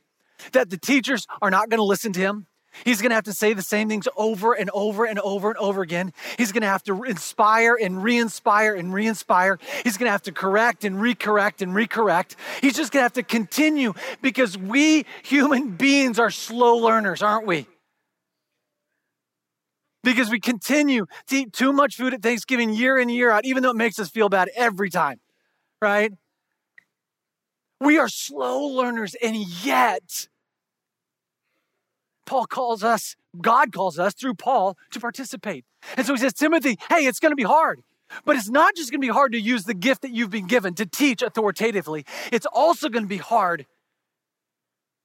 That 0.51 0.69
the 0.69 0.77
teachers 0.77 1.25
are 1.41 1.49
not 1.49 1.69
going 1.69 1.79
to 1.79 1.83
listen 1.83 2.11
to 2.13 2.19
him. 2.19 2.47
He's 2.85 3.01
going 3.01 3.09
to 3.09 3.15
have 3.15 3.25
to 3.25 3.33
say 3.33 3.53
the 3.53 3.61
same 3.61 3.89
things 3.89 4.07
over 4.15 4.53
and 4.53 4.69
over 4.73 5.05
and 5.05 5.19
over 5.19 5.49
and 5.49 5.57
over 5.57 5.81
again. 5.81 6.13
He's 6.37 6.51
going 6.51 6.61
to 6.61 6.67
have 6.67 6.83
to 6.83 7.03
inspire 7.03 7.77
and 7.79 8.03
re 8.03 8.17
inspire 8.17 8.75
and 8.75 8.93
re 8.93 9.07
inspire. 9.07 9.59
He's 9.83 9.97
going 9.97 10.07
to 10.07 10.11
have 10.11 10.21
to 10.23 10.31
correct 10.31 10.83
and 10.83 10.97
recorrect 10.97 11.61
and 11.61 11.73
recorrect. 11.73 12.35
He's 12.61 12.75
just 12.75 12.91
going 12.91 13.01
to 13.01 13.03
have 13.03 13.13
to 13.13 13.23
continue 13.23 13.93
because 14.21 14.57
we 14.57 15.05
human 15.23 15.71
beings 15.71 16.19
are 16.19 16.31
slow 16.31 16.77
learners, 16.77 17.21
aren't 17.21 17.47
we? 17.47 17.67
Because 20.03 20.29
we 20.29 20.39
continue 20.39 21.07
to 21.27 21.35
eat 21.35 21.53
too 21.53 21.73
much 21.73 21.95
food 21.97 22.13
at 22.13 22.21
Thanksgiving 22.21 22.73
year 22.73 22.97
in, 22.97 23.09
year 23.09 23.31
out, 23.31 23.45
even 23.45 23.63
though 23.63 23.71
it 23.71 23.75
makes 23.75 23.99
us 23.99 24.09
feel 24.09 24.29
bad 24.29 24.49
every 24.55 24.89
time, 24.89 25.19
right? 25.81 26.13
We 27.81 27.97
are 27.97 28.09
slow 28.09 28.65
learners, 28.67 29.15
and 29.21 29.35
yet, 29.35 30.27
Paul 32.29 32.45
calls 32.45 32.83
us, 32.83 33.15
God 33.41 33.73
calls 33.73 33.97
us 33.97 34.13
through 34.13 34.35
Paul 34.35 34.77
to 34.91 34.99
participate. 34.99 35.65
And 35.97 36.05
so 36.05 36.13
he 36.13 36.19
says, 36.19 36.31
Timothy, 36.33 36.77
hey, 36.87 37.07
it's 37.07 37.19
going 37.19 37.31
to 37.31 37.35
be 37.35 37.41
hard. 37.41 37.81
But 38.23 38.35
it's 38.35 38.49
not 38.49 38.75
just 38.75 38.91
going 38.91 39.01
to 39.01 39.07
be 39.07 39.11
hard 39.11 39.31
to 39.31 39.39
use 39.39 39.63
the 39.63 39.73
gift 39.73 40.03
that 40.03 40.11
you've 40.11 40.29
been 40.29 40.45
given 40.45 40.75
to 40.75 40.85
teach 40.85 41.23
authoritatively, 41.23 42.05
it's 42.31 42.45
also 42.45 42.87
going 42.87 43.03
to 43.03 43.09
be 43.09 43.17
hard 43.17 43.65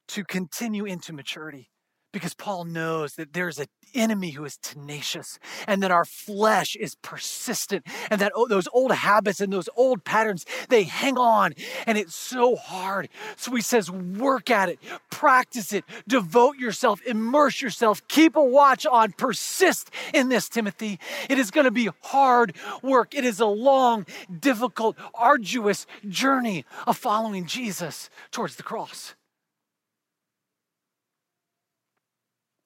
to 0.09 0.23
continue 0.23 0.85
into 0.85 1.13
maturity 1.13 1.71
because 2.15 2.33
Paul 2.33 2.63
knows 2.63 3.15
that 3.15 3.33
there's 3.33 3.59
an 3.59 3.65
enemy 3.93 4.29
who 4.29 4.45
is 4.45 4.55
tenacious 4.55 5.37
and 5.67 5.83
that 5.83 5.91
our 5.91 6.05
flesh 6.05 6.77
is 6.77 6.95
persistent 6.95 7.85
and 8.09 8.21
that 8.21 8.31
those 8.47 8.69
old 8.71 8.93
habits 8.93 9.41
and 9.41 9.51
those 9.51 9.67
old 9.75 10.05
patterns 10.05 10.45
they 10.69 10.83
hang 10.83 11.17
on 11.17 11.53
and 11.85 11.97
it's 11.97 12.15
so 12.15 12.55
hard. 12.55 13.09
So 13.35 13.53
he 13.53 13.61
says 13.61 13.91
work 13.91 14.49
at 14.49 14.69
it 14.69 14.79
practice 15.09 15.73
it 15.73 15.83
devote 16.07 16.55
yourself 16.55 17.01
immerse 17.05 17.61
yourself 17.61 18.01
keep 18.07 18.37
a 18.37 18.43
watch 18.43 18.85
on 18.85 19.11
persist 19.11 19.91
in 20.13 20.29
this 20.29 20.47
timothy. 20.47 21.01
It 21.29 21.37
is 21.37 21.51
going 21.51 21.65
to 21.65 21.71
be 21.71 21.89
hard 22.01 22.55
work. 22.81 23.13
It 23.13 23.25
is 23.25 23.41
a 23.41 23.45
long 23.45 24.05
difficult 24.39 24.95
arduous 25.13 25.85
journey 26.07 26.63
of 26.87 26.95
following 26.95 27.45
jesus 27.45 28.09
towards 28.31 28.55
the 28.55 28.63
cross 28.63 29.15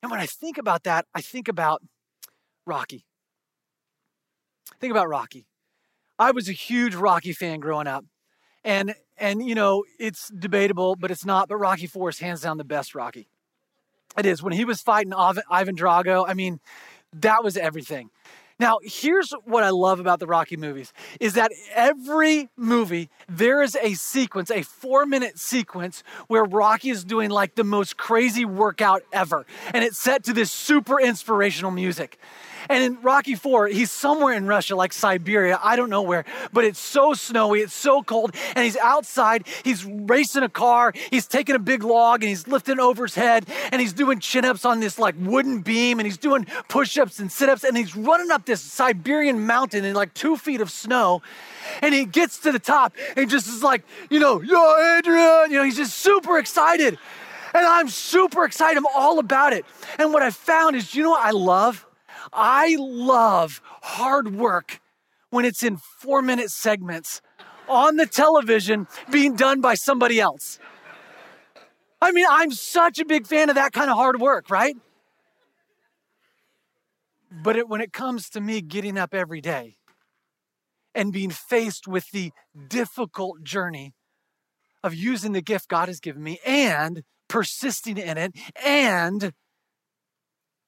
And 0.01 0.11
when 0.11 0.19
I 0.19 0.25
think 0.25 0.57
about 0.57 0.83
that, 0.83 1.05
I 1.13 1.21
think 1.21 1.47
about 1.47 1.81
Rocky. 2.65 3.05
Think 4.79 4.91
about 4.91 5.09
Rocky. 5.09 5.45
I 6.17 6.31
was 6.31 6.47
a 6.47 6.53
huge 6.53 6.95
Rocky 6.95 7.33
fan 7.33 7.59
growing 7.59 7.87
up. 7.87 8.05
And 8.63 8.93
and 9.17 9.45
you 9.47 9.55
know, 9.55 9.83
it's 9.99 10.29
debatable, 10.29 10.95
but 10.95 11.11
it's 11.11 11.25
not, 11.25 11.47
but 11.47 11.57
Rocky 11.57 11.87
4 11.87 12.09
is 12.09 12.19
hands 12.19 12.41
down 12.41 12.57
the 12.57 12.63
best 12.63 12.95
Rocky. 12.95 13.29
It 14.17 14.25
is. 14.25 14.41
When 14.41 14.53
he 14.53 14.65
was 14.65 14.81
fighting 14.81 15.13
Ivan 15.13 15.75
Drago, 15.75 16.25
I 16.27 16.33
mean, 16.33 16.59
that 17.13 17.43
was 17.43 17.57
everything. 17.57 18.09
Now, 18.59 18.79
here's 18.83 19.31
what 19.45 19.63
I 19.63 19.69
love 19.69 20.01
about 20.01 20.19
the 20.19 20.27
Rocky 20.27 20.57
movies 20.57 20.91
is 21.19 21.33
that 21.33 21.51
every 21.73 22.49
movie 22.57 23.09
there 23.29 23.61
is 23.61 23.77
a 23.81 23.93
sequence, 23.93 24.49
a 24.49 24.61
4-minute 24.61 25.39
sequence 25.39 26.03
where 26.27 26.43
Rocky 26.43 26.89
is 26.89 27.05
doing 27.05 27.29
like 27.29 27.55
the 27.55 27.63
most 27.63 27.95
crazy 27.95 28.43
workout 28.43 29.03
ever 29.13 29.45
and 29.73 29.83
it's 29.83 29.97
set 29.97 30.23
to 30.25 30.33
this 30.33 30.51
super 30.51 30.99
inspirational 30.99 31.71
music. 31.71 32.19
And 32.67 32.83
in 32.83 33.01
Rocky 33.01 33.35
4, 33.35 33.67
he's 33.67 33.91
somewhere 33.91 34.33
in 34.33 34.45
Russia, 34.45 34.75
like 34.75 34.93
Siberia, 34.93 35.59
I 35.63 35.75
don't 35.75 35.89
know 35.89 36.01
where, 36.01 36.25
but 36.51 36.65
it's 36.65 36.79
so 36.79 37.13
snowy, 37.13 37.61
it's 37.61 37.73
so 37.73 38.03
cold, 38.03 38.35
and 38.55 38.65
he's 38.65 38.77
outside, 38.77 39.47
he's 39.63 39.85
racing 39.85 40.43
a 40.43 40.49
car, 40.49 40.93
he's 41.11 41.27
taking 41.27 41.55
a 41.55 41.59
big 41.59 41.83
log 41.83 42.23
and 42.23 42.29
he's 42.29 42.47
lifting 42.47 42.79
over 42.79 43.05
his 43.05 43.15
head, 43.15 43.47
and 43.71 43.79
he's 43.79 43.93
doing 43.93 44.19
chin 44.19 44.45
ups 44.45 44.65
on 44.65 44.79
this 44.79 44.99
like 44.99 45.15
wooden 45.19 45.61
beam, 45.61 45.99
and 45.99 46.05
he's 46.05 46.17
doing 46.17 46.45
push 46.67 46.97
ups 46.97 47.19
and 47.19 47.31
sit 47.31 47.49
ups, 47.49 47.63
and 47.63 47.77
he's 47.77 47.95
running 47.95 48.31
up 48.31 48.45
this 48.45 48.61
Siberian 48.61 49.45
mountain 49.45 49.85
in 49.85 49.95
like 49.95 50.13
two 50.13 50.37
feet 50.37 50.61
of 50.61 50.71
snow. 50.71 51.21
And 51.81 51.93
he 51.93 52.05
gets 52.05 52.39
to 52.39 52.51
the 52.51 52.59
top 52.59 52.95
and 53.15 53.29
just 53.29 53.47
is 53.47 53.63
like, 53.63 53.83
you 54.09 54.19
know, 54.19 54.41
yo, 54.41 54.97
Adrian, 54.97 55.51
you 55.51 55.57
know, 55.57 55.63
he's 55.63 55.77
just 55.77 55.97
super 55.97 56.37
excited. 56.37 56.97
And 57.53 57.65
I'm 57.65 57.89
super 57.89 58.45
excited. 58.45 58.77
I'm 58.77 58.85
all 58.95 59.19
about 59.19 59.53
it. 59.53 59.65
And 59.97 60.13
what 60.13 60.21
I 60.21 60.29
found 60.29 60.75
is, 60.75 60.93
you 60.93 61.03
know 61.03 61.11
what 61.11 61.25
I 61.25 61.31
love? 61.31 61.85
I 62.33 62.75
love 62.79 63.61
hard 63.81 64.35
work 64.35 64.81
when 65.29 65.45
it's 65.45 65.63
in 65.63 65.77
four 65.77 66.21
minute 66.21 66.49
segments 66.49 67.21
on 67.67 67.97
the 67.97 68.05
television 68.05 68.87
being 69.11 69.35
done 69.35 69.61
by 69.61 69.75
somebody 69.75 70.19
else. 70.19 70.59
I 72.01 72.11
mean, 72.11 72.25
I'm 72.29 72.51
such 72.51 72.99
a 72.99 73.05
big 73.05 73.27
fan 73.27 73.49
of 73.49 73.55
that 73.55 73.73
kind 73.73 73.89
of 73.89 73.97
hard 73.97 74.19
work, 74.19 74.49
right? 74.49 74.75
But 77.31 77.57
it, 77.57 77.69
when 77.69 77.81
it 77.81 77.93
comes 77.93 78.29
to 78.31 78.41
me 78.41 78.61
getting 78.61 78.97
up 78.97 79.13
every 79.13 79.41
day 79.41 79.75
and 80.95 81.13
being 81.13 81.29
faced 81.29 81.87
with 81.87 82.09
the 82.11 82.31
difficult 82.67 83.43
journey 83.43 83.93
of 84.83 84.95
using 84.95 85.33
the 85.33 85.41
gift 85.41 85.67
God 85.67 85.87
has 85.87 85.99
given 85.99 86.23
me 86.23 86.39
and 86.45 87.03
persisting 87.27 87.97
in 87.97 88.17
it 88.17 88.33
and 88.65 89.33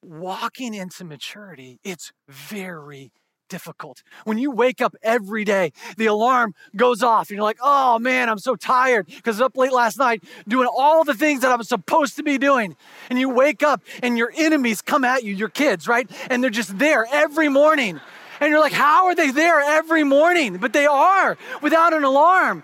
walking 0.01 0.73
into 0.73 1.03
maturity, 1.03 1.79
it's 1.83 2.11
very 2.27 3.11
difficult. 3.49 4.01
When 4.23 4.37
you 4.37 4.49
wake 4.49 4.81
up 4.81 4.95
every 5.03 5.43
day, 5.43 5.73
the 5.97 6.05
alarm 6.05 6.53
goes 6.75 7.03
off, 7.03 7.29
and 7.29 7.35
you're 7.35 7.43
like, 7.43 7.59
oh 7.61 7.99
man, 7.99 8.29
I'm 8.29 8.39
so 8.39 8.55
tired 8.55 9.07
because 9.07 9.39
I 9.39 9.43
was 9.43 9.47
up 9.47 9.57
late 9.57 9.73
last 9.73 9.99
night 9.99 10.23
doing 10.47 10.69
all 10.75 11.03
the 11.03 11.13
things 11.13 11.41
that 11.41 11.51
I'm 11.51 11.61
supposed 11.63 12.15
to 12.15 12.23
be 12.23 12.37
doing. 12.37 12.77
And 13.09 13.19
you 13.19 13.29
wake 13.29 13.61
up, 13.61 13.83
and 14.01 14.17
your 14.17 14.31
enemies 14.35 14.81
come 14.81 15.03
at 15.03 15.23
you, 15.23 15.35
your 15.35 15.49
kids, 15.49 15.87
right? 15.87 16.09
And 16.29 16.41
they're 16.41 16.49
just 16.49 16.79
there 16.79 17.05
every 17.11 17.49
morning. 17.49 17.99
And 18.39 18.49
you're 18.49 18.61
like, 18.61 18.71
how 18.71 19.05
are 19.07 19.15
they 19.15 19.31
there 19.31 19.59
every 19.59 20.03
morning? 20.03 20.57
But 20.57 20.73
they 20.73 20.87
are 20.87 21.37
without 21.61 21.93
an 21.93 22.03
alarm. 22.03 22.63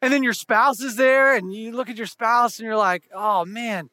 And 0.00 0.12
then 0.12 0.22
your 0.22 0.32
spouse 0.32 0.80
is 0.80 0.94
there, 0.94 1.34
and 1.34 1.52
you 1.52 1.72
look 1.72 1.90
at 1.90 1.96
your 1.96 2.06
spouse 2.06 2.60
and 2.60 2.66
you're 2.66 2.76
like, 2.76 3.02
oh 3.12 3.44
man, 3.44 3.90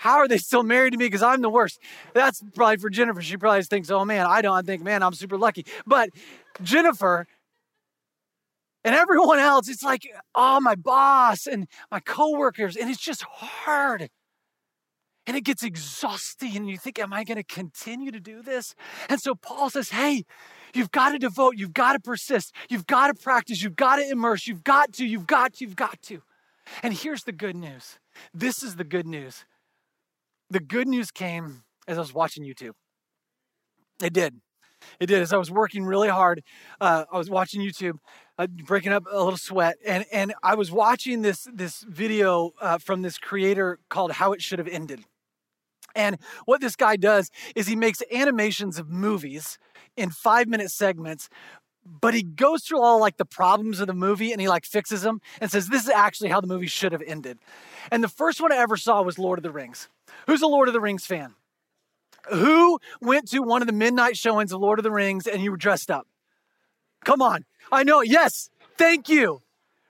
how 0.00 0.16
are 0.16 0.26
they 0.26 0.38
still 0.38 0.62
married 0.62 0.94
to 0.94 0.98
me? 0.98 1.04
Because 1.04 1.22
I'm 1.22 1.42
the 1.42 1.50
worst. 1.50 1.78
That's 2.14 2.42
probably 2.54 2.78
for 2.78 2.88
Jennifer. 2.88 3.20
She 3.20 3.36
probably 3.36 3.62
thinks, 3.64 3.90
oh 3.90 4.06
man, 4.06 4.24
I 4.24 4.40
don't 4.40 4.56
I 4.56 4.62
think, 4.62 4.82
man, 4.82 5.02
I'm 5.02 5.12
super 5.12 5.36
lucky. 5.36 5.66
But 5.86 6.08
Jennifer 6.62 7.26
and 8.82 8.94
everyone 8.94 9.38
else, 9.38 9.68
it's 9.68 9.82
like, 9.82 10.08
oh, 10.34 10.58
my 10.58 10.74
boss 10.74 11.46
and 11.46 11.68
my 11.90 12.00
coworkers, 12.00 12.76
and 12.76 12.88
it's 12.88 13.02
just 13.02 13.24
hard. 13.24 14.08
And 15.26 15.36
it 15.36 15.44
gets 15.44 15.62
exhausting, 15.62 16.56
and 16.56 16.70
you 16.70 16.78
think, 16.78 16.98
am 16.98 17.12
I 17.12 17.22
going 17.22 17.36
to 17.36 17.44
continue 17.44 18.10
to 18.10 18.20
do 18.20 18.40
this? 18.40 18.74
And 19.10 19.20
so 19.20 19.34
Paul 19.34 19.68
says, 19.68 19.90
hey, 19.90 20.24
you've 20.72 20.92
got 20.92 21.10
to 21.10 21.18
devote, 21.18 21.58
you've 21.58 21.74
got 21.74 21.92
to 21.92 22.00
persist, 22.00 22.54
you've 22.70 22.86
got 22.86 23.08
to 23.08 23.22
practice, 23.22 23.62
you've 23.62 23.76
got 23.76 23.96
to 23.96 24.08
immerse, 24.08 24.46
you've 24.46 24.64
got 24.64 24.94
to, 24.94 25.04
you've 25.04 25.26
got 25.26 25.52
to, 25.54 25.64
you've 25.66 25.76
got 25.76 26.00
to. 26.04 26.22
And 26.82 26.94
here's 26.94 27.24
the 27.24 27.32
good 27.32 27.56
news. 27.56 27.98
This 28.32 28.62
is 28.62 28.76
the 28.76 28.84
good 28.84 29.06
news 29.06 29.44
the 30.50 30.60
good 30.60 30.88
news 30.88 31.10
came 31.10 31.62
as 31.86 31.96
I 31.96 32.00
was 32.00 32.12
watching 32.12 32.44
YouTube. 32.44 32.72
It 34.02 34.12
did. 34.12 34.40
It 34.98 35.06
did. 35.06 35.20
As 35.20 35.32
I 35.32 35.36
was 35.36 35.50
working 35.50 35.84
really 35.84 36.08
hard, 36.08 36.42
uh, 36.80 37.04
I 37.12 37.18
was 37.18 37.28
watching 37.28 37.60
YouTube, 37.60 37.98
uh, 38.38 38.46
breaking 38.46 38.92
up 38.92 39.04
a 39.10 39.22
little 39.22 39.36
sweat, 39.36 39.76
and 39.84 40.06
and 40.10 40.34
I 40.42 40.54
was 40.54 40.70
watching 40.72 41.22
this 41.22 41.46
this 41.52 41.84
video 41.86 42.52
uh, 42.60 42.78
from 42.78 43.02
this 43.02 43.18
creator 43.18 43.78
called 43.90 44.12
How 44.12 44.32
It 44.32 44.42
Should 44.42 44.58
Have 44.58 44.68
Ended. 44.68 45.04
And 45.94 46.18
what 46.44 46.60
this 46.60 46.76
guy 46.76 46.96
does 46.96 47.30
is 47.54 47.66
he 47.66 47.76
makes 47.76 48.02
animations 48.12 48.78
of 48.78 48.88
movies 48.88 49.58
in 49.96 50.10
five 50.10 50.48
minute 50.48 50.70
segments 50.70 51.28
but 52.00 52.14
he 52.14 52.22
goes 52.22 52.62
through 52.62 52.80
all 52.80 53.00
like 53.00 53.16
the 53.16 53.24
problems 53.24 53.80
of 53.80 53.86
the 53.86 53.94
movie 53.94 54.32
and 54.32 54.40
he 54.40 54.48
like 54.48 54.64
fixes 54.64 55.02
them 55.02 55.20
and 55.40 55.50
says 55.50 55.68
this 55.68 55.84
is 55.84 55.88
actually 55.88 56.30
how 56.30 56.40
the 56.40 56.46
movie 56.46 56.66
should 56.66 56.92
have 56.92 57.02
ended. 57.02 57.38
And 57.90 58.04
the 58.04 58.08
first 58.08 58.40
one 58.40 58.52
i 58.52 58.56
ever 58.56 58.76
saw 58.76 59.02
was 59.02 59.18
lord 59.18 59.38
of 59.38 59.42
the 59.42 59.50
rings. 59.50 59.88
Who's 60.26 60.42
a 60.42 60.46
lord 60.46 60.68
of 60.68 60.74
the 60.74 60.80
rings 60.80 61.06
fan? 61.06 61.34
Who 62.30 62.78
went 63.00 63.28
to 63.30 63.40
one 63.40 63.62
of 63.62 63.66
the 63.66 63.72
midnight 63.72 64.16
showings 64.16 64.52
of 64.52 64.60
lord 64.60 64.78
of 64.78 64.82
the 64.82 64.90
rings 64.90 65.26
and 65.26 65.42
you 65.42 65.50
were 65.50 65.56
dressed 65.56 65.90
up? 65.90 66.06
Come 67.04 67.22
on. 67.22 67.44
I 67.72 67.82
know. 67.82 68.02
Yes. 68.02 68.50
Thank 68.76 69.08
you. 69.08 69.42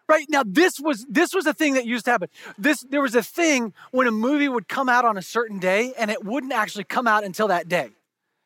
Right 0.09 0.27
now 0.29 0.43
this 0.45 0.81
was 0.81 1.07
this 1.09 1.35
was 1.35 1.47
a 1.47 1.55
thing 1.55 1.75
that 1.75 1.87
used 1.87 2.07
to 2.07 2.11
happen. 2.11 2.29
This 2.59 2.81
there 2.89 3.03
was 3.03 3.15
a 3.15 3.23
thing 3.23 3.75
when 3.91 4.07
a 4.07 4.13
movie 4.13 4.49
would 4.49 4.69
come 4.69 4.89
out 4.89 5.05
on 5.05 5.17
a 5.17 5.23
certain 5.23 5.59
day 5.59 5.93
and 5.99 6.11
it 6.11 6.25
wouldn't 6.25 6.53
actually 6.53 6.85
come 6.85 7.07
out 7.07 7.25
until 7.25 7.49
that 7.49 7.69
day 7.69 7.91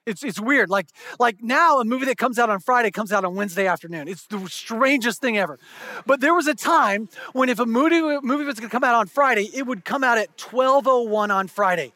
it's, 0.06 0.22
it's 0.22 0.40
weird. 0.40 0.70
Like, 0.70 0.88
like 1.18 1.42
now, 1.42 1.80
a 1.80 1.84
movie 1.84 2.06
that 2.06 2.18
comes 2.18 2.38
out 2.38 2.50
on 2.50 2.60
Friday 2.60 2.90
comes 2.90 3.12
out 3.12 3.24
on 3.24 3.34
Wednesday 3.34 3.66
afternoon. 3.66 4.08
It's 4.08 4.26
the 4.26 4.46
strangest 4.48 5.20
thing 5.20 5.38
ever. 5.38 5.58
But 6.06 6.20
there 6.20 6.34
was 6.34 6.46
a 6.46 6.54
time 6.54 7.08
when 7.32 7.48
if 7.48 7.58
a 7.58 7.66
movie, 7.66 8.00
movie 8.22 8.44
was 8.44 8.58
going 8.58 8.68
to 8.68 8.72
come 8.72 8.84
out 8.84 8.94
on 8.94 9.06
Friday, 9.06 9.50
it 9.54 9.66
would 9.66 9.84
come 9.84 10.04
out 10.04 10.18
at 10.18 10.36
12.01 10.36 11.30
on 11.30 11.48
Friday. 11.48 11.92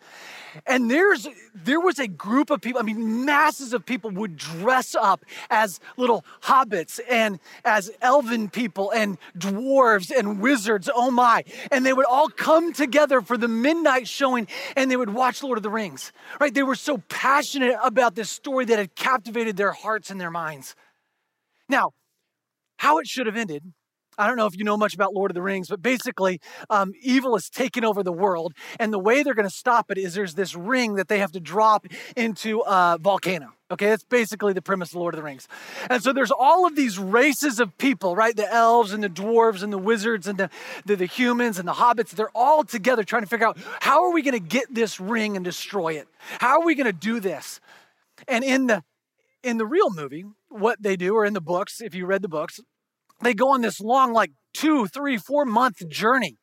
And 0.66 0.90
there's 0.90 1.26
there 1.54 1.80
was 1.80 1.98
a 1.98 2.09
group 2.09 2.50
of 2.50 2.61
people, 2.61 2.80
I 2.80 2.84
mean, 2.84 3.24
masses 3.24 3.72
of 3.72 3.84
people 3.84 4.11
would 4.12 4.36
dress 4.36 4.94
up 4.94 5.24
as 5.50 5.80
little 5.96 6.24
hobbits 6.42 7.00
and 7.09 7.40
as 7.64 7.90
elven 8.00 8.48
people 8.48 8.90
and 8.90 9.18
dwarves 9.36 10.11
and 10.16 10.40
wizards. 10.40 10.88
Oh 10.92 11.11
my. 11.11 11.44
And 11.70 11.84
they 11.84 11.92
would 11.92 12.06
all 12.06 12.28
come 12.28 12.72
together 12.72 13.20
for 13.20 13.36
the 13.36 13.48
midnight 13.48 14.09
showing 14.09 14.48
and 14.76 14.90
they 14.90 14.96
would 14.96 15.11
watch 15.11 15.42
Lord 15.42 15.59
of 15.59 15.62
the 15.62 15.70
Rings. 15.70 16.12
Right? 16.40 16.52
They 16.54 16.62
were 16.62 16.74
so 16.74 16.98
passionate 17.09 17.76
about 17.82 18.14
this 18.14 18.30
story 18.30 18.64
that 18.66 18.78
had 18.78 18.94
captivated 18.94 19.56
their 19.56 19.72
hearts 19.72 20.11
and 20.11 20.20
their 20.20 20.30
minds. 20.30 20.74
Now, 21.68 21.92
how 22.78 22.98
it 22.98 23.06
should 23.06 23.26
have 23.26 23.36
ended 23.36 23.72
I 24.19 24.27
don't 24.27 24.37
know 24.37 24.47
if 24.47 24.57
you 24.57 24.64
know 24.64 24.77
much 24.77 24.95
about 24.95 25.14
Lord 25.14 25.31
of 25.31 25.37
the 25.37 25.43
Rings, 25.43 25.69
but 25.69 25.81
basically, 25.81 26.41
um, 26.69 26.93
evil 27.01 27.35
has 27.35 27.49
taken 27.49 27.85
over 27.85 28.03
the 28.03 28.12
world. 28.12 28.53
And 28.81 28.93
the 28.93 28.99
way 28.99 29.23
they're 29.23 29.35
going 29.35 29.49
to 29.49 29.55
stop 29.55 29.91
it 29.91 29.97
is 29.97 30.14
there's 30.14 30.35
this 30.35 30.57
ring 30.57 30.95
that 30.95 31.07
they 31.07 31.21
have 31.21 31.33
to 31.33 31.41
drop 31.41 31.87
into 32.16 32.61
a 32.66 32.99
volcano. 33.01 33.53
Okay, 33.71 33.87
that's 33.87 34.03
basically 34.03 34.55
the 34.55 34.62
premise 34.62 34.91
of 34.91 34.97
Lord 34.97 35.14
of 35.14 35.19
the 35.19 35.23
Rings. 35.23 35.47
And 35.91 36.03
so 36.03 36.12
there's 36.12 36.31
all 36.31 36.66
of 36.66 36.75
these 36.75 36.99
races 36.99 37.61
of 37.61 37.77
people, 37.77 38.16
right? 38.16 38.35
The 38.35 38.51
elves 38.51 38.93
and 38.93 39.05
the 39.05 39.11
dwarves 39.11 39.62
and 39.62 39.71
the 39.71 39.79
wizards 39.79 40.27
and 40.27 40.39
the, 40.39 40.51
the, 40.87 40.97
the 40.97 41.07
humans 41.07 41.59
and 41.59 41.69
the 41.69 41.75
hobbits. 41.75 42.11
They're 42.11 42.31
all 42.35 42.64
together 42.64 43.05
trying 43.05 43.23
to 43.23 43.29
figure 43.29 43.47
out 43.47 43.59
how 43.81 44.05
are 44.05 44.12
we 44.12 44.23
going 44.23 44.33
to 44.33 44.41
get 44.41 44.75
this 44.75 44.99
ring 44.99 45.37
and 45.37 45.45
destroy 45.45 45.93
it? 45.93 46.09
How 46.41 46.61
are 46.61 46.64
we 46.64 46.75
going 46.75 46.87
to 46.87 46.93
do 46.93 47.21
this? 47.21 47.61
And 48.27 48.43
in 48.43 48.66
the 48.66 48.83
in 49.45 49.59
the 49.59 49.66
real 49.66 49.91
movie, 49.91 50.25
what 50.49 50.83
they 50.83 50.97
do, 50.97 51.14
or 51.14 51.25
in 51.25 51.33
the 51.33 51.41
books, 51.41 51.81
if 51.81 51.95
you 51.95 52.07
read 52.07 52.23
the 52.23 52.29
books, 52.29 52.59
they 53.23 53.35
go 53.35 53.51
on 53.53 53.61
this 53.61 53.81
long, 53.81 54.12
like 54.12 54.33
two, 54.55 54.87
three, 54.87 55.16
four 55.16 55.45
month 55.45 55.89
journey, 55.89 56.37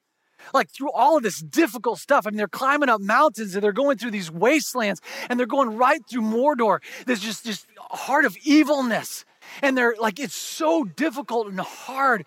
like 0.54 0.70
through 0.72 0.92
all 0.92 1.18
of 1.18 1.24
this 1.24 1.42
difficult 1.42 2.00
stuff. 2.00 2.26
I 2.26 2.30
mean, 2.30 2.38
they're 2.38 2.48
climbing 2.48 2.90
up 2.90 3.02
mountains 3.02 3.56
and 3.56 3.64
they're 3.64 3.72
going 3.72 3.98
through 3.98 4.12
these 4.12 4.32
wastelands 4.32 5.02
and 5.30 5.40
they're 5.40 5.48
going 5.48 5.78
right 5.78 6.02
through 6.10 6.24
Mordor. 6.24 6.80
There's 7.06 7.22
just 7.22 7.44
this 7.44 7.66
heart 7.78 8.26
of 8.26 8.36
evilness. 8.44 9.26
And 9.62 9.78
they're 9.78 9.96
like, 10.00 10.20
it's 10.20 10.36
so 10.36 10.84
difficult 10.84 11.48
and 11.48 11.60
hard. 11.60 12.26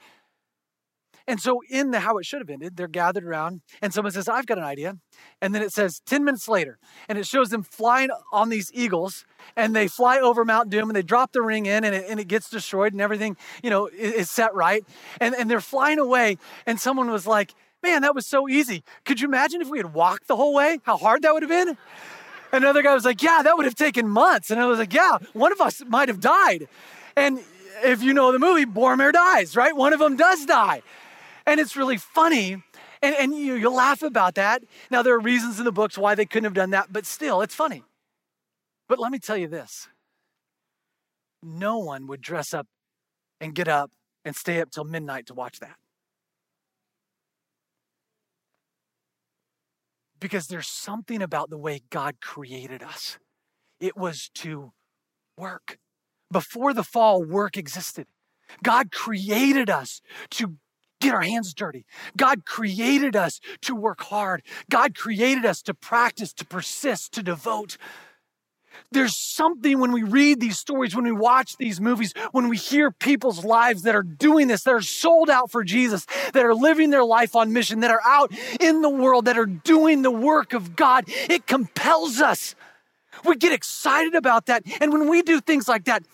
And 1.29 1.39
so, 1.39 1.61
in 1.69 1.91
the 1.91 2.01
how 2.01 2.17
it 2.17 2.25
should 2.25 2.41
have 2.41 2.49
ended, 2.49 2.79
they're 2.79 2.89
gathered 2.89 3.23
around, 3.23 3.61
and 3.83 3.93
someone 3.93 4.13
says, 4.13 4.31
I've 4.31 4.47
got 4.47 4.57
an 4.57 4.65
idea. 4.65 4.97
And 5.43 5.55
then 5.55 5.61
it 5.61 5.75
says 5.75 6.01
10 6.07 6.25
minutes 6.25 6.49
later, 6.49 6.79
and 7.07 7.19
it 7.19 7.27
shows 7.27 7.51
them 7.51 7.63
flying 7.63 8.09
on 8.33 8.49
these 8.49 8.71
eagles, 8.73 9.27
and 9.55 9.77
they 9.77 9.89
fly 9.89 10.19
over 10.19 10.43
Mount 10.47 10.71
Doom, 10.71 10.89
and 10.89 10.97
they 10.97 11.03
drop 11.03 11.33
the 11.33 11.43
ring 11.43 11.67
in, 11.67 11.85
and 11.85 11.95
it, 11.95 12.07
and 12.09 12.19
it 12.19 12.29
gets 12.29 12.49
destroyed, 12.49 12.95
and 12.95 13.03
everything, 13.03 13.37
you 13.63 13.69
know, 13.69 13.89
is, 13.89 14.15
is 14.15 14.31
set 14.31 14.55
right. 14.55 14.83
And, 15.21 15.35
and 15.35 15.51
they're 15.51 15.61
flying 15.61 15.99
away, 15.99 16.39
and 16.67 16.81
someone 16.81 17.11
was 17.11 17.27
like, 17.27 17.55
Man, 17.81 18.03
that 18.03 18.15
was 18.15 18.27
so 18.27 18.49
easy. 18.49 18.83
Could 19.05 19.21
you 19.21 19.29
imagine 19.29 19.61
if 19.61 19.69
we 19.69 19.79
had 19.79 19.95
walked 19.95 20.27
the 20.27 20.35
whole 20.35 20.53
way? 20.53 20.81
How 20.83 20.97
hard 20.97 21.23
that 21.23 21.33
would 21.33 21.45
have 21.45 21.51
been? 21.51 21.77
Another 22.51 22.83
guy 22.83 22.93
was 22.93 23.05
like, 23.05 23.23
Yeah, 23.23 23.43
that 23.45 23.57
would 23.57 23.67
have 23.67 23.77
taken 23.77 24.09
months. 24.09 24.51
And 24.51 24.59
I 24.59 24.67
was 24.67 24.79
like, 24.79 24.95
Yeah, 24.95 25.19
one 25.35 25.53
of 25.53 25.61
us 25.61 25.83
might 25.87 26.09
have 26.09 26.21
died. 26.21 26.69
And 27.15 27.39
if 27.85 28.03
you 28.03 28.15
know 28.15 28.33
the 28.33 28.39
movie, 28.39 28.65
Boromir 28.65 29.13
dies, 29.13 29.55
right? 29.55 29.77
One 29.77 29.93
of 29.93 30.01
them 30.01 30.17
does 30.17 30.45
die. 30.47 30.83
And 31.49 31.59
it's 31.59 31.77
really 31.77 31.97
funny. 31.97 32.63
And, 33.01 33.15
and 33.17 33.35
you, 33.35 33.55
you'll 33.55 33.75
laugh 33.75 34.03
about 34.03 34.35
that. 34.35 34.63
Now, 34.91 35.03
there 35.03 35.15
are 35.15 35.21
reasons 35.21 35.59
in 35.59 35.65
the 35.65 35.73
books 35.73 35.97
why 35.97 36.15
they 36.15 36.27
couldn't 36.27 36.45
have 36.45 36.53
done 36.53 36.71
that, 36.71 36.93
but 36.93 37.07
still, 37.07 37.41
it's 37.41 37.55
funny. 37.55 37.85
But 38.87 38.99
let 38.99 39.11
me 39.11 39.19
tell 39.19 39.37
you 39.37 39.49
this 39.49 39.89
no 41.43 41.79
one 41.79 42.07
would 42.07 42.21
dress 42.21 42.53
up 42.53 42.67
and 43.41 43.55
get 43.55 43.69
up 43.69 43.91
and 44.25 44.37
stay 44.37 44.61
up 44.61 44.71
till 44.71 44.85
midnight 44.85 45.27
to 45.27 45.35
watch 45.35 45.61
that. 45.61 45.77
Because 50.21 50.49
there's 50.49 50.69
something 50.69 51.23
about 51.23 51.49
the 51.49 51.57
way 51.57 51.81
God 51.91 52.17
created 52.21 52.83
us. 52.83 53.19
It 53.81 53.97
was 53.97 54.31
to 54.35 54.73
work. 55.39 55.79
Before 56.31 56.75
the 56.75 56.83
fall, 56.83 57.23
work 57.23 57.57
existed. 57.57 58.07
God 58.63 58.91
created 58.91 59.71
us 59.71 60.03
to 60.31 60.57
get 61.01 61.15
our 61.15 61.23
hands 61.23 61.55
dirty. 61.55 61.85
God 62.17 62.45
created 62.45 63.17
us 63.17 63.41
to 63.63 63.75
work 63.75 64.03
hard. 64.03 64.43
God 64.71 64.97
created 64.97 65.45
us 65.45 65.63
to 65.63 65.75
practice, 65.75 66.33
to 66.35 66.45
persist, 66.45 67.13
to 67.13 67.23
devote. 67.23 67.77
There's 68.91 69.17
something 69.17 69.81
when 69.81 69.93
we 69.93 70.03
read 70.03 70.41
these 70.41 70.59
stories, 70.59 70.95
when 70.95 71.05
we 71.05 71.13
watch 71.13 71.57
these 71.57 71.81
movies, 71.81 72.15
when 72.33 72.49
we 72.49 72.57
hear 72.57 72.91
people's 72.91 73.45
lives 73.45 73.83
that 73.83 73.95
are 73.95 74.03
doing 74.03 74.49
this, 74.49 74.63
that 74.63 74.75
are 74.75 74.81
sold 74.81 75.29
out 75.29 75.51
for 75.51 75.65
Jesus, 75.65 76.07
that 76.33 76.45
are 76.45 76.55
living 76.55 76.91
their 76.91 77.05
life 77.05 77.35
on 77.37 77.53
mission, 77.53 77.81
that 77.81 77.91
are 77.91 78.01
out 78.05 78.33
in 78.61 78.81
the 78.83 78.89
world, 78.89 79.27
that 79.27 79.39
are 79.39 79.47
doing 79.47 80.03
the 80.03 80.11
work 80.11 80.53
of 80.53 80.77
God. 80.77 81.05
It 81.07 81.47
compels 81.47 82.21
us. 82.21 82.55
We 83.25 83.37
get 83.37 83.53
excited 83.53 84.15
about 84.15 84.47
that. 84.47 84.63
And 84.81 84.93
when 84.93 85.09
we 85.09 85.23
do 85.23 85.41
things 85.41 85.69
like 85.69 85.85
that, 85.85 86.05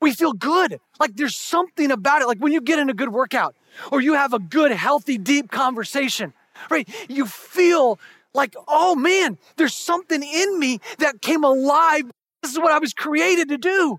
we 0.00 0.12
feel 0.12 0.32
good. 0.32 0.78
Like 1.00 1.16
there's 1.16 1.36
something 1.36 1.90
about 1.90 2.22
it. 2.22 2.26
Like 2.26 2.38
when 2.38 2.52
you 2.52 2.60
get 2.60 2.78
in 2.78 2.90
a 2.90 2.94
good 2.94 3.12
workout 3.12 3.54
or 3.90 4.00
you 4.00 4.14
have 4.14 4.32
a 4.32 4.38
good, 4.38 4.72
healthy, 4.72 5.18
deep 5.18 5.50
conversation, 5.50 6.32
right? 6.70 6.88
You 7.08 7.26
feel 7.26 7.98
like, 8.34 8.54
oh 8.68 8.94
man, 8.94 9.38
there's 9.56 9.74
something 9.74 10.22
in 10.22 10.58
me 10.58 10.80
that 10.98 11.22
came 11.22 11.44
alive. 11.44 12.04
This 12.42 12.52
is 12.52 12.58
what 12.58 12.72
I 12.72 12.78
was 12.78 12.92
created 12.92 13.48
to 13.48 13.58
do. 13.58 13.98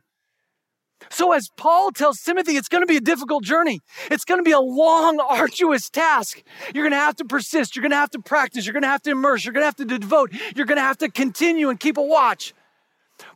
So, 1.10 1.32
as 1.32 1.50
Paul 1.56 1.92
tells 1.92 2.20
Timothy, 2.22 2.58
it's 2.58 2.68
going 2.68 2.82
to 2.82 2.88
be 2.88 2.98
a 2.98 3.02
difficult 3.02 3.44
journey. 3.44 3.82
It's 4.10 4.26
going 4.26 4.40
to 4.40 4.44
be 4.44 4.52
a 4.52 4.60
long, 4.60 5.20
arduous 5.30 5.90
task. 5.90 6.42
You're 6.74 6.84
going 6.84 6.92
to 6.92 6.98
have 6.98 7.16
to 7.18 7.26
persist. 7.26 7.76
You're 7.76 7.84
going 7.84 7.92
to 7.92 7.98
have 7.98 8.10
to 8.12 8.20
practice. 8.20 8.66
You're 8.66 8.74
going 8.74 8.84
to 8.84 8.90
have 8.90 9.04
to 9.04 9.12
immerse. 9.12 9.46
You're 9.46 9.54
going 9.54 9.62
to 9.62 9.68
have 9.68 9.76
to 9.76 9.86
devote. 9.86 10.32
You're 10.56 10.66
going 10.66 10.78
to 10.78 10.82
have 10.82 10.98
to 11.00 11.10
continue 11.10 11.70
and 11.70 11.80
keep 11.80 11.98
a 11.98 12.02
watch. 12.02 12.54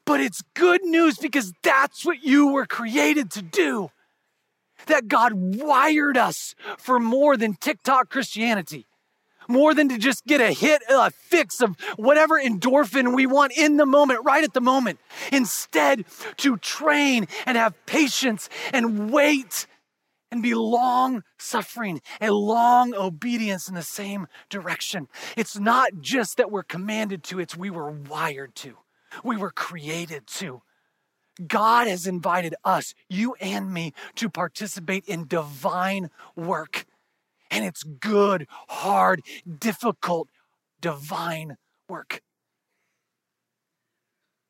But 0.06 0.20
it's 0.20 0.42
good 0.56 0.84
news 0.84 1.18
because 1.18 1.54
that's 1.64 2.06
what 2.06 2.24
you 2.24 2.48
were 2.52 2.66
created 2.66 3.32
to 3.32 3.42
do. 3.42 3.92
That 4.88 5.08
God 5.08 5.34
wired 5.34 6.18
us 6.18 6.56
for 6.78 7.00
more 7.00 7.38
than 7.38 7.54
TikTok 7.54 8.10
Christianity 8.10 8.88
more 9.48 9.74
than 9.74 9.90
to 9.90 9.98
just 9.98 10.26
get 10.26 10.42
a 10.42 10.52
hit, 10.52 10.82
a 10.90 11.12
fix 11.12 11.62
of 11.62 11.76
whatever 11.98 12.40
endorphin 12.40 13.16
we 13.16 13.26
want 13.26 13.52
in 13.56 13.78
the 13.78 13.86
moment, 13.86 14.22
right 14.24 14.44
at 14.44 14.54
the 14.54 14.62
moment. 14.62 15.00
Instead, 15.32 16.06
to 16.38 16.58
train 16.58 17.28
and 17.46 17.58
have 17.58 17.86
patience 17.86 18.50
and 18.74 19.12
wait 19.12 19.68
and 20.32 20.42
be 20.42 20.54
long 20.54 21.24
suffering, 21.38 22.02
a 22.22 22.32
long 22.32 22.96
obedience 22.96 23.68
in 23.68 23.76
the 23.76 23.82
same 23.82 24.28
direction. 24.50 25.10
It's 25.36 25.60
not 25.60 25.92
just 26.00 26.38
that 26.38 26.50
we're 26.50 26.64
commanded 26.64 27.24
to, 27.26 27.40
it's 27.40 27.58
we 27.58 27.70
were 27.70 27.92
wired 27.92 28.56
to, 28.56 28.78
we 29.24 29.38
were 29.38 29.52
created 29.52 30.28
to. 30.28 30.62
God 31.48 31.88
has 31.88 32.08
invited 32.08 32.56
us, 32.64 32.94
you 33.10 33.36
and 33.40 33.74
me, 33.74 33.94
to 34.16 34.30
participate 34.30 35.06
in 35.06 35.28
divine 35.28 36.10
work. 36.36 36.86
And 37.50 37.66
it's 37.66 37.84
good, 37.84 38.48
hard, 38.68 39.22
difficult, 39.60 40.30
divine 40.82 41.58
work. 41.88 42.22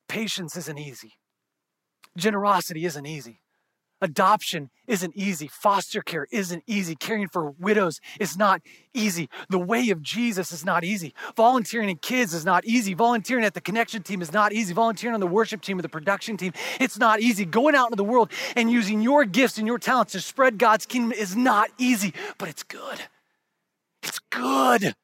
Patience 0.08 0.56
isn't 0.58 0.78
easy. 0.78 1.14
Generosity 2.18 2.86
isn't 2.86 3.06
easy. 3.06 3.41
Adoption 4.02 4.72
isn't 4.88 5.16
easy. 5.16 5.48
Foster 5.48 6.02
care 6.02 6.28
isn't 6.32 6.64
easy. 6.66 6.96
Caring 6.96 7.28
for 7.28 7.52
widows 7.52 8.02
is 8.20 8.36
not 8.36 8.62
easy. 8.94 9.30
The 9.50 9.60
way 9.60 9.90
of 9.92 10.02
Jesus 10.02 10.52
is 10.52 10.66
not 10.66 10.84
easy. 10.84 11.14
Volunteering 11.38 11.90
in 11.90 11.98
kids 11.98 12.34
is 12.34 12.44
not 12.44 12.66
easy. 12.66 12.96
Volunteering 12.96 13.46
at 13.46 13.54
the 13.54 13.62
connection 13.62 14.02
team 14.02 14.22
is 14.22 14.34
not 14.34 14.54
easy. 14.54 14.74
Volunteering 14.74 15.14
on 15.14 15.20
the 15.20 15.28
worship 15.28 15.62
team 15.62 15.78
or 15.78 15.84
the 15.84 15.90
production 15.90 16.36
team, 16.36 16.52
it's 16.80 16.98
not 16.98 17.22
easy. 17.22 17.46
Going 17.46 17.76
out 17.76 17.88
into 17.88 17.96
the 17.96 18.04
world 18.04 18.32
and 18.56 18.72
using 18.72 19.02
your 19.02 19.24
gifts 19.24 19.60
and 19.60 19.68
your 19.68 19.78
talents 19.78 20.14
to 20.14 20.20
spread 20.20 20.58
God's 20.58 20.86
kingdom 20.88 21.12
is 21.12 21.36
not 21.36 21.70
easy, 21.78 22.14
but 22.40 22.50
it's 22.50 22.64
good. 22.64 23.02
It's 24.02 24.20
good. 24.32 24.96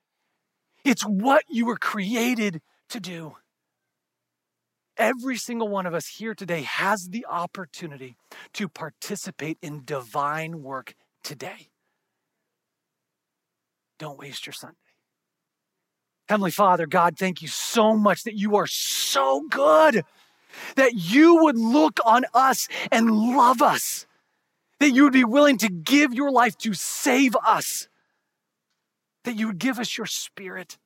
It's 0.83 1.03
what 1.03 1.43
you 1.49 1.65
were 1.65 1.77
created 1.77 2.61
to 2.89 2.99
do. 2.99 3.35
Every 4.97 5.37
single 5.37 5.67
one 5.67 5.85
of 5.85 5.93
us 5.93 6.07
here 6.07 6.33
today 6.33 6.63
has 6.63 7.09
the 7.09 7.25
opportunity 7.29 8.17
to 8.53 8.67
participate 8.67 9.59
in 9.61 9.83
divine 9.85 10.63
work 10.63 10.95
today. 11.23 11.69
Don't 13.99 14.17
waste 14.17 14.47
your 14.47 14.53
Sunday. 14.53 14.75
Heavenly 16.27 16.51
Father, 16.51 16.87
God, 16.87 17.17
thank 17.17 17.41
you 17.41 17.47
so 17.47 17.95
much 17.95 18.23
that 18.23 18.35
you 18.35 18.55
are 18.55 18.67
so 18.67 19.43
good, 19.49 20.03
that 20.75 20.93
you 20.95 21.43
would 21.43 21.57
look 21.57 21.99
on 22.03 22.25
us 22.33 22.67
and 22.91 23.11
love 23.11 23.61
us, 23.61 24.07
that 24.79 24.91
you 24.91 25.03
would 25.03 25.13
be 25.13 25.23
willing 25.23 25.57
to 25.59 25.69
give 25.69 26.13
your 26.13 26.31
life 26.31 26.57
to 26.59 26.73
save 26.73 27.35
us, 27.45 27.87
that 29.23 29.35
you 29.35 29.47
would 29.47 29.59
give 29.59 29.79
us 29.79 29.97
your 29.97 30.07
spirit 30.07 30.77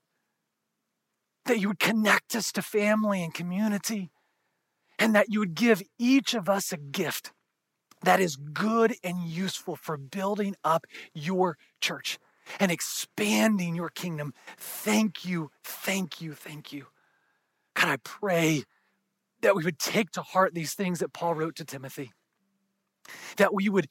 that 1.46 1.60
you 1.60 1.70
would 1.70 1.80
connect 1.80 2.36
us 2.36 2.52
to 2.54 2.62
family 2.62 3.24
and 3.24 3.34
community, 3.34 4.12
and 5.00 5.16
that 5.16 5.30
you 5.30 5.40
would 5.40 5.56
give 5.56 5.82
each 5.98 6.34
of 6.34 6.48
us 6.48 6.72
a 6.72 6.78
gift 6.78 7.32
that 8.04 8.20
is 8.20 8.36
good 8.36 8.96
and 9.04 9.26
useful 9.26 9.76
for 9.76 9.98
building 9.98 10.56
up 10.64 10.86
your 11.14 11.58
church 11.80 12.20
and 12.60 12.72
expanding 12.72 13.76
your 13.76 13.90
kingdom. 13.90 14.34
Thank 14.58 15.26
you, 15.26 15.52
thank 15.64 16.22
you, 16.22 16.34
thank 16.34 16.74
you. 16.74 16.88
God, 17.76 17.90
I 17.90 17.98
pray 17.98 18.64
that 19.42 19.56
we 19.56 19.64
would 19.64 19.80
take 19.80 20.12
to 20.12 20.22
heart 20.22 20.54
these 20.54 20.74
things 20.74 21.00
that 21.00 21.14
Paul 21.14 21.36
wrote 21.36 21.56
to 21.56 21.66
Timothy. 21.66 22.12
That 23.38 23.54
we 23.54 23.70
would 23.70 23.88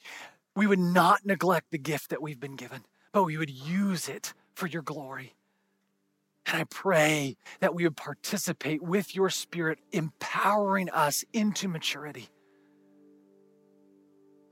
we 0.57 0.67
would 0.67 0.79
not 0.79 1.25
neglect 1.25 1.71
the 1.71 1.79
gift 1.79 2.11
that 2.11 2.21
we've 2.21 2.41
been 2.41 2.57
given, 2.57 2.85
but 3.13 3.25
we 3.25 3.37
would 3.37 3.51
use 3.51 4.09
it 4.09 4.35
for 4.55 4.67
your 4.67 4.83
glory. 4.83 5.35
And 6.51 6.61
I 6.61 6.65
pray 6.65 7.37
that 7.61 7.75
we 7.75 7.85
would 7.85 7.97
participate 7.97 8.83
with 8.83 9.15
your 9.15 9.31
spirit, 9.31 9.79
empowering 9.93 10.91
us 10.91 11.25
into 11.33 11.69
maturity 11.69 12.29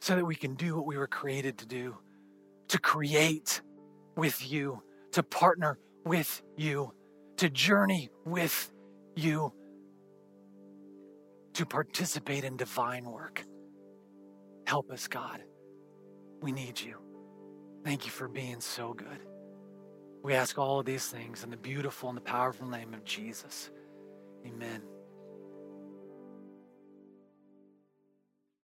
so 0.01 0.15
that 0.15 0.25
we 0.25 0.37
can 0.37 0.55
do 0.55 0.77
what 0.77 0.87
we 0.87 0.97
were 0.97 1.09
created 1.09 1.59
to 1.59 1.67
do 1.67 1.97
to 2.69 2.79
create 2.79 3.63
with 4.17 4.51
you, 4.51 4.83
to 5.13 5.23
partner 5.23 5.79
with 6.05 6.43
you, 6.57 6.93
to 7.39 7.49
journey 7.49 8.11
with 8.25 8.71
you, 9.17 9.53
to 11.55 11.67
participate 11.67 12.45
in 12.45 12.57
divine 12.57 13.05
work. 13.11 13.43
Help 14.67 14.91
us, 14.91 15.09
God. 15.09 15.43
We 16.43 16.53
need 16.53 16.79
you. 16.79 16.99
Thank 17.85 18.05
you 18.05 18.13
for 18.13 18.29
being 18.29 18.61
so 18.61 18.93
good. 18.93 19.28
We 20.23 20.35
ask 20.35 20.59
all 20.59 20.81
of 20.81 20.87
these 20.87 21.07
things 21.09 21.45
in 21.45 21.51
the 21.51 21.57
beautiful 21.57 22.09
and 22.09 22.17
the 22.17 22.23
powerful 22.23 22.67
name 22.67 22.93
of 22.95 23.05
Jesus. 23.05 23.71
Amen. 24.47 24.83